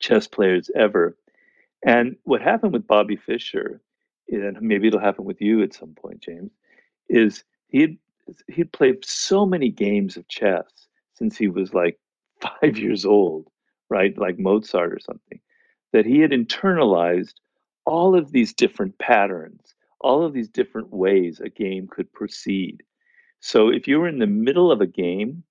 chess 0.00 0.26
players 0.26 0.70
ever. 0.74 1.16
And 1.84 2.16
what 2.24 2.42
happened 2.42 2.72
with 2.72 2.86
Bobby 2.86 3.16
Fischer, 3.16 3.80
and 4.28 4.60
maybe 4.60 4.88
it'll 4.88 5.00
happen 5.00 5.24
with 5.24 5.40
you 5.40 5.62
at 5.62 5.74
some 5.74 5.94
point, 5.94 6.20
James, 6.20 6.50
is 7.08 7.44
he'd 7.68 7.98
he'd 8.48 8.72
played 8.72 9.04
so 9.04 9.44
many 9.44 9.70
games 9.70 10.16
of 10.16 10.28
chess 10.28 10.88
since 11.14 11.36
he 11.36 11.48
was 11.48 11.74
like 11.74 11.98
five 12.40 12.76
years 12.76 13.04
old, 13.04 13.48
right? 13.88 14.16
Like 14.18 14.38
Mozart 14.38 14.92
or 14.92 14.98
something, 14.98 15.40
that 15.92 16.06
he 16.06 16.20
had 16.20 16.30
internalized 16.30 17.34
all 17.86 18.16
of 18.16 18.32
these 18.32 18.52
different 18.52 18.96
patterns, 18.98 19.74
all 20.00 20.24
of 20.24 20.32
these 20.32 20.48
different 20.48 20.90
ways 20.90 21.40
a 21.40 21.48
game 21.48 21.88
could 21.88 22.12
proceed. 22.12 22.82
So 23.40 23.68
if 23.68 23.88
you 23.88 23.98
were 23.98 24.08
in 24.08 24.18
the 24.18 24.26
middle 24.26 24.70
of 24.70 24.80
a 24.80 24.86
game 24.86 25.42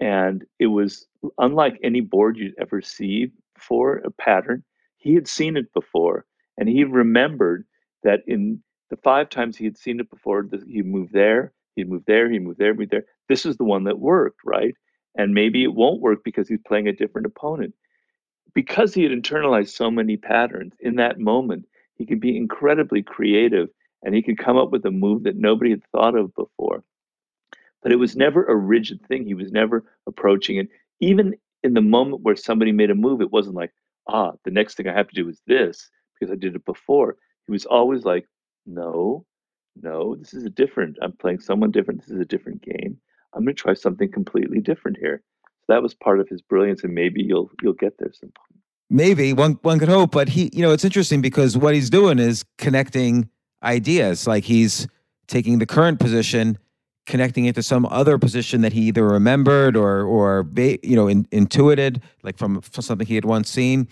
and 0.00 0.44
it 0.58 0.66
was 0.66 1.06
unlike 1.38 1.78
any 1.82 2.00
board 2.00 2.36
you'd 2.36 2.54
ever 2.58 2.80
see 2.80 3.32
for 3.60 3.98
a 3.98 4.10
pattern. 4.10 4.64
He 4.96 5.14
had 5.14 5.28
seen 5.28 5.56
it 5.56 5.72
before, 5.72 6.24
and 6.56 6.68
he 6.68 6.84
remembered 6.84 7.64
that 8.02 8.20
in 8.26 8.62
the 8.90 8.96
five 8.96 9.28
times 9.28 9.56
he 9.56 9.64
had 9.64 9.76
seen 9.76 10.00
it 10.00 10.10
before, 10.10 10.46
he 10.66 10.82
moved 10.82 11.12
there, 11.12 11.52
he 11.76 11.84
moved 11.84 12.06
there, 12.06 12.30
he 12.30 12.38
moved 12.38 12.58
there, 12.58 12.74
moved 12.74 12.90
there. 12.90 13.04
This 13.28 13.46
is 13.46 13.56
the 13.56 13.64
one 13.64 13.84
that 13.84 13.98
worked, 13.98 14.40
right? 14.44 14.74
And 15.16 15.34
maybe 15.34 15.62
it 15.62 15.74
won't 15.74 16.00
work 16.00 16.24
because 16.24 16.48
he's 16.48 16.60
playing 16.66 16.88
a 16.88 16.92
different 16.92 17.26
opponent. 17.26 17.74
Because 18.54 18.94
he 18.94 19.02
had 19.02 19.12
internalized 19.12 19.70
so 19.70 19.90
many 19.90 20.16
patterns 20.16 20.74
in 20.80 20.96
that 20.96 21.20
moment, 21.20 21.66
he 21.94 22.06
could 22.06 22.20
be 22.20 22.36
incredibly 22.36 23.02
creative 23.02 23.68
and 24.02 24.14
he 24.14 24.22
could 24.22 24.38
come 24.38 24.56
up 24.56 24.70
with 24.70 24.84
a 24.86 24.90
move 24.90 25.24
that 25.24 25.36
nobody 25.36 25.70
had 25.70 25.84
thought 25.92 26.16
of 26.16 26.34
before. 26.34 26.82
But 27.82 27.92
it 27.92 27.96
was 27.96 28.16
never 28.16 28.44
a 28.44 28.56
rigid 28.56 29.04
thing. 29.06 29.24
He 29.24 29.34
was 29.34 29.52
never 29.52 29.84
approaching 30.06 30.56
it. 30.56 30.68
Even 31.00 31.34
in 31.62 31.74
the 31.74 31.80
moment 31.80 32.22
where 32.22 32.36
somebody 32.36 32.72
made 32.72 32.90
a 32.90 32.94
move, 32.94 33.20
it 33.20 33.32
wasn't 33.32 33.56
like, 33.56 33.72
ah, 34.08 34.32
the 34.44 34.50
next 34.50 34.76
thing 34.76 34.88
I 34.88 34.94
have 34.94 35.08
to 35.08 35.14
do 35.14 35.28
is 35.28 35.40
this 35.46 35.90
because 36.18 36.32
I 36.32 36.36
did 36.36 36.54
it 36.54 36.64
before. 36.64 37.16
He 37.46 37.52
was 37.52 37.66
always 37.66 38.04
like, 38.04 38.26
no, 38.66 39.24
no, 39.82 40.16
this 40.16 40.34
is 40.34 40.44
a 40.44 40.50
different. 40.50 40.96
I'm 41.02 41.12
playing 41.12 41.40
someone 41.40 41.70
different. 41.70 42.00
This 42.00 42.10
is 42.10 42.20
a 42.20 42.24
different 42.24 42.62
game. 42.62 42.98
I'm 43.34 43.44
going 43.44 43.54
to 43.54 43.62
try 43.62 43.74
something 43.74 44.10
completely 44.10 44.60
different 44.60 44.96
here. 44.98 45.22
So 45.60 45.72
that 45.72 45.82
was 45.82 45.94
part 45.94 46.20
of 46.20 46.28
his 46.28 46.42
brilliance, 46.42 46.82
and 46.84 46.94
maybe 46.94 47.22
you'll 47.22 47.50
you'll 47.62 47.74
get 47.74 47.98
there 47.98 48.10
some 48.12 48.30
point. 48.30 48.62
Maybe 48.90 49.32
one 49.32 49.58
one 49.62 49.78
could 49.78 49.88
hope, 49.88 50.12
but 50.12 50.30
he, 50.30 50.50
you 50.52 50.62
know, 50.62 50.72
it's 50.72 50.84
interesting 50.84 51.20
because 51.20 51.56
what 51.56 51.74
he's 51.74 51.90
doing 51.90 52.18
is 52.18 52.44
connecting 52.56 53.28
ideas. 53.62 54.26
Like 54.26 54.44
he's 54.44 54.88
taking 55.26 55.58
the 55.58 55.66
current 55.66 56.00
position 56.00 56.58
connecting 57.08 57.46
it 57.46 57.56
to 57.56 57.62
some 57.62 57.86
other 57.86 58.18
position 58.18 58.60
that 58.60 58.72
he 58.72 58.82
either 58.82 59.04
remembered 59.04 59.76
or 59.76 60.02
or 60.02 60.46
you 60.56 60.94
know 60.94 61.08
in, 61.08 61.26
intuited 61.32 62.00
like 62.22 62.38
from, 62.38 62.60
from 62.60 62.82
something 62.82 63.06
he 63.06 63.16
had 63.16 63.24
once 63.24 63.50
seen 63.50 63.88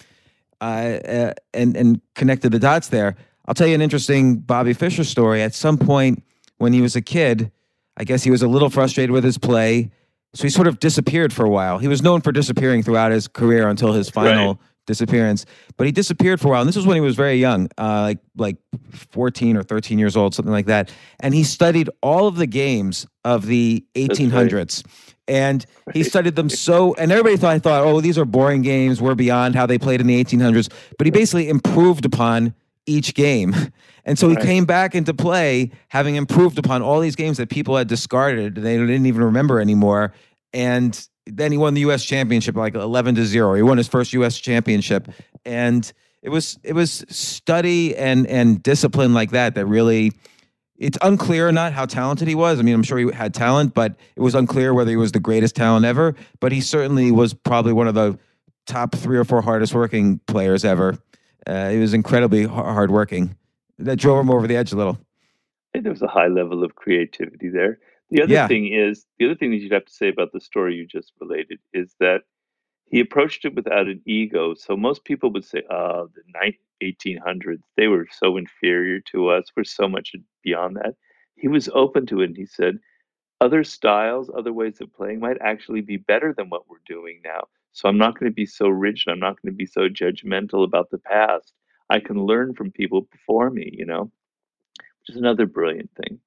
uh, 0.61 0.65
uh, 0.65 1.33
and 1.53 1.77
and 1.77 2.01
connected 2.15 2.53
the 2.53 2.61
dots 2.61 2.89
there. 2.89 3.17
I'll 3.47 3.55
tell 3.55 3.67
you 3.67 3.75
an 3.75 3.83
interesting 3.83 4.37
bobby 4.37 4.73
fischer 4.73 5.05
story. 5.05 5.43
At 5.43 5.55
some 5.55 5.79
point 5.79 6.23
when 6.59 6.73
he 6.73 6.81
was 6.81 6.97
a 6.97 7.03
kid 7.03 7.51
i 7.99 8.05
guess 8.05 8.23
he 8.23 8.31
was 8.31 8.43
a 8.43 8.49
little 8.49 8.71
frustrated 8.71 9.11
with 9.11 9.25
his 9.25 9.37
play 9.37 9.91
so 10.35 10.43
he 10.43 10.51
sort 10.51 10.67
of 10.67 10.81
disappeared 10.81 11.33
for 11.33 11.47
a 11.47 11.49
while. 11.49 11.79
He 11.79 11.89
was 11.89 12.03
known 12.03 12.21
for 12.21 12.31
disappearing 12.31 12.83
throughout 12.83 13.11
his 13.11 13.27
career 13.27 13.69
until 13.69 13.95
his 13.95 14.11
final 14.11 14.55
right 14.55 14.59
disappearance. 14.87 15.45
But 15.77 15.87
he 15.87 15.93
disappeared 15.93 16.41
for 16.41 16.49
a 16.49 16.51
while, 16.53 16.61
and 16.63 16.69
this 16.69 16.77
was 16.77 16.87
when 16.87 16.97
he 16.97 17.01
was 17.01 17.17
very 17.17 17.37
young, 17.37 17.69
uh, 17.77 18.03
like 18.03 18.19
like 18.37 18.57
14 18.93 19.57
or 19.57 19.63
13 19.63 19.99
years 19.99 20.17
old, 20.17 20.35
something 20.35 20.53
like 20.53 20.67
that. 20.67 20.93
And 21.21 21.35
he 21.35 21.45
studied 21.45 21.91
all 22.03 22.27
of 22.27 22.37
the 22.37 22.47
games 22.47 23.07
of 23.25 23.47
the 23.47 23.85
1800s. 23.95 24.85
And 25.29 25.67
he 25.93 26.05
studied 26.05 26.37
them 26.37 26.49
so, 26.49 26.95
and 26.95 27.11
everybody 27.11 27.37
thought, 27.37 27.53
I 27.53 27.59
thought, 27.59 27.85
oh, 27.85 28.01
these 28.01 28.17
are 28.17 28.25
boring 28.25 28.63
games. 28.63 29.03
We're 29.03 29.17
beyond 29.17 29.57
how 29.57 29.67
they 29.67 29.77
played 29.77 30.01
in 30.01 30.07
the 30.07 30.23
1800s. 30.23 30.73
But 30.99 31.07
he 31.07 31.11
basically 31.11 31.49
improved 31.49 32.05
upon 32.05 32.55
each 32.87 33.15
game. 33.15 33.55
And 34.09 34.17
so 34.17 34.29
he 34.29 34.37
right. 34.37 34.45
came 34.45 34.67
back 34.67 34.95
into 34.95 35.13
play, 35.13 35.73
having 35.89 36.15
improved 36.15 36.61
upon 36.61 36.81
all 36.81 37.01
these 37.01 37.17
games 37.17 37.39
that 37.39 37.51
people 37.51 37.77
had 37.77 37.89
discarded, 37.89 38.57
and 38.57 38.65
they 38.65 38.77
didn't 38.77 39.07
even 39.07 39.25
remember 39.25 39.59
anymore. 39.59 40.15
And 40.53 41.09
then 41.27 41.53
he 41.53 41.59
won 41.59 41.75
the 41.75 41.81
U.S. 41.83 42.05
championship 42.05 42.57
like 42.57 42.75
eleven 42.75 43.15
to 43.17 43.25
zero. 43.25 43.55
He 43.55 43.63
won 43.63 43.79
his 43.79 43.89
first 43.89 44.13
U.S. 44.15 44.39
championship, 44.39 45.09
and 45.45 45.91
it 46.23 46.31
was 46.31 46.59
it 46.63 46.73
was 46.73 47.05
study 47.09 47.97
and 47.97 48.27
and 48.27 48.63
discipline 48.63 49.15
like 49.15 49.31
that 49.31 49.55
that 49.55 49.67
really. 49.67 50.13
It's 50.79 50.99
unclear 51.01 51.49
or 51.49 51.53
not 51.53 51.73
how 51.73 51.87
talented 51.87 52.29
he 52.29 52.35
was. 52.35 52.59
I 52.59 52.63
mean, 52.63 52.75
I'm 52.75 52.83
sure 52.83 52.99
he 52.99 53.11
had 53.11 53.33
talent, 53.33 53.73
but 53.73 53.97
it 54.15 54.21
was 54.21 54.35
unclear 54.35 54.75
whether 54.75 54.91
he 54.91 54.97
was 54.99 55.11
the 55.11 55.21
greatest 55.21 55.57
talent 55.57 55.87
ever. 55.87 56.15
But 56.39 56.53
he 56.53 56.61
certainly 56.61 57.11
was 57.11 57.33
probably 57.33 57.73
one 57.73 57.89
of 57.89 57.95
the 57.95 58.19
top 58.67 58.95
three 58.95 59.17
or 59.17 59.25
four 59.25 59.41
hardest 59.41 59.73
working 59.73 60.19
players 60.27 60.67
ever. 60.67 60.99
Uh, 61.47 61.71
he 61.71 61.79
was 61.79 61.95
incredibly 61.95 62.45
hard 62.45 62.91
working. 62.91 63.37
That 63.79 63.97
drove 63.97 64.21
him 64.21 64.31
over 64.31 64.47
the 64.47 64.57
edge 64.57 64.73
a 64.73 64.77
little. 64.77 64.99
There 65.73 65.93
was 65.93 66.03
a 66.03 66.09
high 66.09 66.29
level 66.29 66.65
of 66.65 66.75
creativity 66.75 67.49
there. 67.49 67.79
The 68.11 68.23
other 68.23 68.39
Yeah. 68.39 68.47
thing 68.49 68.73
is, 68.73 69.07
the 69.19 69.27
other 69.27 69.35
thing 69.35 69.51
that 69.51 69.59
you'd 69.59 69.73
have 69.73 69.85
to 69.87 69.93
say 69.93 70.09
about 70.09 70.33
the 70.33 70.41
story 70.41 70.75
you 70.77 70.87
just 70.87 71.13
related 71.21 71.61
is 71.73 71.95
that 72.01 72.25
he 72.87 73.01
approached 73.01 73.45
it 73.45 73.55
without 73.55 73.89
an 73.89 74.03
ego. 74.07 74.55
So 74.55 74.77
most 74.77 75.05
people 75.05 75.31
would 75.33 75.45
say, 75.45 75.63
"Oh, 75.71 76.09
the 76.15 76.23
ni- 76.43 76.59
1800s, 76.81 77.65
they 77.77 77.89
were 77.89 78.07
so 78.11 78.37
inferior 78.37 79.01
to 79.13 79.29
us. 79.29 79.51
We're 79.57 79.65
so 79.65 79.89
much 79.89 80.15
beyond 80.43 80.77
that." 80.77 80.97
He 81.37 81.49
was 81.49 81.69
open 81.71 82.07
to 82.07 82.21
it, 82.23 82.27
and 82.27 82.37
he 82.37 82.47
said, 82.47 82.81
"Other 83.41 83.65
styles, 83.65 84.31
other 84.31 84.53
ways 84.53 84.81
of 84.81 84.93
playing 84.95 85.21
might 85.21 85.41
actually 85.41 85.81
be 85.83 85.97
better 85.97 86.33
than 86.33 86.51
what 86.51 86.69
we're 86.69 86.79
doing 86.87 87.21
now. 87.25 87.49
So 87.73 87.89
I'm 87.89 87.99
not 87.99 88.19
going 88.19 88.31
to 88.31 88.35
be 88.35 88.47
so 88.47 88.69
rigid. 88.69 89.09
I'm 89.11 89.21
not 89.21 89.41
going 89.43 89.53
to 89.53 89.57
be 89.57 89.67
so 89.67 89.89
judgmental 89.89 90.65
about 90.65 90.91
the 90.91 90.99
past. 90.99 91.55
I 91.91 92.01
can 92.01 92.25
learn 92.25 92.55
from 92.55 92.71
people 92.73 93.03
before 93.03 93.51
me. 93.51 93.71
You 93.73 93.87
know, 93.87 94.05
which 95.01 95.11
is 95.11 95.17
another 95.17 95.47
brilliant 95.47 95.91
thing." 95.95 96.21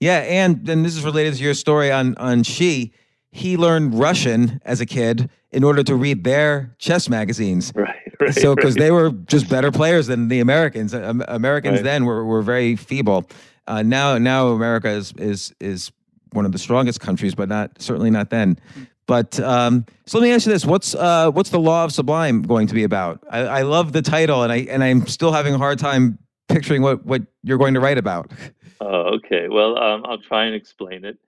Yeah, 0.00 0.18
and 0.18 0.64
then 0.64 0.82
this 0.82 0.96
is 0.96 1.04
related 1.04 1.34
to 1.34 1.42
your 1.42 1.54
story 1.54 1.90
on 1.90 2.16
on 2.16 2.42
shi. 2.42 2.92
He 3.32 3.56
learned 3.56 3.94
Russian 3.98 4.60
as 4.64 4.80
a 4.80 4.86
kid 4.86 5.30
in 5.52 5.62
order 5.62 5.82
to 5.84 5.94
read 5.94 6.24
their 6.24 6.74
chess 6.78 7.08
magazines. 7.08 7.72
Right. 7.80 7.96
Right. 8.20 8.34
so 8.34 8.54
because 8.54 8.74
right. 8.74 8.82
they 8.82 8.90
were 8.90 9.10
just 9.10 9.48
better 9.48 9.70
players 9.70 10.06
than 10.06 10.28
the 10.28 10.40
Americans. 10.40 10.92
Um, 10.92 11.24
Americans 11.26 11.76
Right. 11.76 11.84
then 11.84 12.04
were, 12.04 12.22
were 12.22 12.42
very 12.42 12.76
feeble. 12.76 13.24
Uh, 13.66 13.82
now 13.82 14.18
now 14.18 14.48
America 14.48 14.90
is 14.90 15.14
is 15.16 15.54
is 15.58 15.90
one 16.32 16.44
of 16.44 16.52
the 16.52 16.58
strongest 16.58 17.00
countries, 17.00 17.34
but 17.34 17.48
not 17.48 17.80
certainly 17.80 18.10
not 18.10 18.28
then. 18.28 18.58
But 19.06 19.40
um, 19.40 19.86
so 20.06 20.18
let 20.18 20.24
me 20.24 20.32
ask 20.32 20.46
you 20.46 20.52
this: 20.52 20.66
What's 20.66 20.94
uh, 20.94 21.30
what's 21.30 21.50
the 21.50 21.58
law 21.60 21.84
of 21.84 21.92
sublime 21.92 22.42
going 22.42 22.66
to 22.66 22.74
be 22.74 22.84
about? 22.84 23.24
I, 23.30 23.38
I 23.40 23.62
love 23.62 23.92
the 23.92 24.02
title, 24.02 24.42
and 24.42 24.52
I 24.52 24.58
and 24.68 24.84
I'm 24.84 25.06
still 25.06 25.32
having 25.32 25.54
a 25.54 25.58
hard 25.58 25.78
time 25.78 26.18
picturing 26.48 26.82
what 26.82 27.06
what 27.06 27.22
you're 27.42 27.58
going 27.58 27.74
to 27.74 27.80
write 27.80 27.98
about. 27.98 28.30
Oh, 28.80 29.16
okay. 29.16 29.48
Well, 29.48 29.78
um, 29.78 30.04
I'll 30.06 30.18
try 30.20 30.44
and 30.46 30.54
explain 30.54 31.04
it 31.04 31.18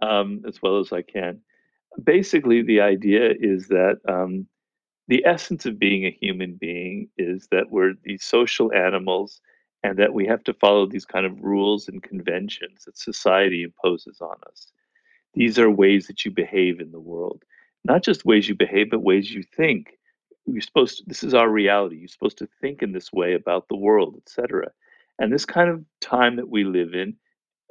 um, 0.00 0.42
as 0.46 0.62
well 0.62 0.78
as 0.78 0.92
I 0.92 1.02
can. 1.02 1.40
Basically, 2.02 2.62
the 2.62 2.80
idea 2.80 3.32
is 3.38 3.68
that 3.68 3.98
um, 4.08 4.46
the 5.08 5.24
essence 5.26 5.66
of 5.66 5.78
being 5.78 6.06
a 6.06 6.10
human 6.20 6.54
being 6.60 7.08
is 7.18 7.48
that 7.52 7.70
we're 7.70 7.94
these 8.04 8.24
social 8.24 8.72
animals 8.72 9.40
and 9.84 9.98
that 9.98 10.14
we 10.14 10.26
have 10.26 10.44
to 10.44 10.54
follow 10.54 10.86
these 10.86 11.06
kind 11.06 11.26
of 11.26 11.40
rules 11.42 11.88
and 11.88 12.02
conventions 12.02 12.84
that 12.86 12.98
society 12.98 13.62
imposes 13.64 14.20
on 14.20 14.36
us. 14.50 14.72
These 15.34 15.58
are 15.58 15.70
ways 15.70 16.06
that 16.08 16.24
you 16.24 16.30
behave 16.30 16.80
in 16.80 16.92
the 16.92 17.00
world, 17.00 17.44
not 17.84 18.02
just 18.04 18.24
ways 18.24 18.48
you 18.48 18.54
behave, 18.54 18.90
but 18.90 19.00
ways 19.02 19.30
you 19.32 19.42
think. 19.42 19.98
You're 20.46 20.62
supposed 20.62 20.98
to, 20.98 21.04
this 21.06 21.22
is 21.22 21.34
our 21.34 21.48
reality. 21.50 21.96
You're 21.98 22.08
supposed 22.08 22.38
to 22.38 22.48
think 22.60 22.82
in 22.82 22.92
this 22.92 23.12
way 23.12 23.34
about 23.34 23.68
the 23.68 23.76
world, 23.76 24.16
etc. 24.18 24.72
And 25.22 25.32
this 25.32 25.44
kind 25.44 25.70
of 25.70 25.84
time 26.00 26.34
that 26.34 26.48
we 26.48 26.64
live 26.64 26.94
in 26.94 27.14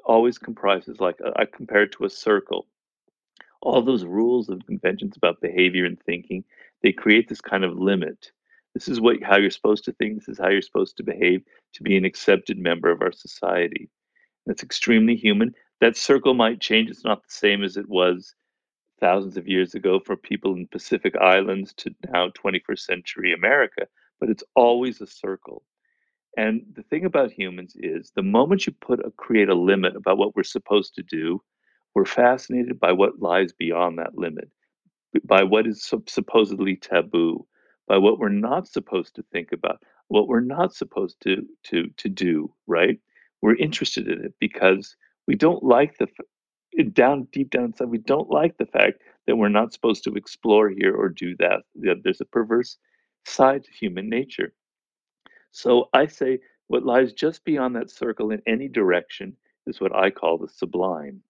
always 0.05 0.37
comprises 0.37 1.01
like 1.01 1.19
uh, 1.19 1.31
I 1.35 1.43
compare 1.43 1.83
it 1.83 1.91
to 1.91 2.05
a 2.05 2.09
circle. 2.09 2.65
All 3.61 3.81
those 3.81 4.05
rules 4.05 4.47
and 4.47 4.65
conventions 4.65 5.17
about 5.17 5.41
behavior 5.41 5.83
and 5.83 6.01
thinking, 6.01 6.45
they 6.81 6.93
create 6.93 7.27
this 7.27 7.41
kind 7.41 7.65
of 7.65 7.77
limit. 7.77 8.31
This 8.73 8.87
is 8.87 9.01
what 9.01 9.21
how 9.21 9.35
you're 9.35 9.51
supposed 9.51 9.83
to 9.83 9.91
think. 9.91 10.15
This 10.15 10.29
is 10.29 10.39
how 10.39 10.47
you're 10.47 10.61
supposed 10.61 10.95
to 10.95 11.03
behave 11.03 11.43
to 11.73 11.83
be 11.83 11.97
an 11.97 12.05
accepted 12.05 12.57
member 12.57 12.89
of 12.89 13.01
our 13.01 13.11
society. 13.11 13.89
That's 14.45 14.63
extremely 14.63 15.17
human. 15.17 15.53
That 15.81 15.97
circle 15.97 16.33
might 16.33 16.61
change. 16.61 16.89
It's 16.89 17.03
not 17.03 17.21
the 17.21 17.33
same 17.33 17.65
as 17.65 17.75
it 17.75 17.89
was 17.89 18.33
thousands 19.01 19.35
of 19.35 19.49
years 19.49 19.75
ago 19.75 19.99
for 19.99 20.15
people 20.15 20.55
in 20.55 20.67
Pacific 20.67 21.17
Islands 21.17 21.73
to 21.79 21.93
now 22.13 22.29
21st 22.29 22.79
century 22.79 23.33
America, 23.33 23.87
but 24.21 24.29
it's 24.29 24.45
always 24.55 25.01
a 25.01 25.05
circle. 25.05 25.63
And 26.37 26.63
the 26.75 26.83
thing 26.83 27.05
about 27.05 27.31
humans 27.31 27.75
is 27.77 28.11
the 28.15 28.23
moment 28.23 28.65
you 28.65 28.73
put 28.73 29.05
a 29.05 29.11
create 29.11 29.49
a 29.49 29.55
limit 29.55 29.95
about 29.95 30.17
what 30.17 30.35
we're 30.35 30.43
supposed 30.43 30.95
to 30.95 31.03
do, 31.03 31.41
we're 31.93 32.05
fascinated 32.05 32.79
by 32.79 32.93
what 32.93 33.21
lies 33.21 33.51
beyond 33.53 33.99
that 33.99 34.17
limit, 34.17 34.49
by 35.25 35.43
what 35.43 35.67
is 35.67 35.83
sup- 35.83 36.09
supposedly 36.09 36.75
taboo, 36.77 37.45
by 37.87 37.97
what 37.97 38.19
we're 38.19 38.29
not 38.29 38.67
supposed 38.67 39.15
to 39.15 39.23
think 39.31 39.51
about, 39.51 39.83
what 40.07 40.27
we're 40.27 40.39
not 40.39 40.73
supposed 40.73 41.17
to 41.23 41.45
to 41.65 41.89
to 41.97 42.09
do, 42.09 42.53
right? 42.67 42.99
We're 43.41 43.55
interested 43.57 44.07
in 44.07 44.23
it 44.25 44.33
because 44.39 44.95
we 45.27 45.35
don't 45.35 45.63
like 45.63 45.97
the 45.97 46.07
down 46.93 47.27
deep 47.31 47.49
down 47.51 47.65
inside 47.65 47.89
we 47.89 47.97
don't 47.97 48.29
like 48.29 48.57
the 48.57 48.65
fact 48.65 49.01
that 49.27 49.35
we're 49.35 49.49
not 49.49 49.73
supposed 49.73 50.03
to 50.05 50.13
explore 50.15 50.69
here 50.69 50.95
or 50.95 51.09
do 51.09 51.35
that. 51.37 51.63
That 51.75 52.01
There's 52.03 52.21
a 52.21 52.25
perverse 52.25 52.77
side 53.25 53.65
to 53.65 53.71
human 53.71 54.09
nature. 54.09 54.53
So 55.51 55.89
I 55.93 56.07
say 56.07 56.39
what 56.67 56.85
lies 56.85 57.13
just 57.13 57.43
beyond 57.43 57.75
that 57.75 57.89
circle 57.91 58.31
in 58.31 58.41
any 58.47 58.67
direction 58.67 59.35
is 59.67 59.81
what 59.81 59.95
I 59.95 60.09
call 60.09 60.37
the 60.37 60.47
sublime. 60.47 61.21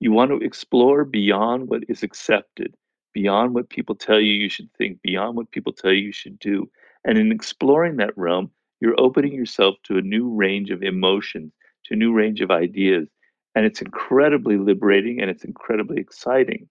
You 0.00 0.12
want 0.12 0.30
to 0.30 0.44
explore 0.44 1.04
beyond 1.04 1.68
what 1.68 1.84
is 1.88 2.02
accepted, 2.02 2.74
beyond 3.12 3.54
what 3.54 3.68
people 3.68 3.94
tell 3.94 4.18
you 4.20 4.32
you 4.32 4.48
should 4.48 4.72
think, 4.78 5.02
beyond 5.02 5.36
what 5.36 5.50
people 5.50 5.72
tell 5.72 5.92
you 5.92 6.06
you 6.06 6.12
should 6.12 6.38
do. 6.38 6.70
And 7.04 7.18
in 7.18 7.32
exploring 7.32 7.96
that 7.96 8.16
realm, 8.16 8.50
you're 8.80 8.98
opening 8.98 9.34
yourself 9.34 9.76
to 9.84 9.98
a 9.98 10.02
new 10.02 10.28
range 10.34 10.70
of 10.70 10.82
emotions, 10.82 11.52
to 11.84 11.94
a 11.94 11.98
new 11.98 12.12
range 12.14 12.40
of 12.40 12.50
ideas. 12.50 13.08
And 13.54 13.66
it's 13.66 13.82
incredibly 13.82 14.56
liberating 14.56 15.20
and 15.20 15.30
it's 15.30 15.44
incredibly 15.44 16.00
exciting. 16.00 16.68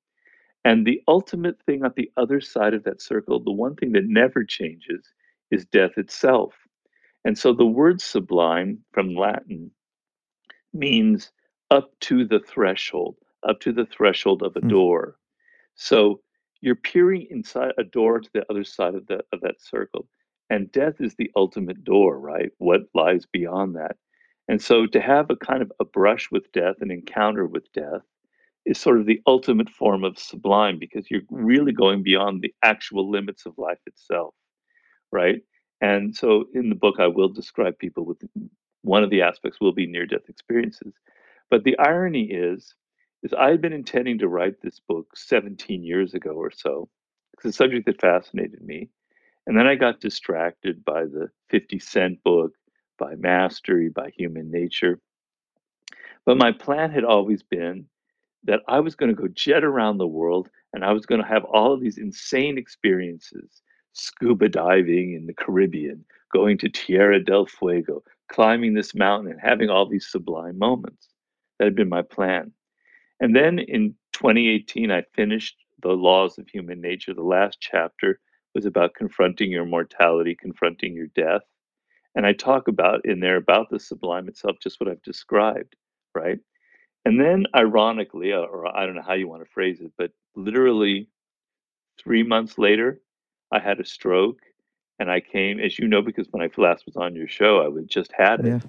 And 0.66 0.86
the 0.86 1.02
ultimate 1.08 1.62
thing 1.64 1.86
at 1.86 1.96
the 1.96 2.12
other 2.18 2.42
side 2.42 2.74
of 2.74 2.84
that 2.86 3.02
circle, 3.02 3.40
the 3.40 3.52
one 3.52 3.76
thing 3.76 3.92
that 3.94 4.06
never 4.06 4.44
changes, 4.44 5.08
is 5.52 5.66
death 5.66 5.98
itself. 5.98 6.54
And 7.26 7.38
so 7.38 7.54
the 7.54 7.66
word 7.66 8.02
sublime 8.02 8.84
from 8.92 9.16
Latin 9.16 9.72
means 10.74 11.32
up 11.72 11.92
to 12.02 12.26
the 12.26 12.40
threshold, 12.40 13.18
up 13.48 13.60
to 13.62 13.72
the 13.72 13.86
threshold 13.86 14.42
of 14.44 14.56
a 14.56 14.62
Hmm. 14.62 14.70
door. 14.70 15.18
So 15.76 16.22
you're 16.62 16.76
peering 16.76 17.28
inside 17.30 17.74
a 17.78 17.84
door 17.84 18.20
to 18.22 18.30
the 18.34 18.46
other 18.52 18.64
side 18.64 18.96
of 18.96 19.08
the 19.08 19.24
of 19.34 19.42
that 19.42 19.62
circle. 19.62 20.10
And 20.50 20.72
death 20.72 21.02
is 21.02 21.16
the 21.16 21.32
ultimate 21.36 21.84
door, 21.84 22.20
right? 22.20 22.52
What 22.60 22.84
lies 22.96 23.26
beyond 23.26 23.76
that? 23.76 23.98
And 24.48 24.62
so 24.62 24.88
to 24.88 25.02
have 25.02 25.30
a 25.32 25.36
kind 25.38 25.62
of 25.62 25.72
a 25.80 25.86
brush 25.86 26.30
with 26.32 26.52
death, 26.54 26.76
an 26.82 26.92
encounter 26.92 27.46
with 27.48 27.72
death, 27.74 28.04
is 28.66 28.80
sort 28.80 29.00
of 29.00 29.06
the 29.08 29.22
ultimate 29.28 29.70
form 29.70 30.04
of 30.04 30.20
sublime 30.20 30.80
because 30.80 31.10
you're 31.12 31.22
really 31.32 31.74
going 31.74 32.04
beyond 32.04 32.42
the 32.42 32.54
actual 32.64 33.10
limits 33.10 33.46
of 33.46 33.58
life 33.58 33.80
itself 33.88 34.36
right? 35.12 35.42
And 35.82 36.16
so 36.16 36.46
in 36.54 36.70
the 36.70 36.76
book, 36.76 36.96
I 37.00 37.08
will 37.08 37.30
describe 37.30 37.78
people 37.78 38.06
with 38.06 38.18
one 38.82 39.04
of 39.04 39.10
the 39.10 39.22
aspects 39.22 39.60
will 39.60 39.74
be 39.74 39.88
near 39.88 40.06
death 40.06 40.28
experiences. 40.30 40.94
But 41.50 41.64
the 41.64 41.78
irony 41.80 42.26
is, 42.32 42.74
is 43.24 43.34
I 43.34 43.50
had 43.50 43.62
been 43.62 43.74
intending 43.74 44.20
to 44.20 44.28
write 44.28 44.62
this 44.62 44.80
book 44.88 45.08
17 45.16 45.84
years 45.84 46.14
ago 46.14 46.32
or 46.32 46.52
so. 46.52 46.90
It's 47.34 47.46
a 47.46 47.52
subject 47.54 47.86
that 47.86 48.02
fascinated 48.02 48.62
me. 48.62 48.90
And 49.48 49.58
then 49.58 49.68
I 49.68 49.76
got 49.76 50.02
distracted 50.02 50.84
by 50.86 51.04
the 51.06 51.30
50 51.50 51.80
Cent 51.80 52.24
book, 52.24 52.54
by 52.98 53.16
Mastery, 53.16 53.90
by 53.90 54.12
Human 54.16 54.52
Nature. 54.52 55.00
But 56.26 56.38
my 56.38 56.52
plan 56.52 56.92
had 56.92 57.04
always 57.04 57.42
been 57.42 57.86
that 58.44 58.62
I 58.68 58.80
was 58.80 58.96
going 58.96 59.14
to 59.14 59.20
go 59.22 59.28
jet 59.30 59.64
around 59.64 59.98
the 59.98 60.08
world 60.08 60.50
and 60.74 60.86
I 60.86 60.92
was 60.92 61.06
going 61.06 61.22
to 61.22 61.28
have 61.28 61.44
all 61.46 61.74
of 61.74 61.82
these 61.82 61.98
insane 61.98 62.58
experiences 62.58 63.62
scuba 64.00 64.50
diving 64.50 65.14
in 65.14 65.28
the 65.28 65.34
Caribbean, 65.34 66.06
going 66.34 66.58
to 66.60 66.70
Tierra 66.70 67.24
del 67.24 67.46
Fuego, 67.46 68.04
climbing 68.32 68.74
this 68.74 68.96
mountain, 68.96 69.32
and 69.32 69.42
having 69.42 69.70
all 69.70 69.88
these 69.88 70.08
sublime 70.08 70.58
moments. 70.58 71.10
That 71.58 71.66
had 71.66 71.76
been 71.76 71.90
my 71.90 72.04
plan. 72.04 72.54
And 73.20 73.36
then 73.36 73.60
in 73.60 73.96
2018, 74.14 74.92
I 74.92 75.04
finished 75.14 75.58
The 75.82 75.90
Laws 75.90 76.38
of 76.38 76.48
Human 76.48 76.80
Nature. 76.80 77.14
The 77.14 77.22
last 77.22 77.58
chapter 77.60 78.20
was 78.56 78.66
about 78.66 78.96
confronting 78.96 79.52
your 79.52 79.66
mortality, 79.66 80.36
confronting 80.40 80.94
your 80.94 81.08
death. 81.08 81.42
And 82.16 82.26
I 82.26 82.34
talk 82.34 82.68
about 82.68 83.06
in 83.06 83.20
there 83.20 83.36
about 83.36 83.70
the 83.70 83.80
sublime 83.80 84.28
itself, 84.28 84.58
just 84.62 84.80
what 84.80 84.90
I've 84.90 85.04
described, 85.04 85.76
right? 86.16 86.40
And 87.06 87.20
then, 87.20 87.46
ironically, 87.56 88.34
or 88.34 88.66
I 88.76 88.86
don't 88.86 88.96
know 88.96 89.02
how 89.02 89.14
you 89.14 89.28
want 89.28 89.44
to 89.44 89.52
phrase 89.52 89.80
it, 89.82 89.92
but 89.98 90.12
literally 90.36 91.10
three 92.02 92.24
months 92.24 92.58
later, 92.58 93.02
I 93.52 93.60
had 93.60 93.80
a 93.80 93.86
stroke. 93.86 94.40
And 95.00 95.10
I 95.10 95.22
came, 95.22 95.62
as 95.62 95.80
you 95.80 95.88
know, 95.88 96.02
because 96.02 96.28
when 96.32 96.44
I 96.44 96.50
last 96.58 96.86
was 96.86 96.98
on 96.98 97.16
your 97.16 97.30
show, 97.30 97.62
I 97.62 97.70
was 97.70 97.86
just 97.86 98.12
had 98.12 98.42
it. 98.42 98.48
Yeah. 98.48 98.60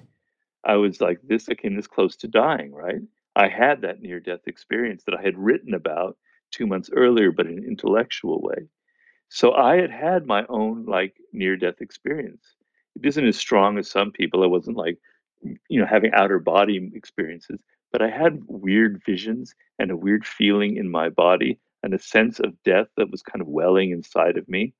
I 0.63 0.75
was 0.75 1.01
like 1.01 1.19
this, 1.23 1.49
I 1.49 1.55
came 1.55 1.75
this 1.75 1.87
close 1.87 2.15
to 2.17 2.27
dying, 2.27 2.71
right? 2.73 3.01
I 3.35 3.49
had 3.49 3.81
that 3.81 4.01
near 4.01 4.19
death 4.19 4.47
experience 4.47 5.03
that 5.05 5.15
I 5.15 5.21
had 5.21 5.37
written 5.37 5.73
about 5.73 6.17
two 6.51 6.67
months 6.67 6.89
earlier, 6.95 7.31
but 7.31 7.47
in 7.47 7.57
an 7.57 7.65
intellectual 7.65 8.41
way. 8.41 8.67
So 9.27 9.53
I 9.53 9.77
had 9.77 9.91
had 9.91 10.25
my 10.25 10.45
own 10.47 10.85
like 10.85 11.15
near 11.33 11.57
death 11.57 11.81
experience. 11.81 12.45
It 12.95 13.05
isn't 13.05 13.27
as 13.27 13.37
strong 13.37 13.77
as 13.77 13.89
some 13.89 14.11
people. 14.11 14.43
I 14.43 14.47
wasn't 14.47 14.77
like, 14.77 14.99
you 15.41 15.79
know, 15.79 15.85
having 15.85 16.13
outer 16.13 16.39
body 16.39 16.91
experiences, 16.93 17.59
but 17.91 18.01
I 18.01 18.09
had 18.09 18.43
weird 18.47 19.01
visions 19.05 19.53
and 19.79 19.91
a 19.91 19.97
weird 19.97 20.25
feeling 20.25 20.77
in 20.77 20.89
my 20.89 21.09
body 21.09 21.59
and 21.83 21.93
a 21.93 21.99
sense 21.99 22.39
of 22.39 22.61
death 22.63 22.87
that 22.97 23.11
was 23.11 23.21
kind 23.21 23.41
of 23.41 23.47
welling 23.47 23.91
inside 23.91 24.37
of 24.37 24.47
me. 24.47 24.73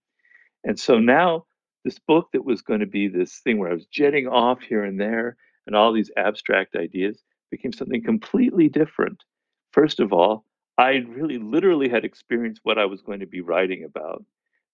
And 0.63 0.79
so 0.79 0.99
now 0.99 1.45
this 1.83 1.99
book 1.99 2.29
that 2.33 2.45
was 2.45 2.61
going 2.61 2.81
to 2.81 2.85
be 2.85 3.07
this 3.07 3.39
thing 3.39 3.57
where 3.57 3.71
I 3.71 3.73
was 3.73 3.87
jetting 3.87 4.27
off 4.27 4.61
here 4.61 4.83
and 4.83 4.99
there 4.99 5.37
and 5.65 5.75
all 5.75 5.93
these 5.93 6.11
abstract 6.17 6.75
ideas 6.75 7.23
became 7.49 7.73
something 7.73 8.03
completely 8.03 8.69
different. 8.69 9.23
First 9.71 9.99
of 9.99 10.13
all, 10.13 10.45
I 10.77 11.03
really 11.09 11.37
literally 11.37 11.89
had 11.89 12.05
experienced 12.05 12.61
what 12.63 12.77
I 12.77 12.85
was 12.85 13.01
going 13.01 13.19
to 13.19 13.25
be 13.25 13.41
writing 13.41 13.83
about. 13.83 14.23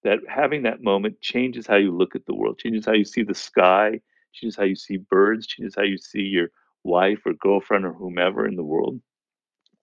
That 0.03 0.19
having 0.29 0.63
that 0.63 0.83
moment 0.83 1.19
changes 1.21 1.67
how 1.67 1.75
you 1.75 1.95
look 1.95 2.15
at 2.15 2.25
the 2.25 2.35
world, 2.35 2.59
changes 2.59 2.85
how 2.85 2.93
you 2.93 3.03
see 3.03 3.23
the 3.23 3.33
sky, 3.33 3.99
changes 4.31 4.55
how 4.55 4.63
you 4.63 4.75
see 4.75 4.97
birds, 4.97 5.47
changes 5.47 5.75
how 5.75 5.83
you 5.83 5.97
see 5.97 6.21
your 6.21 6.49
wife 6.83 7.19
or 7.25 7.33
girlfriend 7.33 7.85
or 7.85 7.93
whomever 7.93 8.47
in 8.47 8.55
the 8.55 8.63
world. 8.63 9.01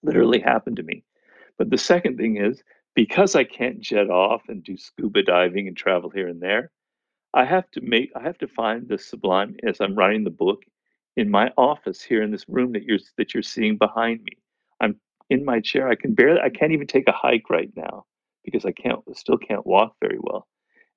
Literally 0.03 0.41
happened 0.41 0.77
to 0.77 0.83
me. 0.83 1.05
But 1.59 1.71
the 1.71 1.79
second 1.79 2.17
thing 2.17 2.37
is 2.37 2.63
because 2.95 3.35
I 3.35 3.45
can't 3.45 3.81
jet 3.81 4.11
off 4.11 4.43
and 4.49 4.63
do 4.63 4.77
scuba 4.77 5.23
diving 5.23 5.69
and 5.69 5.77
travel 5.77 6.11
here 6.11 6.29
and 6.29 6.41
there, 6.41 6.71
I 7.35 7.45
have 7.45 7.71
to 7.73 7.81
make 7.81 8.11
I 8.17 8.23
have 8.23 8.39
to 8.39 8.49
find 8.49 8.89
the 8.89 8.99
sublime 8.99 9.57
as 9.67 9.81
I'm 9.81 9.95
writing 9.97 10.25
the 10.25 10.31
book 10.31 10.63
in 11.17 11.31
my 11.31 11.53
office 11.57 12.03
here 12.03 12.23
in 12.23 12.31
this 12.31 12.49
room 12.49 12.73
that 12.73 12.85
you're 12.85 12.99
that 13.19 13.35
you're 13.35 13.43
seeing 13.43 13.77
behind 13.77 14.23
me. 14.23 14.39
I'm 14.81 15.01
in 15.31 15.45
my 15.45 15.61
chair. 15.61 15.89
I 15.89 15.97
can 15.97 16.15
barely 16.15 16.41
I 16.41 16.51
can't 16.51 16.73
even 16.73 16.87
take 16.87 17.09
a 17.09 17.13
hike 17.13 17.51
right 17.51 17.71
now 17.77 18.05
because 18.45 18.65
I 18.65 18.73
can't 18.73 19.01
still 19.17 19.39
can't 19.39 19.67
walk 19.67 19.95
very 20.01 20.19
well. 20.21 20.47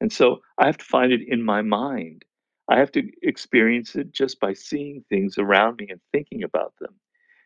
And 0.01 0.11
so 0.13 0.41
I 0.59 0.67
have 0.67 0.77
to 0.77 0.85
find 0.85 1.11
it 1.11 1.21
in 1.27 1.43
my 1.43 1.61
mind. 1.61 2.23
I 2.69 2.77
have 2.77 2.91
to 2.93 3.03
experience 3.23 3.95
it 3.95 4.11
just 4.11 4.39
by 4.39 4.53
seeing 4.53 5.03
things 5.09 5.37
around 5.37 5.77
me 5.79 5.87
and 5.89 6.01
thinking 6.11 6.43
about 6.43 6.73
them. 6.79 6.93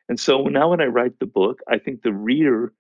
And 0.09 0.19
so 0.19 0.43
now 0.43 0.69
when 0.69 0.81
I 0.81 0.87
write 0.87 1.19
the 1.19 1.25
book, 1.27 1.61
I 1.69 1.77
think 1.77 2.01
the 2.01 2.13
reader 2.13 2.73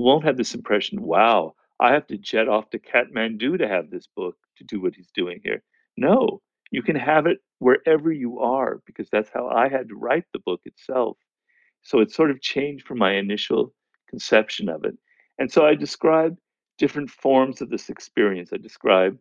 won't 0.00 0.24
have 0.24 0.36
this 0.36 0.54
impression, 0.54 1.02
wow, 1.02 1.54
I 1.80 1.92
have 1.92 2.06
to 2.08 2.16
jet 2.16 2.48
off 2.48 2.70
to 2.70 2.78
Kathmandu 2.78 3.58
to 3.58 3.68
have 3.68 3.90
this 3.90 4.06
book 4.06 4.36
to 4.56 4.64
do 4.64 4.80
what 4.80 4.94
he's 4.94 5.10
doing 5.14 5.40
here. 5.42 5.62
No, 5.96 6.40
you 6.70 6.82
can 6.82 6.96
have 6.96 7.26
it 7.26 7.38
wherever 7.58 8.10
you 8.12 8.40
are 8.40 8.80
because 8.86 9.08
that's 9.10 9.30
how 9.32 9.48
I 9.48 9.68
had 9.68 9.88
to 9.88 9.96
write 9.96 10.24
the 10.32 10.38
book 10.40 10.60
itself. 10.64 11.16
So 11.82 12.00
it 12.00 12.12
sort 12.12 12.30
of 12.30 12.40
changed 12.40 12.86
from 12.86 12.98
my 12.98 13.14
initial 13.14 13.74
conception 14.08 14.68
of 14.68 14.84
it. 14.84 14.96
And 15.38 15.50
so 15.50 15.66
I 15.66 15.74
describe 15.74 16.36
different 16.78 17.10
forms 17.10 17.60
of 17.60 17.70
this 17.70 17.88
experience. 17.88 18.50
I 18.52 18.56
describe 18.56 19.18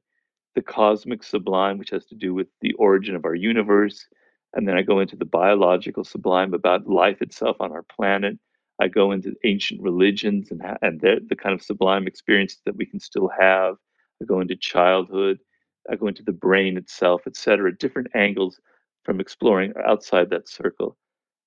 the 0.55 0.61
cosmic 0.61 1.23
sublime, 1.23 1.77
which 1.77 1.89
has 1.89 2.05
to 2.07 2.15
do 2.15 2.33
with 2.33 2.47
the 2.61 2.73
origin 2.73 3.15
of 3.15 3.25
our 3.25 3.35
universe. 3.35 4.05
And 4.53 4.67
then 4.67 4.77
I 4.77 4.81
go 4.81 4.99
into 4.99 5.15
the 5.15 5.25
biological 5.25 6.03
sublime 6.03 6.53
about 6.53 6.87
life 6.87 7.21
itself 7.21 7.57
on 7.59 7.71
our 7.71 7.83
planet. 7.83 8.37
I 8.81 8.87
go 8.87 9.11
into 9.11 9.35
ancient 9.43 9.79
religions 9.81 10.49
and, 10.49 10.61
and 10.81 10.99
the, 11.01 11.21
the 11.29 11.35
kind 11.35 11.53
of 11.53 11.61
sublime 11.61 12.07
experiences 12.07 12.59
that 12.65 12.75
we 12.75 12.85
can 12.85 12.99
still 12.99 13.29
have. 13.39 13.75
I 14.19 14.25
go 14.25 14.39
into 14.39 14.55
childhood. 14.55 15.37
I 15.89 15.95
go 15.95 16.07
into 16.07 16.23
the 16.23 16.31
brain 16.31 16.77
itself, 16.77 17.21
et 17.27 17.35
cetera, 17.35 17.77
different 17.77 18.07
angles 18.15 18.59
from 19.03 19.19
exploring 19.19 19.73
outside 19.87 20.31
that 20.31 20.49
circle. 20.49 20.97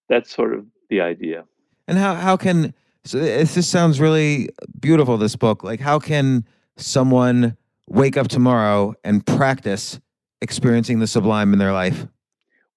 That's 0.09 0.33
sort 0.33 0.55
of 0.55 0.65
the 0.91 1.01
idea. 1.01 1.45
And 1.89 1.99
how, 1.99 2.15
how 2.15 2.37
can, 2.37 2.73
so 3.05 3.19
eh, 3.19 3.45
this 3.45 3.69
sounds 3.69 4.01
really 4.01 4.49
beautiful, 4.79 5.19
this 5.19 5.37
book. 5.37 5.65
Like, 5.65 5.81
how 5.81 5.99
can 5.99 6.45
someone 6.77 7.57
wake 7.89 8.17
up 8.17 8.29
tomorrow 8.29 8.95
and 9.03 9.27
practice 9.27 10.01
experiencing 10.41 11.01
the 11.01 11.07
sublime 11.09 11.53
in 11.53 11.59
their 11.59 11.73
life? 11.73 12.07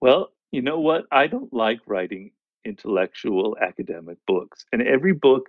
Well, 0.01 0.30
you 0.51 0.62
know 0.64 0.80
what? 0.80 1.05
I 1.12 1.28
don't 1.28 1.53
like 1.53 1.80
writing 1.86 2.32
intellectual 2.68 3.57
academic 3.61 4.18
books. 4.28 4.65
And 4.72 4.82
every 4.82 5.13
book, 5.13 5.47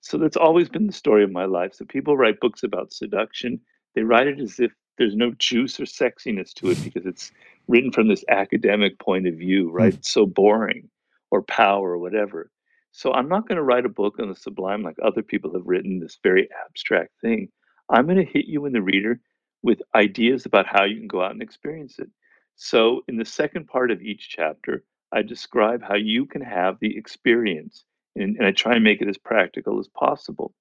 so 0.00 0.18
that's 0.18 0.36
always 0.36 0.68
been 0.68 0.86
the 0.86 0.92
story 0.92 1.24
of 1.24 1.30
my 1.30 1.44
life. 1.44 1.74
So 1.74 1.84
people 1.84 2.16
write 2.16 2.40
books 2.40 2.62
about 2.62 2.92
seduction, 2.92 3.60
they 3.94 4.02
write 4.02 4.26
it 4.26 4.40
as 4.40 4.58
if 4.58 4.72
there's 4.98 5.16
no 5.16 5.32
juice 5.38 5.78
or 5.78 5.84
sexiness 5.84 6.52
to 6.54 6.70
it 6.70 6.82
because 6.82 7.06
it's 7.06 7.32
written 7.68 7.92
from 7.92 8.08
this 8.08 8.24
academic 8.28 8.98
point 8.98 9.26
of 9.26 9.34
view, 9.34 9.70
right? 9.70 9.92
Mm. 9.92 9.98
It's 9.98 10.12
so 10.12 10.26
boring 10.26 10.88
or 11.30 11.42
power 11.42 11.92
or 11.92 11.98
whatever. 11.98 12.50
So 12.92 13.12
I'm 13.12 13.28
not 13.28 13.46
going 13.46 13.56
to 13.56 13.62
write 13.62 13.84
a 13.84 13.90
book 13.90 14.18
on 14.18 14.28
the 14.28 14.34
sublime 14.34 14.82
like 14.82 14.96
other 15.02 15.22
people 15.22 15.52
have 15.52 15.66
written 15.66 16.00
this 16.00 16.18
very 16.22 16.48
abstract 16.66 17.10
thing. 17.20 17.48
I'm 17.90 18.06
going 18.06 18.24
to 18.24 18.32
hit 18.32 18.46
you 18.46 18.64
in 18.64 18.72
the 18.72 18.80
reader 18.80 19.20
with 19.62 19.82
ideas 19.94 20.46
about 20.46 20.66
how 20.66 20.84
you 20.84 20.96
can 20.96 21.08
go 21.08 21.22
out 21.22 21.32
and 21.32 21.42
experience 21.42 21.98
it. 21.98 22.08
So 22.56 23.02
in 23.06 23.16
the 23.16 23.24
second 23.24 23.68
part 23.68 23.90
of 23.90 24.00
each 24.00 24.30
chapter, 24.30 24.82
I 25.12 25.22
describe 25.22 25.82
how 25.82 25.94
you 25.96 26.26
can 26.26 26.42
have 26.42 26.78
the 26.80 26.96
experience 26.96 27.84
and, 28.16 28.36
and 28.36 28.46
I 28.46 28.52
try 28.52 28.74
and 28.74 28.84
make 28.84 29.02
it 29.02 29.08
as 29.08 29.18
practical 29.18 29.78
as 29.78 29.88
possible. 29.88 30.54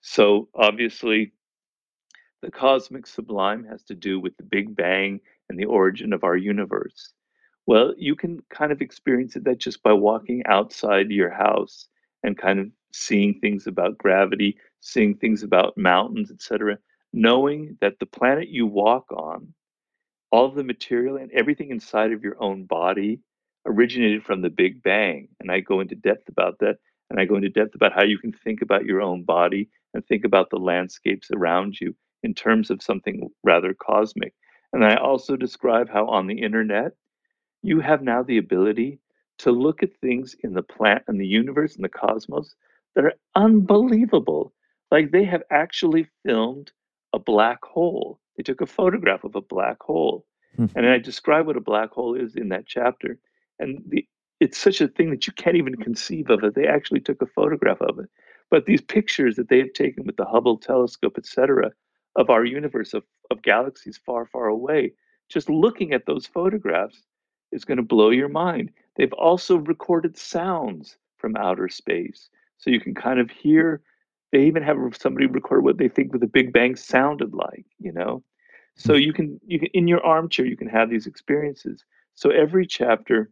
So 0.00 0.48
obviously, 0.54 1.32
the 2.42 2.50
cosmic 2.50 3.06
sublime 3.06 3.64
has 3.64 3.82
to 3.84 3.94
do 3.94 4.20
with 4.20 4.36
the 4.36 4.44
Big 4.44 4.76
Bang 4.76 5.20
and 5.48 5.58
the 5.58 5.64
origin 5.64 6.12
of 6.12 6.22
our 6.22 6.36
universe. 6.36 7.12
Well, 7.66 7.94
you 7.98 8.14
can 8.14 8.42
kind 8.50 8.72
of 8.72 8.80
experience 8.80 9.36
it 9.36 9.44
that 9.44 9.58
just 9.58 9.82
by 9.82 9.92
walking 9.92 10.42
outside 10.46 11.10
your 11.10 11.30
house 11.30 11.88
and 12.22 12.38
kind 12.38 12.60
of 12.60 12.70
seeing 12.92 13.40
things 13.40 13.66
about 13.66 13.98
gravity, 13.98 14.56
seeing 14.80 15.14
things 15.16 15.42
about 15.42 15.76
mountains, 15.76 16.30
etc., 16.30 16.78
knowing 17.12 17.76
that 17.80 17.98
the 17.98 18.06
planet 18.06 18.48
you 18.48 18.66
walk 18.66 19.10
on, 19.10 19.52
all 20.30 20.46
of 20.46 20.54
the 20.54 20.64
material 20.64 21.16
and 21.16 21.30
everything 21.32 21.70
inside 21.70 22.12
of 22.12 22.22
your 22.22 22.40
own 22.42 22.64
body 22.64 23.20
originated 23.68 24.24
from 24.24 24.42
the 24.42 24.50
Big 24.50 24.82
Bang. 24.82 25.28
And 25.40 25.50
I 25.50 25.60
go 25.60 25.80
into 25.80 25.94
depth 25.94 26.28
about 26.28 26.58
that. 26.60 26.78
And 27.10 27.18
I 27.18 27.24
go 27.24 27.36
into 27.36 27.48
depth 27.48 27.74
about 27.74 27.92
how 27.92 28.04
you 28.04 28.18
can 28.18 28.32
think 28.32 28.60
about 28.60 28.84
your 28.84 29.00
own 29.00 29.22
body 29.22 29.68
and 29.94 30.06
think 30.06 30.24
about 30.24 30.50
the 30.50 30.58
landscapes 30.58 31.30
around 31.30 31.80
you 31.80 31.94
in 32.22 32.34
terms 32.34 32.70
of 32.70 32.82
something 32.82 33.28
rather 33.44 33.74
cosmic. 33.74 34.34
And 34.72 34.84
I 34.84 34.96
also 34.96 35.36
describe 35.36 35.88
how 35.88 36.06
on 36.06 36.26
the 36.26 36.42
internet, 36.42 36.92
you 37.62 37.80
have 37.80 38.02
now 38.02 38.22
the 38.22 38.38
ability 38.38 39.00
to 39.38 39.50
look 39.52 39.82
at 39.82 39.96
things 40.00 40.36
in 40.42 40.52
the 40.52 40.62
plant 40.62 41.04
and 41.08 41.20
the 41.20 41.26
universe 41.26 41.76
and 41.76 41.84
the 41.84 41.88
cosmos 41.88 42.54
that 42.94 43.04
are 43.04 43.14
unbelievable. 43.34 44.52
Like 44.90 45.10
they 45.10 45.24
have 45.24 45.42
actually 45.50 46.08
filmed 46.24 46.72
a 47.12 47.18
black 47.18 47.64
hole. 47.64 48.20
They 48.36 48.42
took 48.42 48.60
a 48.60 48.66
photograph 48.66 49.24
of 49.24 49.34
a 49.36 49.40
black 49.40 49.82
hole. 49.82 50.26
Hmm. 50.56 50.66
And 50.74 50.86
I 50.86 50.98
describe 50.98 51.46
what 51.46 51.56
a 51.56 51.60
black 51.60 51.90
hole 51.90 52.14
is 52.14 52.36
in 52.36 52.48
that 52.50 52.66
chapter. 52.66 53.18
And 53.58 53.82
the, 53.88 54.06
it's 54.40 54.58
such 54.58 54.80
a 54.80 54.88
thing 54.88 55.10
that 55.10 55.26
you 55.26 55.32
can't 55.32 55.56
even 55.56 55.76
conceive 55.76 56.30
of 56.30 56.44
it. 56.44 56.54
They 56.54 56.66
actually 56.66 57.00
took 57.00 57.20
a 57.22 57.26
photograph 57.26 57.80
of 57.80 57.98
it. 57.98 58.08
But 58.50 58.66
these 58.66 58.80
pictures 58.80 59.36
that 59.36 59.48
they 59.48 59.58
have 59.58 59.72
taken 59.72 60.06
with 60.06 60.16
the 60.16 60.24
Hubble 60.24 60.56
telescope, 60.56 61.14
et 61.18 61.26
cetera, 61.26 61.72
of 62.16 62.30
our 62.30 62.44
universe 62.44 62.94
of, 62.94 63.04
of 63.30 63.42
galaxies 63.42 64.00
far, 64.04 64.26
far 64.26 64.46
away. 64.46 64.92
Just 65.28 65.50
looking 65.50 65.92
at 65.92 66.06
those 66.06 66.26
photographs 66.26 67.02
is 67.52 67.64
going 67.64 67.76
to 67.76 67.82
blow 67.82 68.10
your 68.10 68.28
mind. 68.28 68.70
They've 68.96 69.12
also 69.12 69.56
recorded 69.56 70.16
sounds 70.16 70.96
from 71.16 71.36
outer 71.36 71.68
space. 71.68 72.30
So 72.56 72.70
you 72.70 72.80
can 72.80 72.94
kind 72.94 73.20
of 73.20 73.30
hear, 73.30 73.82
they 74.32 74.44
even 74.44 74.62
have 74.62 74.76
somebody 74.98 75.26
record 75.26 75.64
what 75.64 75.78
they 75.78 75.88
think 75.88 76.12
the 76.12 76.26
Big 76.26 76.52
Bang 76.52 76.76
sounded 76.76 77.34
like, 77.34 77.66
you 77.78 77.92
know? 77.92 78.22
So 78.76 78.94
hmm. 78.94 79.00
you 79.00 79.12
can, 79.12 79.40
you 79.46 79.58
can, 79.58 79.68
in 79.74 79.88
your 79.88 80.04
armchair, 80.04 80.46
you 80.46 80.56
can 80.56 80.68
have 80.68 80.90
these 80.90 81.06
experiences. 81.06 81.84
So 82.14 82.30
every 82.30 82.66
chapter, 82.66 83.30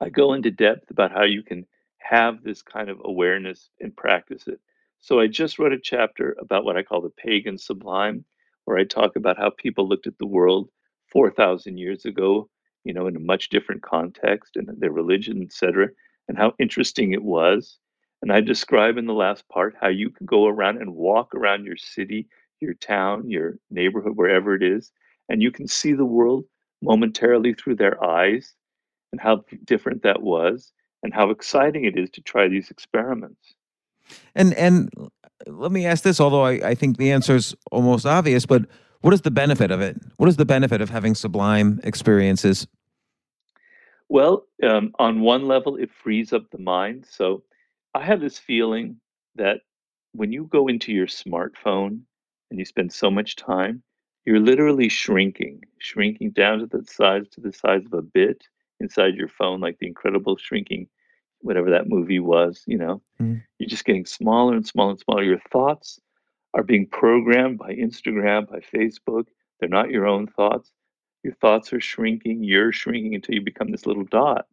I 0.00 0.10
go 0.10 0.32
into 0.32 0.50
depth 0.50 0.90
about 0.90 1.12
how 1.12 1.24
you 1.24 1.42
can 1.42 1.66
have 1.98 2.42
this 2.42 2.62
kind 2.62 2.88
of 2.88 3.00
awareness 3.04 3.70
and 3.80 3.96
practice 3.96 4.46
it. 4.46 4.60
So 5.00 5.20
I 5.20 5.26
just 5.26 5.58
wrote 5.58 5.72
a 5.72 5.78
chapter 5.78 6.36
about 6.40 6.64
what 6.64 6.76
I 6.76 6.82
call 6.82 7.00
the 7.00 7.10
pagan 7.10 7.58
sublime, 7.58 8.24
where 8.64 8.78
I 8.78 8.84
talk 8.84 9.16
about 9.16 9.38
how 9.38 9.50
people 9.50 9.88
looked 9.88 10.06
at 10.06 10.18
the 10.18 10.26
world 10.26 10.70
4,000 11.12 11.78
years 11.78 12.04
ago, 12.04 12.48
you 12.84 12.92
know, 12.92 13.06
in 13.06 13.16
a 13.16 13.20
much 13.20 13.48
different 13.48 13.82
context 13.82 14.56
and 14.56 14.68
their 14.78 14.92
religion, 14.92 15.42
etc., 15.42 15.88
and 16.28 16.36
how 16.38 16.54
interesting 16.58 17.12
it 17.12 17.22
was. 17.22 17.78
And 18.22 18.32
I 18.32 18.40
describe 18.40 18.98
in 18.98 19.06
the 19.06 19.14
last 19.14 19.48
part 19.48 19.76
how 19.80 19.88
you 19.88 20.10
can 20.10 20.26
go 20.26 20.46
around 20.46 20.78
and 20.78 20.94
walk 20.94 21.34
around 21.34 21.64
your 21.64 21.76
city, 21.76 22.28
your 22.60 22.74
town, 22.74 23.30
your 23.30 23.58
neighborhood, 23.70 24.16
wherever 24.16 24.54
it 24.54 24.62
is, 24.62 24.92
and 25.28 25.42
you 25.42 25.50
can 25.50 25.66
see 25.66 25.92
the 25.92 26.04
world 26.04 26.44
momentarily 26.82 27.54
through 27.54 27.76
their 27.76 28.02
eyes 28.04 28.54
and 29.12 29.20
how 29.20 29.44
different 29.64 30.02
that 30.02 30.22
was 30.22 30.72
and 31.02 31.14
how 31.14 31.30
exciting 31.30 31.84
it 31.84 31.96
is 31.96 32.10
to 32.10 32.20
try 32.20 32.48
these 32.48 32.70
experiments. 32.70 33.54
And 34.34 34.54
and 34.54 34.90
let 35.46 35.70
me 35.70 35.86
ask 35.86 36.02
this, 36.02 36.20
although 36.20 36.44
I, 36.44 36.70
I 36.70 36.74
think 36.74 36.96
the 36.96 37.12
answer 37.12 37.36
is 37.36 37.54
almost 37.70 38.06
obvious, 38.06 38.46
but 38.46 38.62
what 39.00 39.14
is 39.14 39.20
the 39.20 39.30
benefit 39.30 39.70
of 39.70 39.80
it? 39.80 39.96
What 40.16 40.28
is 40.28 40.36
the 40.36 40.44
benefit 40.44 40.80
of 40.80 40.90
having 40.90 41.14
sublime 41.14 41.80
experiences? 41.84 42.66
Well, 44.08 44.46
um, 44.62 44.92
on 44.98 45.20
one 45.20 45.46
level, 45.46 45.76
it 45.76 45.90
frees 45.92 46.32
up 46.32 46.50
the 46.50 46.58
mind. 46.58 47.06
So 47.08 47.42
I 47.94 48.02
have 48.04 48.20
this 48.20 48.38
feeling 48.38 48.96
that 49.36 49.60
when 50.12 50.32
you 50.32 50.44
go 50.44 50.66
into 50.66 50.92
your 50.92 51.06
smartphone 51.06 52.00
and 52.50 52.58
you 52.58 52.64
spend 52.64 52.92
so 52.92 53.10
much 53.10 53.36
time, 53.36 53.82
you're 54.24 54.40
literally 54.40 54.88
shrinking, 54.88 55.62
shrinking 55.78 56.30
down 56.30 56.58
to 56.58 56.66
the 56.66 56.84
size 56.84 57.28
to 57.32 57.40
the 57.40 57.52
size 57.52 57.84
of 57.84 57.92
a 57.92 58.02
bit 58.02 58.48
inside 58.80 59.14
your 59.14 59.28
phone, 59.28 59.60
like 59.60 59.78
the 59.78 59.86
incredible 59.86 60.36
shrinking, 60.36 60.88
whatever 61.40 61.70
that 61.70 61.88
movie 61.88 62.20
was, 62.20 62.62
you 62.66 62.78
know. 62.78 63.02
Mhm. 63.20 63.42
You're 63.58 63.68
just 63.68 63.84
getting 63.84 64.06
smaller 64.06 64.54
and 64.54 64.66
smaller 64.66 64.90
and 64.90 65.00
smaller. 65.00 65.22
Your 65.22 65.40
thoughts 65.50 66.00
are 66.54 66.62
being 66.62 66.86
programmed 66.86 67.58
by 67.58 67.74
Instagram, 67.74 68.48
by 68.48 68.60
Facebook. 68.60 69.26
They're 69.60 69.68
not 69.68 69.90
your 69.90 70.06
own 70.06 70.26
thoughts. 70.26 70.72
Your 71.24 71.34
thoughts 71.34 71.72
are 71.72 71.80
shrinking, 71.80 72.44
you're 72.44 72.72
shrinking 72.72 73.14
until 73.14 73.34
you 73.34 73.40
become 73.40 73.70
this 73.70 73.86
little 73.86 74.04
dot, 74.04 74.46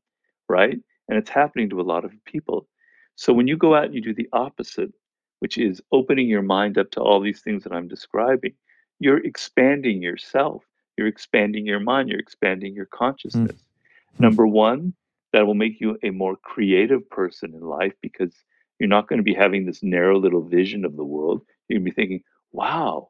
right? 0.50 0.80
And 1.08 1.18
it's 1.18 1.30
happening 1.30 1.70
to 1.70 1.80
a 1.80 1.84
lot 1.84 2.04
of 2.04 2.12
people. 2.26 2.68
So 3.16 3.32
when 3.34 3.48
you 3.48 3.56
go 3.56 3.76
out 3.76 3.86
and 3.86 3.94
you 3.94 4.02
do 4.02 4.14
the 4.14 4.28
opposite, 4.34 4.92
which 5.40 5.58
is 5.58 5.82
opening 5.92 6.28
your 6.28 6.42
mind 6.42 6.78
up 6.78 6.92
to 6.92 7.02
all 7.02 7.20
these 7.20 7.42
things 7.42 7.64
that 7.64 7.72
I'm 7.72 7.88
describing, 7.88 8.54
you're 9.00 9.24
expanding 9.24 10.02
yourself. 10.02 10.66
You're 10.98 11.08
expanding 11.08 11.66
your 11.66 11.80
mind. 11.80 12.10
You're 12.10 12.20
expanding 12.20 12.74
your 12.74 12.88
consciousness. 12.88 13.64
Number 14.20 14.48
one, 14.48 14.94
that 15.34 15.46
will 15.46 15.54
make 15.54 15.82
you 15.82 15.98
a 16.04 16.12
more 16.12 16.38
creative 16.38 17.10
person 17.10 17.54
in 17.54 17.62
life 17.62 17.94
because 18.02 18.34
you're 18.80 18.90
not 18.90 19.08
going 19.08 19.18
to 19.18 19.24
be 19.24 19.34
having 19.34 19.66
this 19.66 19.84
narrow 19.84 20.18
little 20.18 20.44
vision 20.44 20.86
of 20.86 20.96
the 20.96 21.04
world. 21.04 21.42
You're 21.68 21.80
going 21.80 21.86
to 21.86 21.92
be 21.92 21.96
thinking, 21.96 22.24
wow, 22.52 23.10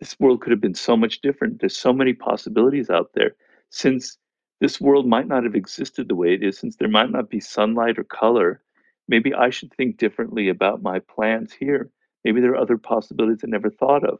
this 0.00 0.18
world 0.18 0.40
could 0.40 0.52
have 0.52 0.60
been 0.60 0.74
so 0.74 0.96
much 0.96 1.20
different. 1.20 1.60
There's 1.60 1.76
so 1.76 1.92
many 1.92 2.14
possibilities 2.14 2.88
out 2.90 3.10
there. 3.14 3.34
Since 3.70 4.18
this 4.60 4.80
world 4.80 5.06
might 5.06 5.28
not 5.28 5.44
have 5.44 5.54
existed 5.54 6.08
the 6.08 6.14
way 6.14 6.34
it 6.34 6.42
is, 6.42 6.58
since 6.58 6.76
there 6.76 6.88
might 6.88 7.10
not 7.10 7.28
be 7.30 7.40
sunlight 7.40 7.98
or 7.98 8.04
color, 8.04 8.62
maybe 9.08 9.34
I 9.34 9.50
should 9.50 9.72
think 9.74 9.98
differently 9.98 10.48
about 10.48 10.82
my 10.82 11.00
plans 11.00 11.52
here. 11.52 11.90
Maybe 12.24 12.40
there 12.40 12.52
are 12.52 12.60
other 12.60 12.78
possibilities 12.78 13.40
I 13.44 13.48
never 13.48 13.70
thought 13.70 14.04
of. 14.04 14.18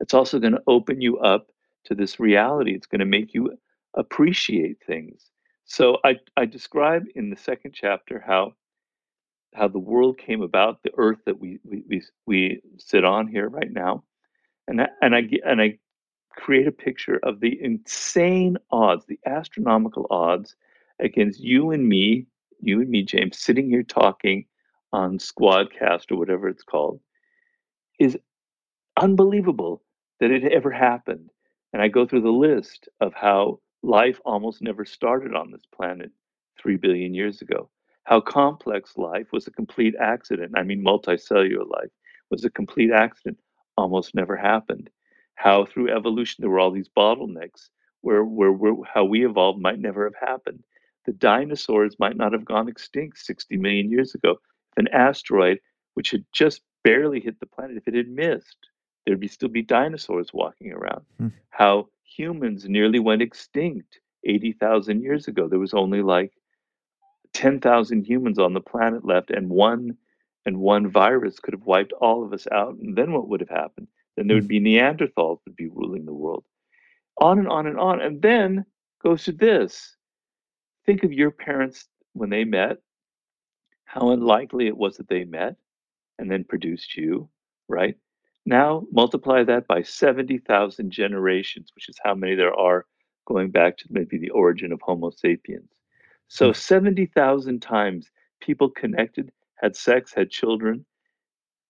It's 0.00 0.14
also 0.14 0.38
going 0.38 0.52
to 0.52 0.62
open 0.66 1.00
you 1.00 1.18
up 1.18 1.48
to 1.84 1.94
this 1.94 2.20
reality. 2.20 2.74
It's 2.74 2.86
going 2.86 3.00
to 3.00 3.06
make 3.06 3.32
you 3.32 3.56
appreciate 3.96 4.78
things. 4.86 5.30
So 5.64 5.98
I, 6.04 6.16
I 6.36 6.44
describe 6.46 7.04
in 7.14 7.30
the 7.30 7.36
second 7.36 7.72
chapter 7.74 8.22
how 8.24 8.54
how 9.54 9.68
the 9.68 9.78
world 9.78 10.18
came 10.18 10.42
about, 10.42 10.82
the 10.82 10.92
earth 10.98 11.18
that 11.26 11.40
we 11.40 11.58
we, 11.64 11.82
we, 11.88 12.02
we 12.26 12.60
sit 12.78 13.04
on 13.04 13.26
here 13.26 13.48
right 13.48 13.72
now, 13.72 14.04
and 14.68 14.82
I, 14.82 14.88
and 15.02 15.14
I 15.14 15.22
and 15.44 15.60
I 15.60 15.78
create 16.30 16.68
a 16.68 16.72
picture 16.72 17.18
of 17.22 17.40
the 17.40 17.58
insane 17.62 18.56
odds, 18.70 19.06
the 19.06 19.18
astronomical 19.26 20.06
odds 20.10 20.54
against 21.00 21.40
you 21.40 21.70
and 21.70 21.88
me, 21.88 22.26
you 22.60 22.80
and 22.80 22.90
me, 22.90 23.02
James, 23.02 23.38
sitting 23.38 23.68
here 23.68 23.82
talking 23.82 24.44
on 24.92 25.18
Squadcast 25.18 26.12
or 26.12 26.16
whatever 26.16 26.48
it's 26.48 26.62
called, 26.62 27.00
is 27.98 28.16
unbelievable 28.96 29.82
that 30.20 30.30
it 30.30 30.44
ever 30.52 30.70
happened. 30.70 31.30
And 31.72 31.82
I 31.82 31.88
go 31.88 32.06
through 32.06 32.22
the 32.22 32.30
list 32.30 32.88
of 33.00 33.12
how 33.14 33.60
life 33.82 34.20
almost 34.24 34.62
never 34.62 34.84
started 34.84 35.34
on 35.34 35.50
this 35.50 35.64
planet 35.74 36.10
three 36.58 36.76
billion 36.76 37.14
years 37.14 37.42
ago. 37.42 37.68
How 38.04 38.20
complex 38.20 38.96
life 38.96 39.32
was 39.32 39.46
a 39.46 39.50
complete 39.52 39.94
accident. 40.00 40.52
I 40.56 40.62
mean, 40.62 40.84
multicellular 40.84 41.68
life 41.68 41.90
was 42.30 42.44
a 42.44 42.50
complete 42.50 42.90
accident, 42.92 43.38
almost 43.76 44.14
never 44.14 44.36
happened. 44.36 44.90
How 45.34 45.64
through 45.64 45.90
evolution 45.90 46.42
there 46.42 46.50
were 46.50 46.60
all 46.60 46.70
these 46.70 46.88
bottlenecks 46.88 47.68
where, 48.02 48.24
where, 48.24 48.52
where 48.52 48.74
how 48.92 49.04
we 49.04 49.26
evolved 49.26 49.60
might 49.60 49.78
never 49.78 50.04
have 50.04 50.28
happened. 50.28 50.62
The 51.04 51.12
dinosaurs 51.12 51.96
might 51.98 52.16
not 52.16 52.32
have 52.32 52.44
gone 52.44 52.68
extinct 52.68 53.18
60 53.18 53.56
million 53.56 53.90
years 53.90 54.14
ago. 54.14 54.36
An 54.76 54.88
asteroid, 54.88 55.60
which 55.94 56.10
had 56.10 56.24
just 56.32 56.62
barely 56.84 57.20
hit 57.20 57.38
the 57.40 57.46
planet, 57.46 57.76
if 57.76 57.88
it 57.88 57.94
had 57.94 58.08
missed, 58.08 58.68
there'd 59.04 59.20
be 59.20 59.28
still 59.28 59.48
be 59.48 59.62
dinosaurs 59.62 60.30
walking 60.32 60.72
around. 60.72 61.04
Hmm. 61.18 61.28
How 61.50 61.88
humans 62.06 62.68
nearly 62.68 62.98
went 62.98 63.22
extinct 63.22 64.00
80,000 64.24 65.02
years 65.02 65.28
ago. 65.28 65.48
There 65.48 65.58
was 65.58 65.74
only 65.74 66.02
like 66.02 66.32
10,000 67.34 68.04
humans 68.04 68.38
on 68.38 68.54
the 68.54 68.60
planet 68.60 69.04
left 69.04 69.30
and 69.30 69.50
one 69.50 69.96
and 70.44 70.58
one 70.58 70.88
virus 70.88 71.40
could 71.40 71.54
have 71.54 71.66
wiped 71.66 71.92
all 72.00 72.24
of 72.24 72.32
us 72.32 72.46
out 72.52 72.76
and 72.76 72.96
then 72.96 73.12
what 73.12 73.28
would 73.28 73.40
have 73.40 73.50
happened? 73.50 73.88
Then 74.16 74.26
there 74.26 74.36
would 74.36 74.44
mm. 74.44 74.48
be 74.48 74.60
Neanderthals 74.60 75.40
would 75.44 75.56
be 75.56 75.68
ruling 75.68 76.04
the 76.06 76.14
world. 76.14 76.44
On 77.20 77.38
and 77.38 77.48
on 77.48 77.66
and 77.66 77.78
on. 77.78 78.00
And 78.00 78.22
then 78.22 78.64
goes 79.02 79.24
to 79.24 79.32
this. 79.32 79.96
Think 80.84 81.02
of 81.02 81.12
your 81.12 81.30
parents 81.30 81.88
when 82.12 82.30
they 82.30 82.44
met, 82.44 82.78
how 83.84 84.10
unlikely 84.10 84.66
it 84.66 84.76
was 84.76 84.96
that 84.96 85.08
they 85.08 85.24
met 85.24 85.56
and 86.18 86.30
then 86.30 86.44
produced 86.44 86.96
you, 86.96 87.28
right? 87.68 87.96
Now 88.46 88.86
multiply 88.92 89.42
that 89.44 89.66
by 89.66 89.82
70,000 89.82 90.90
generations, 90.90 91.70
which 91.74 91.88
is 91.88 91.98
how 92.02 92.14
many 92.14 92.36
there 92.36 92.54
are 92.54 92.86
going 93.26 93.50
back 93.50 93.76
to 93.78 93.84
maybe 93.90 94.18
the 94.18 94.30
origin 94.30 94.72
of 94.72 94.80
Homo 94.80 95.10
sapiens. 95.10 95.68
So 96.28 96.48
hmm. 96.48 96.54
70,000 96.54 97.60
times 97.60 98.10
people 98.40 98.70
connected, 98.70 99.32
had 99.56 99.76
sex, 99.76 100.14
had 100.14 100.30
children, 100.30 100.86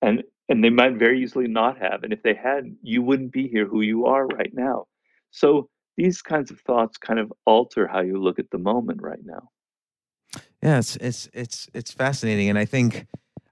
and 0.02 0.22
and 0.48 0.62
they 0.62 0.70
might 0.70 0.94
very 0.94 1.20
easily 1.20 1.48
not 1.48 1.78
have. 1.78 2.04
And 2.04 2.12
if 2.12 2.22
they 2.22 2.34
hadn't, 2.34 2.76
you 2.82 3.02
wouldn't 3.02 3.32
be 3.32 3.48
here 3.48 3.66
who 3.66 3.80
you 3.80 4.06
are 4.06 4.28
right 4.28 4.52
now. 4.54 4.86
So 5.32 5.68
these 5.96 6.22
kinds 6.22 6.52
of 6.52 6.60
thoughts 6.60 6.98
kind 6.98 7.18
of 7.18 7.32
alter 7.46 7.88
how 7.88 8.00
you 8.00 8.22
look 8.22 8.38
at 8.38 8.50
the 8.50 8.58
moment 8.58 9.02
right 9.02 9.24
now. 9.24 9.48
Yeah, 10.62 10.78
it's 10.78 10.96
it's 10.96 11.28
it's 11.32 11.68
it's 11.74 11.90
fascinating, 11.90 12.48
and 12.48 12.58
I 12.58 12.64
think 12.64 13.06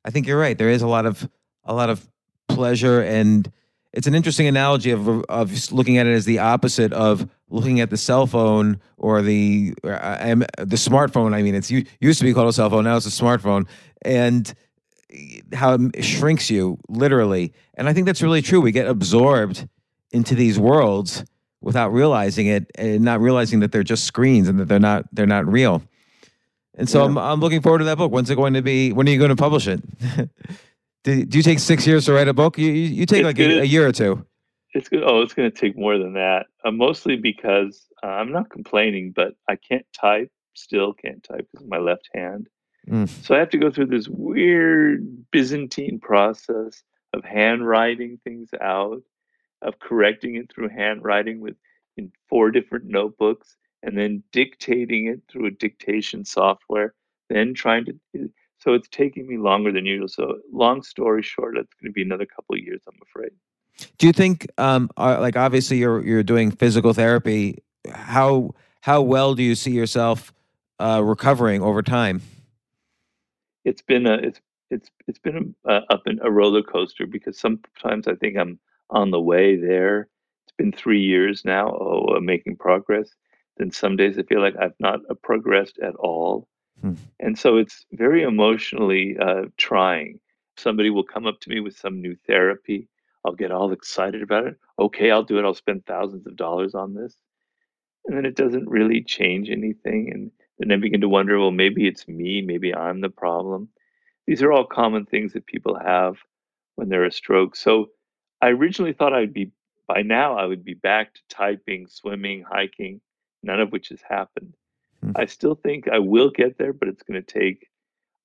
I 0.05 0.11
think 0.11 0.27
you're 0.27 0.39
right. 0.39 0.57
There 0.57 0.71
is 0.71 0.83
a 0.83 0.87
lot 0.87 1.07
of 1.07 1.29
a 1.65 1.75
lot 1.75 1.91
of 1.91 2.07
pleasure, 2.55 3.01
and 3.03 3.51
it's 3.93 4.07
an 4.07 4.15
interesting 4.15 4.47
analogy 4.47 4.91
of 4.91 5.09
of 5.29 5.73
looking 5.73 5.99
at 5.99 6.07
it 6.07 6.13
as 6.13 6.25
the 6.25 6.39
opposite 6.39 6.93
of 6.93 7.29
looking 7.49 7.81
at 7.81 7.91
the 7.91 7.97
cell 7.97 8.27
phone 8.27 8.81
or 8.97 9.23
the 9.23 9.75
or 9.83 9.93
am 10.03 10.41
the 10.59 10.77
smartphone. 10.77 11.35
I 11.35 11.43
mean, 11.43 11.55
it's 11.55 11.71
used 11.71 12.19
to 12.19 12.25
be 12.25 12.33
called 12.35 12.49
a 12.49 12.53
cell 12.53 12.71
phone, 12.71 12.85
now 12.85 12.97
it's 12.97 13.07
a 13.07 13.11
smartphone, 13.11 13.67
and 14.03 14.53
how 15.53 15.75
it 15.95 16.05
shrinks 16.05 16.51
you 16.51 16.79
literally. 16.89 17.53
And 17.75 17.89
I 17.89 17.93
think 17.93 18.07
that's 18.07 18.23
really 18.23 18.43
true. 18.43 18.61
We 18.61 18.73
get 18.73 18.87
absorbed 18.87 19.69
into 20.11 20.35
these 20.35 20.59
worlds 20.59 21.25
without 21.61 21.93
realizing 21.93 22.47
it, 22.47 22.71
and 22.75 23.03
not 23.03 23.21
realizing 23.21 23.61
that 23.61 23.73
they're 23.73 23.83
just 23.83 24.05
screens 24.05 24.49
and 24.49 24.59
that 24.59 24.67
they're 24.67 24.81
not 24.81 25.05
they're 25.13 25.27
not 25.27 25.47
real. 25.47 25.83
And 26.77 26.89
so 26.89 26.99
Yeah. 27.01 27.07
I'm 27.07 27.19
I'm 27.19 27.41
looking 27.41 27.61
forward 27.63 27.79
to 27.79 27.85
that 27.85 27.99
book. 27.99 28.11
When's 28.11 28.31
it 28.31 28.35
going 28.35 28.55
to 28.55 28.63
be? 28.63 28.93
When 28.93 29.09
are 29.09 29.11
you 29.11 29.19
going 29.19 29.31
to 29.31 29.37
publish 29.37 29.69
it? 29.69 29.81
do, 31.05 31.25
do 31.25 31.39
you 31.39 31.43
take 31.43 31.59
six 31.59 31.87
years 31.87 32.07
to 32.07 32.13
write 32.13 32.29
a 32.29 32.35
book? 32.35 32.59
You 32.59 32.73
you, 32.73 32.89
you 32.89 33.07
take 33.07 33.25
It's 33.25 33.27
like 33.27 33.39
a, 33.39 33.61
a 33.61 33.65
year 33.65 33.87
or 33.87 33.93
two. 33.93 34.27
It's 34.73 34.89
good. 34.89 35.05
Oh, 35.05 35.23
it's 35.23 35.35
going 35.35 35.51
to 35.51 35.57
take 35.57 35.79
more 35.79 35.99
than 35.99 36.15
that. 36.15 36.47
Uh, 36.65 36.73
mostly 36.73 37.17
because 37.17 37.87
uh, 38.03 38.09
I'm 38.09 38.33
not 38.33 38.51
complaining, 38.51 39.13
but 39.15 39.35
I 39.49 39.57
can't 39.57 39.87
type. 39.93 40.33
Still 40.55 40.93
can't 40.93 41.23
type 41.23 41.47
because 41.53 41.65
of 41.65 41.71
my 41.71 41.79
left 41.79 42.09
hand. 42.15 42.49
Mm. 42.89 43.09
So 43.25 43.35
I 43.35 43.39
have 43.39 43.51
to 43.51 43.59
go 43.59 43.71
through 43.71 43.87
this 43.87 44.09
weird 44.09 45.31
Byzantine 45.31 46.01
process 46.01 46.83
of 47.13 47.25
handwriting 47.25 48.19
things 48.25 48.51
out, 48.61 49.03
of 49.63 49.79
correcting 49.79 50.37
it 50.37 50.51
through 50.53 50.69
handwriting 50.71 51.41
with 51.41 51.57
in 51.97 52.11
four 52.29 52.51
different 52.51 52.87
notebooks, 52.87 53.57
and 53.83 53.97
then 53.97 54.23
dictating 54.33 55.07
it 55.07 55.21
through 55.31 55.47
a 55.47 55.51
dictation 55.51 56.25
software. 56.25 56.95
Then 57.29 57.55
trying 57.55 57.85
to. 57.87 58.31
So 58.65 58.73
it's 58.73 58.89
taking 58.89 59.27
me 59.27 59.37
longer 59.37 59.71
than 59.71 59.85
usual. 59.85 60.09
So 60.09 60.39
long 60.53 60.83
story 60.83 61.23
short, 61.23 61.57
it's 61.59 61.75
going 61.81 61.91
to 61.91 61.93
be 61.93 62.03
another 62.03 62.27
couple 62.27 62.55
of 62.55 62.63
years, 62.63 62.81
I'm 62.89 62.99
afraid. 63.03 63.31
Do 63.99 64.07
you 64.07 64.13
think, 64.13 64.47
um, 64.57 64.89
uh, 64.97 65.19
like 65.21 65.37
obviously 65.37 65.79
you're 65.79 66.03
you're 66.05 66.23
doing 66.23 66.51
physical 66.51 66.93
therapy? 66.93 67.63
How 67.93 68.55
how 68.81 69.03
well 69.03 69.35
do 69.35 69.43
you 69.43 69.55
see 69.55 69.73
yourself 69.73 70.33
uh, 70.79 71.03
recovering 71.05 71.61
over 71.61 71.83
time? 71.83 72.23
it's 73.65 73.83
been 73.83 74.07
a 74.07 74.15
it's 74.15 74.41
it's 74.71 74.91
it's 75.07 75.19
been 75.19 75.55
a, 75.67 75.81
up 75.91 76.03
in 76.07 76.19
a 76.23 76.31
roller 76.31 76.63
coaster 76.63 77.07
because 77.07 77.39
sometimes 77.39 78.07
I 78.07 78.15
think 78.15 78.37
I'm 78.37 78.59
on 78.91 79.11
the 79.11 79.21
way 79.21 79.57
there. 79.57 80.09
It's 80.47 80.55
been 80.57 80.73
three 80.73 81.01
years 81.01 81.45
now. 81.45 81.69
Oh, 81.69 82.15
I'm 82.17 82.25
making 82.25 82.57
progress. 82.57 83.09
Then 83.57 83.71
some 83.71 83.97
days 83.97 84.19
I 84.19 84.23
feel 84.23 84.41
like 84.41 84.57
I've 84.61 84.75
not 84.81 85.01
uh, 85.11 85.15
progressed 85.23 85.79
at 85.79 85.95
all, 85.97 86.49
Hmm. 86.85 86.95
and 87.21 87.39
so 87.39 87.57
it's 87.57 87.87
very 87.93 88.23
emotionally 88.23 89.17
uh, 89.19 89.45
trying. 89.57 90.21
Somebody 90.57 90.91
will 90.91 91.05
come 91.05 91.27
up 91.27 91.41
to 91.41 91.51
me 91.51 91.61
with 91.61 91.77
some 91.79 92.01
new 92.03 92.17
therapy. 92.27 92.89
I'll 93.25 93.35
get 93.35 93.51
all 93.53 93.73
excited 93.73 94.23
about 94.23 94.47
it. 94.47 94.57
Okay, 94.79 95.11
I'll 95.11 95.23
do 95.23 95.39
it. 95.39 95.45
I'll 95.45 95.55
spend 95.55 95.87
thousands 95.87 96.27
of 96.27 96.37
dollars 96.37 96.75
on 96.75 96.95
this, 96.95 97.17
and 98.07 98.17
then 98.17 98.27
it 98.27 98.37
doesn't 98.37 98.69
really 98.69 99.03
change 99.03 99.51
anything. 99.51 100.11
And 100.13 100.31
then 100.59 100.73
I 100.73 100.81
begin 100.81 101.01
to 101.01 101.09
wonder, 101.09 101.39
well, 101.41 101.51
maybe 101.51 101.87
it's 101.87 102.07
me. 102.07 102.43
Maybe 102.43 102.75
I'm 102.75 103.01
the 103.01 103.09
problem 103.09 103.71
these 104.27 104.43
are 104.43 104.53
all 104.53 104.65
common 104.67 105.07
things 105.07 105.33
that 105.35 105.47
people 105.47 105.79
have 105.79 106.17
when 106.77 106.89
they're 106.89 107.05
a 107.05 107.13
stroke. 107.13 107.57
So 107.57 107.89
I 108.41 108.49
originally 108.49 108.93
thought 108.93 109.13
I'd 109.13 109.35
be 109.35 109.53
by 109.87 110.03
now 110.03 110.39
I 110.39 110.47
would 110.47 110.65
be 110.65 110.75
back 110.75 111.15
to 111.15 111.21
typing, 111.29 111.87
swimming, 111.89 112.43
hiking, 112.43 113.01
none 113.43 113.61
of 113.61 113.71
which 113.71 113.91
has 113.91 114.01
happened. 114.09 114.55
Hmm. 115.05 115.13
I 115.17 115.27
still 115.27 115.55
think 115.55 115.89
I 115.89 115.99
will 115.99 116.31
get 116.31 116.59
there, 116.59 116.73
but 116.73 116.89
it's 116.89 117.03
going 117.03 117.23
to 117.23 117.33
take 117.41 117.69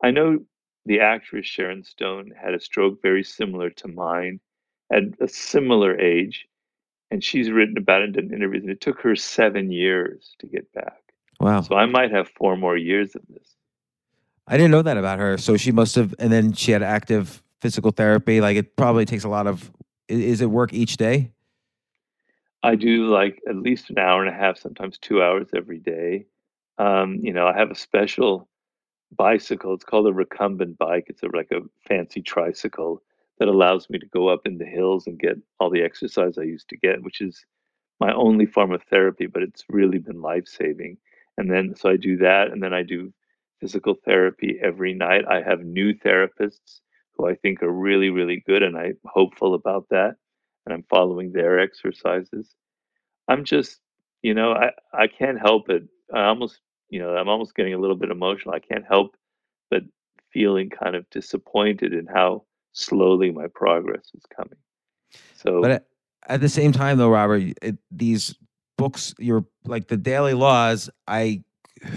I 0.03 0.11
know 0.11 0.39
the 0.85 1.01
actress 1.01 1.45
Sharon 1.45 1.83
Stone 1.83 2.31
had 2.41 2.53
a 2.53 2.59
stroke 2.59 3.01
very 3.01 3.23
similar 3.23 3.69
to 3.71 3.87
mine 3.87 4.39
at 4.91 5.03
a 5.19 5.27
similar 5.27 5.99
age. 5.99 6.45
And 7.11 7.23
she's 7.23 7.49
written 7.49 7.77
about 7.77 8.03
it 8.03 8.15
in 8.15 8.33
interviews, 8.33 8.63
and 8.63 8.71
it 8.71 8.81
took 8.81 9.01
her 9.01 9.15
seven 9.15 9.71
years 9.71 10.35
to 10.39 10.47
get 10.47 10.71
back. 10.73 11.01
Wow. 11.39 11.61
So 11.61 11.75
I 11.75 11.87
might 11.87 12.11
have 12.11 12.29
four 12.29 12.55
more 12.55 12.77
years 12.77 13.15
of 13.15 13.23
this. 13.29 13.55
I 14.47 14.57
didn't 14.57 14.71
know 14.71 14.83
that 14.83 14.97
about 14.97 15.17
her. 15.17 15.37
So 15.37 15.57
she 15.57 15.71
must 15.71 15.95
have, 15.95 16.13
and 16.19 16.31
then 16.31 16.53
she 16.53 16.71
had 16.71 16.83
active 16.83 17.41
physical 17.61 17.91
therapy. 17.91 18.41
Like 18.41 18.57
it 18.57 18.75
probably 18.75 19.05
takes 19.05 19.23
a 19.23 19.29
lot 19.29 19.47
of. 19.47 19.71
Is 20.07 20.41
it 20.41 20.51
work 20.51 20.71
each 20.71 20.97
day? 20.97 21.31
I 22.61 22.75
do 22.75 23.07
like 23.07 23.41
at 23.47 23.55
least 23.55 23.89
an 23.89 23.97
hour 23.97 24.23
and 24.23 24.33
a 24.33 24.37
half, 24.37 24.57
sometimes 24.57 24.97
two 24.99 25.21
hours 25.23 25.47
every 25.55 25.79
day. 25.79 26.25
Um, 26.79 27.19
you 27.21 27.33
know, 27.33 27.45
I 27.47 27.55
have 27.57 27.71
a 27.71 27.75
special 27.75 28.47
bicycle. 29.15 29.73
It's 29.73 29.83
called 29.83 30.07
a 30.07 30.13
recumbent 30.13 30.77
bike. 30.77 31.05
It's 31.07 31.23
a, 31.23 31.27
like 31.35 31.51
a 31.51 31.61
fancy 31.87 32.21
tricycle 32.21 33.03
that 33.37 33.47
allows 33.47 33.89
me 33.89 33.99
to 33.99 34.05
go 34.07 34.29
up 34.29 34.41
in 34.45 34.57
the 34.57 34.65
hills 34.65 35.07
and 35.07 35.19
get 35.19 35.37
all 35.59 35.69
the 35.69 35.83
exercise 35.83 36.37
I 36.37 36.43
used 36.43 36.69
to 36.69 36.77
get, 36.77 37.03
which 37.03 37.21
is 37.21 37.45
my 37.99 38.13
only 38.13 38.45
form 38.45 38.71
of 38.71 38.83
therapy, 38.83 39.27
but 39.27 39.43
it's 39.43 39.65
really 39.69 39.97
been 39.97 40.21
life 40.21 40.47
saving. 40.47 40.97
And 41.37 41.51
then, 41.51 41.75
so 41.75 41.89
I 41.89 41.97
do 41.97 42.17
that, 42.17 42.51
and 42.51 42.61
then 42.61 42.73
I 42.73 42.83
do 42.83 43.13
physical 43.59 43.95
therapy 44.05 44.57
every 44.61 44.93
night. 44.93 45.25
I 45.29 45.41
have 45.41 45.61
new 45.63 45.93
therapists 45.93 46.79
who 47.13 47.27
I 47.27 47.35
think 47.35 47.61
are 47.61 47.71
really, 47.71 48.09
really 48.09 48.43
good, 48.45 48.63
and 48.63 48.77
I'm 48.77 48.97
hopeful 49.05 49.53
about 49.53 49.87
that. 49.89 50.15
And 50.65 50.73
I'm 50.73 50.83
following 50.89 51.31
their 51.31 51.59
exercises. 51.59 52.55
I'm 53.27 53.43
just, 53.43 53.79
you 54.21 54.33
know, 54.33 54.53
I, 54.53 54.71
I 54.93 55.07
can't 55.07 55.39
help 55.39 55.69
it. 55.69 55.83
I 56.13 56.25
almost, 56.25 56.59
you 56.89 56.99
know, 56.99 57.15
I'm 57.15 57.29
almost 57.29 57.55
getting 57.55 57.73
a 57.73 57.77
little 57.77 57.95
bit 57.95 58.11
emotional. 58.11 58.53
I 58.53 58.59
can't 58.59 58.85
help 58.85 59.15
but 59.69 59.83
feeling 60.31 60.69
kind 60.69 60.95
of 60.95 61.09
disappointed 61.09 61.93
in 61.93 62.07
how 62.07 62.43
slowly 62.73 63.31
my 63.31 63.47
progress 63.47 64.11
is 64.13 64.23
coming. 64.35 64.57
So, 65.35 65.61
but 65.61 65.71
at, 65.71 65.85
at 66.27 66.41
the 66.41 66.49
same 66.49 66.71
time, 66.71 66.97
though, 66.97 67.09
Robert, 67.09 67.43
it, 67.61 67.77
these 67.91 68.35
books, 68.77 69.13
you're 69.17 69.45
like 69.65 69.87
the 69.87 69.97
Daily 69.97 70.33
Laws, 70.33 70.89
I 71.07 71.43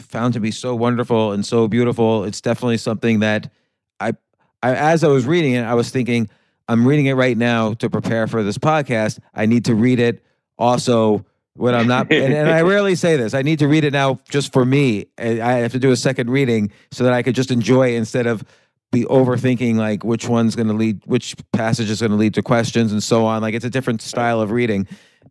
found 0.01 0.35
to 0.35 0.41
be 0.41 0.51
so 0.51 0.75
wonderful 0.75 1.33
and 1.33 1.45
so 1.45 1.69
beautiful. 1.69 2.25
It's 2.25 2.41
definitely 2.41 2.79
something 2.79 3.21
that 3.21 3.51
I, 4.01 4.13
I, 4.63 4.75
as 4.75 5.05
I 5.05 5.09
was 5.09 5.27
reading 5.27 5.53
it, 5.53 5.63
I 5.63 5.75
was 5.75 5.91
thinking, 5.91 6.29
I'm 6.69 6.87
reading 6.87 7.07
it 7.07 7.15
right 7.15 7.37
now 7.37 7.75
to 7.75 7.91
prepare 7.91 8.27
for 8.27 8.43
this 8.43 8.59
podcast. 8.59 9.19
I 9.35 9.47
need 9.47 9.65
to 9.67 9.75
read 9.75 9.99
it 9.99 10.25
also 10.59 11.27
when 11.55 11.75
I'm 11.75 11.87
not, 11.87 12.11
and, 12.11 12.33
and, 12.33 12.51
I 12.51 12.63
rarely 12.63 12.95
say 12.95 13.17
this. 13.17 13.35
I 13.35 13.43
need 13.43 13.59
to 13.59 13.69
read 13.69 13.85
it 13.85 13.93
now 13.93 14.19
just 14.31 14.53
for 14.53 14.65
me. 14.65 15.07
I 15.19 15.55
have 15.59 15.73
to 15.73 15.79
do 15.79 15.91
a 15.91 15.97
second 15.97 16.31
reading 16.31 16.73
so 16.91 17.05
that 17.05 17.13
I 17.13 17.23
could 17.23 17.35
just 17.35 17.51
enjoy 17.51 17.95
instead 17.95 18.27
of 18.27 18.45
be 18.91 19.05
overthinking 19.05 19.77
like 19.77 20.05
which 20.05 20.29
one's 20.29 20.55
going 20.55 20.69
to 20.69 20.75
lead, 20.75 21.03
which 21.07 21.35
passage 21.53 21.91
is 21.91 22.01
going 22.01 22.11
to 22.13 22.17
lead 22.17 22.35
to 22.35 22.43
questions 22.43 22.93
and 22.93 23.03
so 23.03 23.25
on. 23.27 23.43
Like 23.43 23.55
it's 23.55 23.65
a 23.65 23.71
different 23.71 24.03
style 24.03 24.41
of 24.41 24.51
reading, 24.51 24.87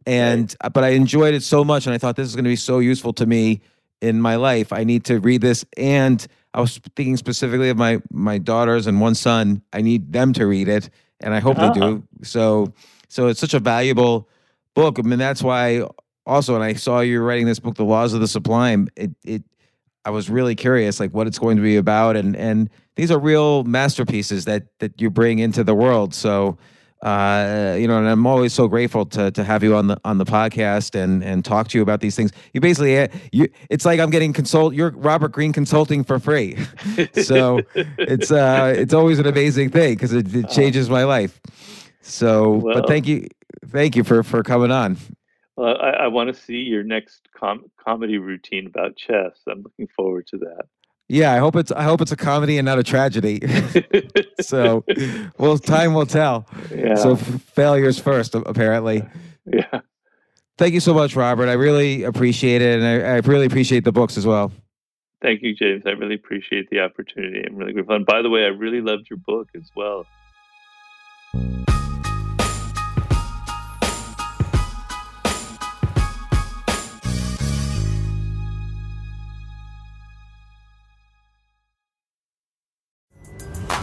and 0.06 0.54
but 0.74 0.84
I 0.84 0.90
enjoyed 0.90 1.34
it 1.34 1.44
so 1.44 1.64
much, 1.64 1.86
and 1.86 1.94
I 1.94 1.98
thought 1.98 2.16
this 2.16 2.28
is 2.28 2.36
going 2.36 2.46
to 2.46 2.50
be 2.50 2.56
so 2.56 2.80
useful 2.80 3.14
to 3.14 3.26
me 3.26 3.62
in 4.02 4.20
my 4.20 4.36
life. 4.36 4.74
I 4.74 4.84
need 4.84 5.06
to 5.06 5.20
read 5.20 5.42
this, 5.42 5.66
and 5.78 6.26
I 6.54 6.62
was 6.62 6.80
thinking 6.96 7.18
specifically 7.18 7.70
of 7.70 7.78
my 7.78 8.02
my 8.12 8.38
daughters 8.38 8.88
and 8.88 9.00
one 9.00 9.16
son. 9.16 9.62
I 9.74 9.82
need 9.82 10.12
them 10.12 10.34
to 10.34 10.46
read 10.46 10.68
it, 10.68 10.90
and 11.20 11.34
I 11.34 11.40
hope 11.40 11.58
they 11.58 11.72
do. 11.72 11.84
Uh-huh. 11.84 11.98
So, 12.24 12.74
so 13.10 13.28
it's 13.28 13.40
such 13.40 13.54
a 13.54 13.60
valuable 13.60 14.28
book. 14.74 14.98
I 15.00 15.04
mean, 15.04 15.20
that's 15.20 15.44
why 15.44 15.84
also, 16.26 16.56
and 16.56 16.64
I 16.64 16.74
saw 16.74 17.00
you 17.00 17.22
writing 17.22 17.46
this 17.46 17.60
book, 17.60 17.76
The 17.76 17.84
Laws 17.84 18.14
of 18.14 18.22
the 18.22 18.28
Sublime. 18.28 18.88
It 18.96 19.12
it 19.26 19.44
I 20.06 20.10
was 20.10 20.30
really 20.30 20.56
curious, 20.56 21.00
like 21.00 21.14
what 21.14 21.28
it's 21.28 21.40
going 21.40 21.58
to 21.58 21.64
be 21.64 21.78
about, 21.78 22.16
and 22.16 22.36
and 22.36 22.70
these 22.96 23.12
are 23.12 23.20
real 23.20 23.64
masterpieces 23.64 24.46
that 24.46 24.64
that 24.80 25.00
you 25.00 25.10
bring 25.10 25.40
into 25.40 25.64
the 25.64 25.76
world. 25.76 26.14
So, 26.14 26.58
uh, 27.02 27.76
you 27.80 27.88
know, 27.88 27.98
and 27.98 28.08
I'm 28.08 28.26
always 28.26 28.54
so 28.54 28.68
grateful 28.68 29.06
to 29.08 29.32
to 29.32 29.44
have 29.44 29.64
you 29.64 29.76
on 29.76 29.88
the 29.88 30.00
on 30.06 30.18
the 30.18 30.26
podcast 30.26 31.00
and 31.02 31.24
and 31.24 31.46
talk 31.46 31.68
to 31.70 31.78
you 31.78 31.82
about 31.82 32.02
these 32.02 32.16
things. 32.16 32.32
You 32.54 32.62
basically, 32.62 33.00
uh, 33.00 33.08
you 33.32 33.48
it's 33.70 33.86
like 33.86 34.00
I'm 34.00 34.10
getting 34.10 34.34
consult. 34.34 34.74
You're 34.74 34.92
Robert 34.92 35.32
Greene 35.32 35.54
consulting 35.54 36.04
for 36.04 36.20
free. 36.20 36.58
so 37.24 37.62
it's 37.98 38.32
uh 38.32 38.74
it's 38.76 38.94
always 38.94 39.20
an 39.20 39.28
amazing 39.28 39.70
thing 39.70 39.94
because 39.96 40.14
it, 40.14 40.34
it 40.34 40.50
changes 40.50 40.90
my 40.90 41.04
life. 41.04 41.40
So, 42.02 42.54
well, 42.54 42.76
but 42.76 42.88
thank 42.88 43.08
you, 43.08 43.28
thank 43.68 43.96
you 43.96 44.04
for 44.04 44.24
for 44.24 44.42
coming 44.42 44.72
on. 44.72 44.98
Well, 45.58 45.78
I, 45.82 45.90
I 45.90 46.08
want 46.08 46.34
to 46.34 46.40
see 46.40 46.58
your 46.58 46.84
next 46.84 47.28
com- 47.38 47.70
comedy 47.78 48.18
routine 48.18 48.68
about 48.68 48.96
chess. 48.96 49.38
I'm 49.48 49.62
looking 49.62 49.88
forward 49.96 50.28
to 50.28 50.38
that. 50.40 50.66
Yeah, 51.08 51.34
I 51.34 51.40
hope 51.40 51.58
it's 51.58 51.74
I 51.74 51.84
hope 51.84 52.00
it's 52.00 52.14
a 52.14 52.18
comedy 52.18 52.58
and 52.58 52.66
not 52.66 52.80
a 52.80 52.84
tragedy. 52.84 53.42
so, 54.42 54.86
well, 55.38 55.58
time 55.58 55.94
will 55.94 56.06
tell. 56.06 56.48
Yeah. 56.74 56.96
So 56.96 57.18
failures 57.18 58.00
first, 58.00 58.36
apparently. 58.36 59.04
Yeah. 59.44 59.82
Thank 60.60 60.76
you 60.76 60.80
so 60.80 60.94
much, 60.94 61.16
Robert. 61.16 61.50
I 61.50 61.54
really 61.54 62.04
appreciate 62.04 62.62
it, 62.62 62.80
and 62.80 62.86
I, 62.86 63.16
I 63.16 63.16
really 63.18 63.48
appreciate 63.48 63.84
the 63.84 63.92
books 63.92 64.18
as 64.18 64.28
well. 64.28 64.52
Thank 65.20 65.42
you, 65.42 65.56
James. 65.56 65.82
I 65.88 65.90
really 65.90 66.14
appreciate 66.14 66.70
the 66.70 66.80
opportunity. 66.80 67.44
I'm 67.44 67.56
really 67.56 67.82
fun. 67.82 68.04
By 68.04 68.22
the 68.22 68.30
way, 68.30 68.44
I 68.44 68.50
really 68.50 68.82
loved 68.82 69.10
your 69.10 69.18
book 69.18 69.50
as 69.56 69.72
well. 69.76 70.06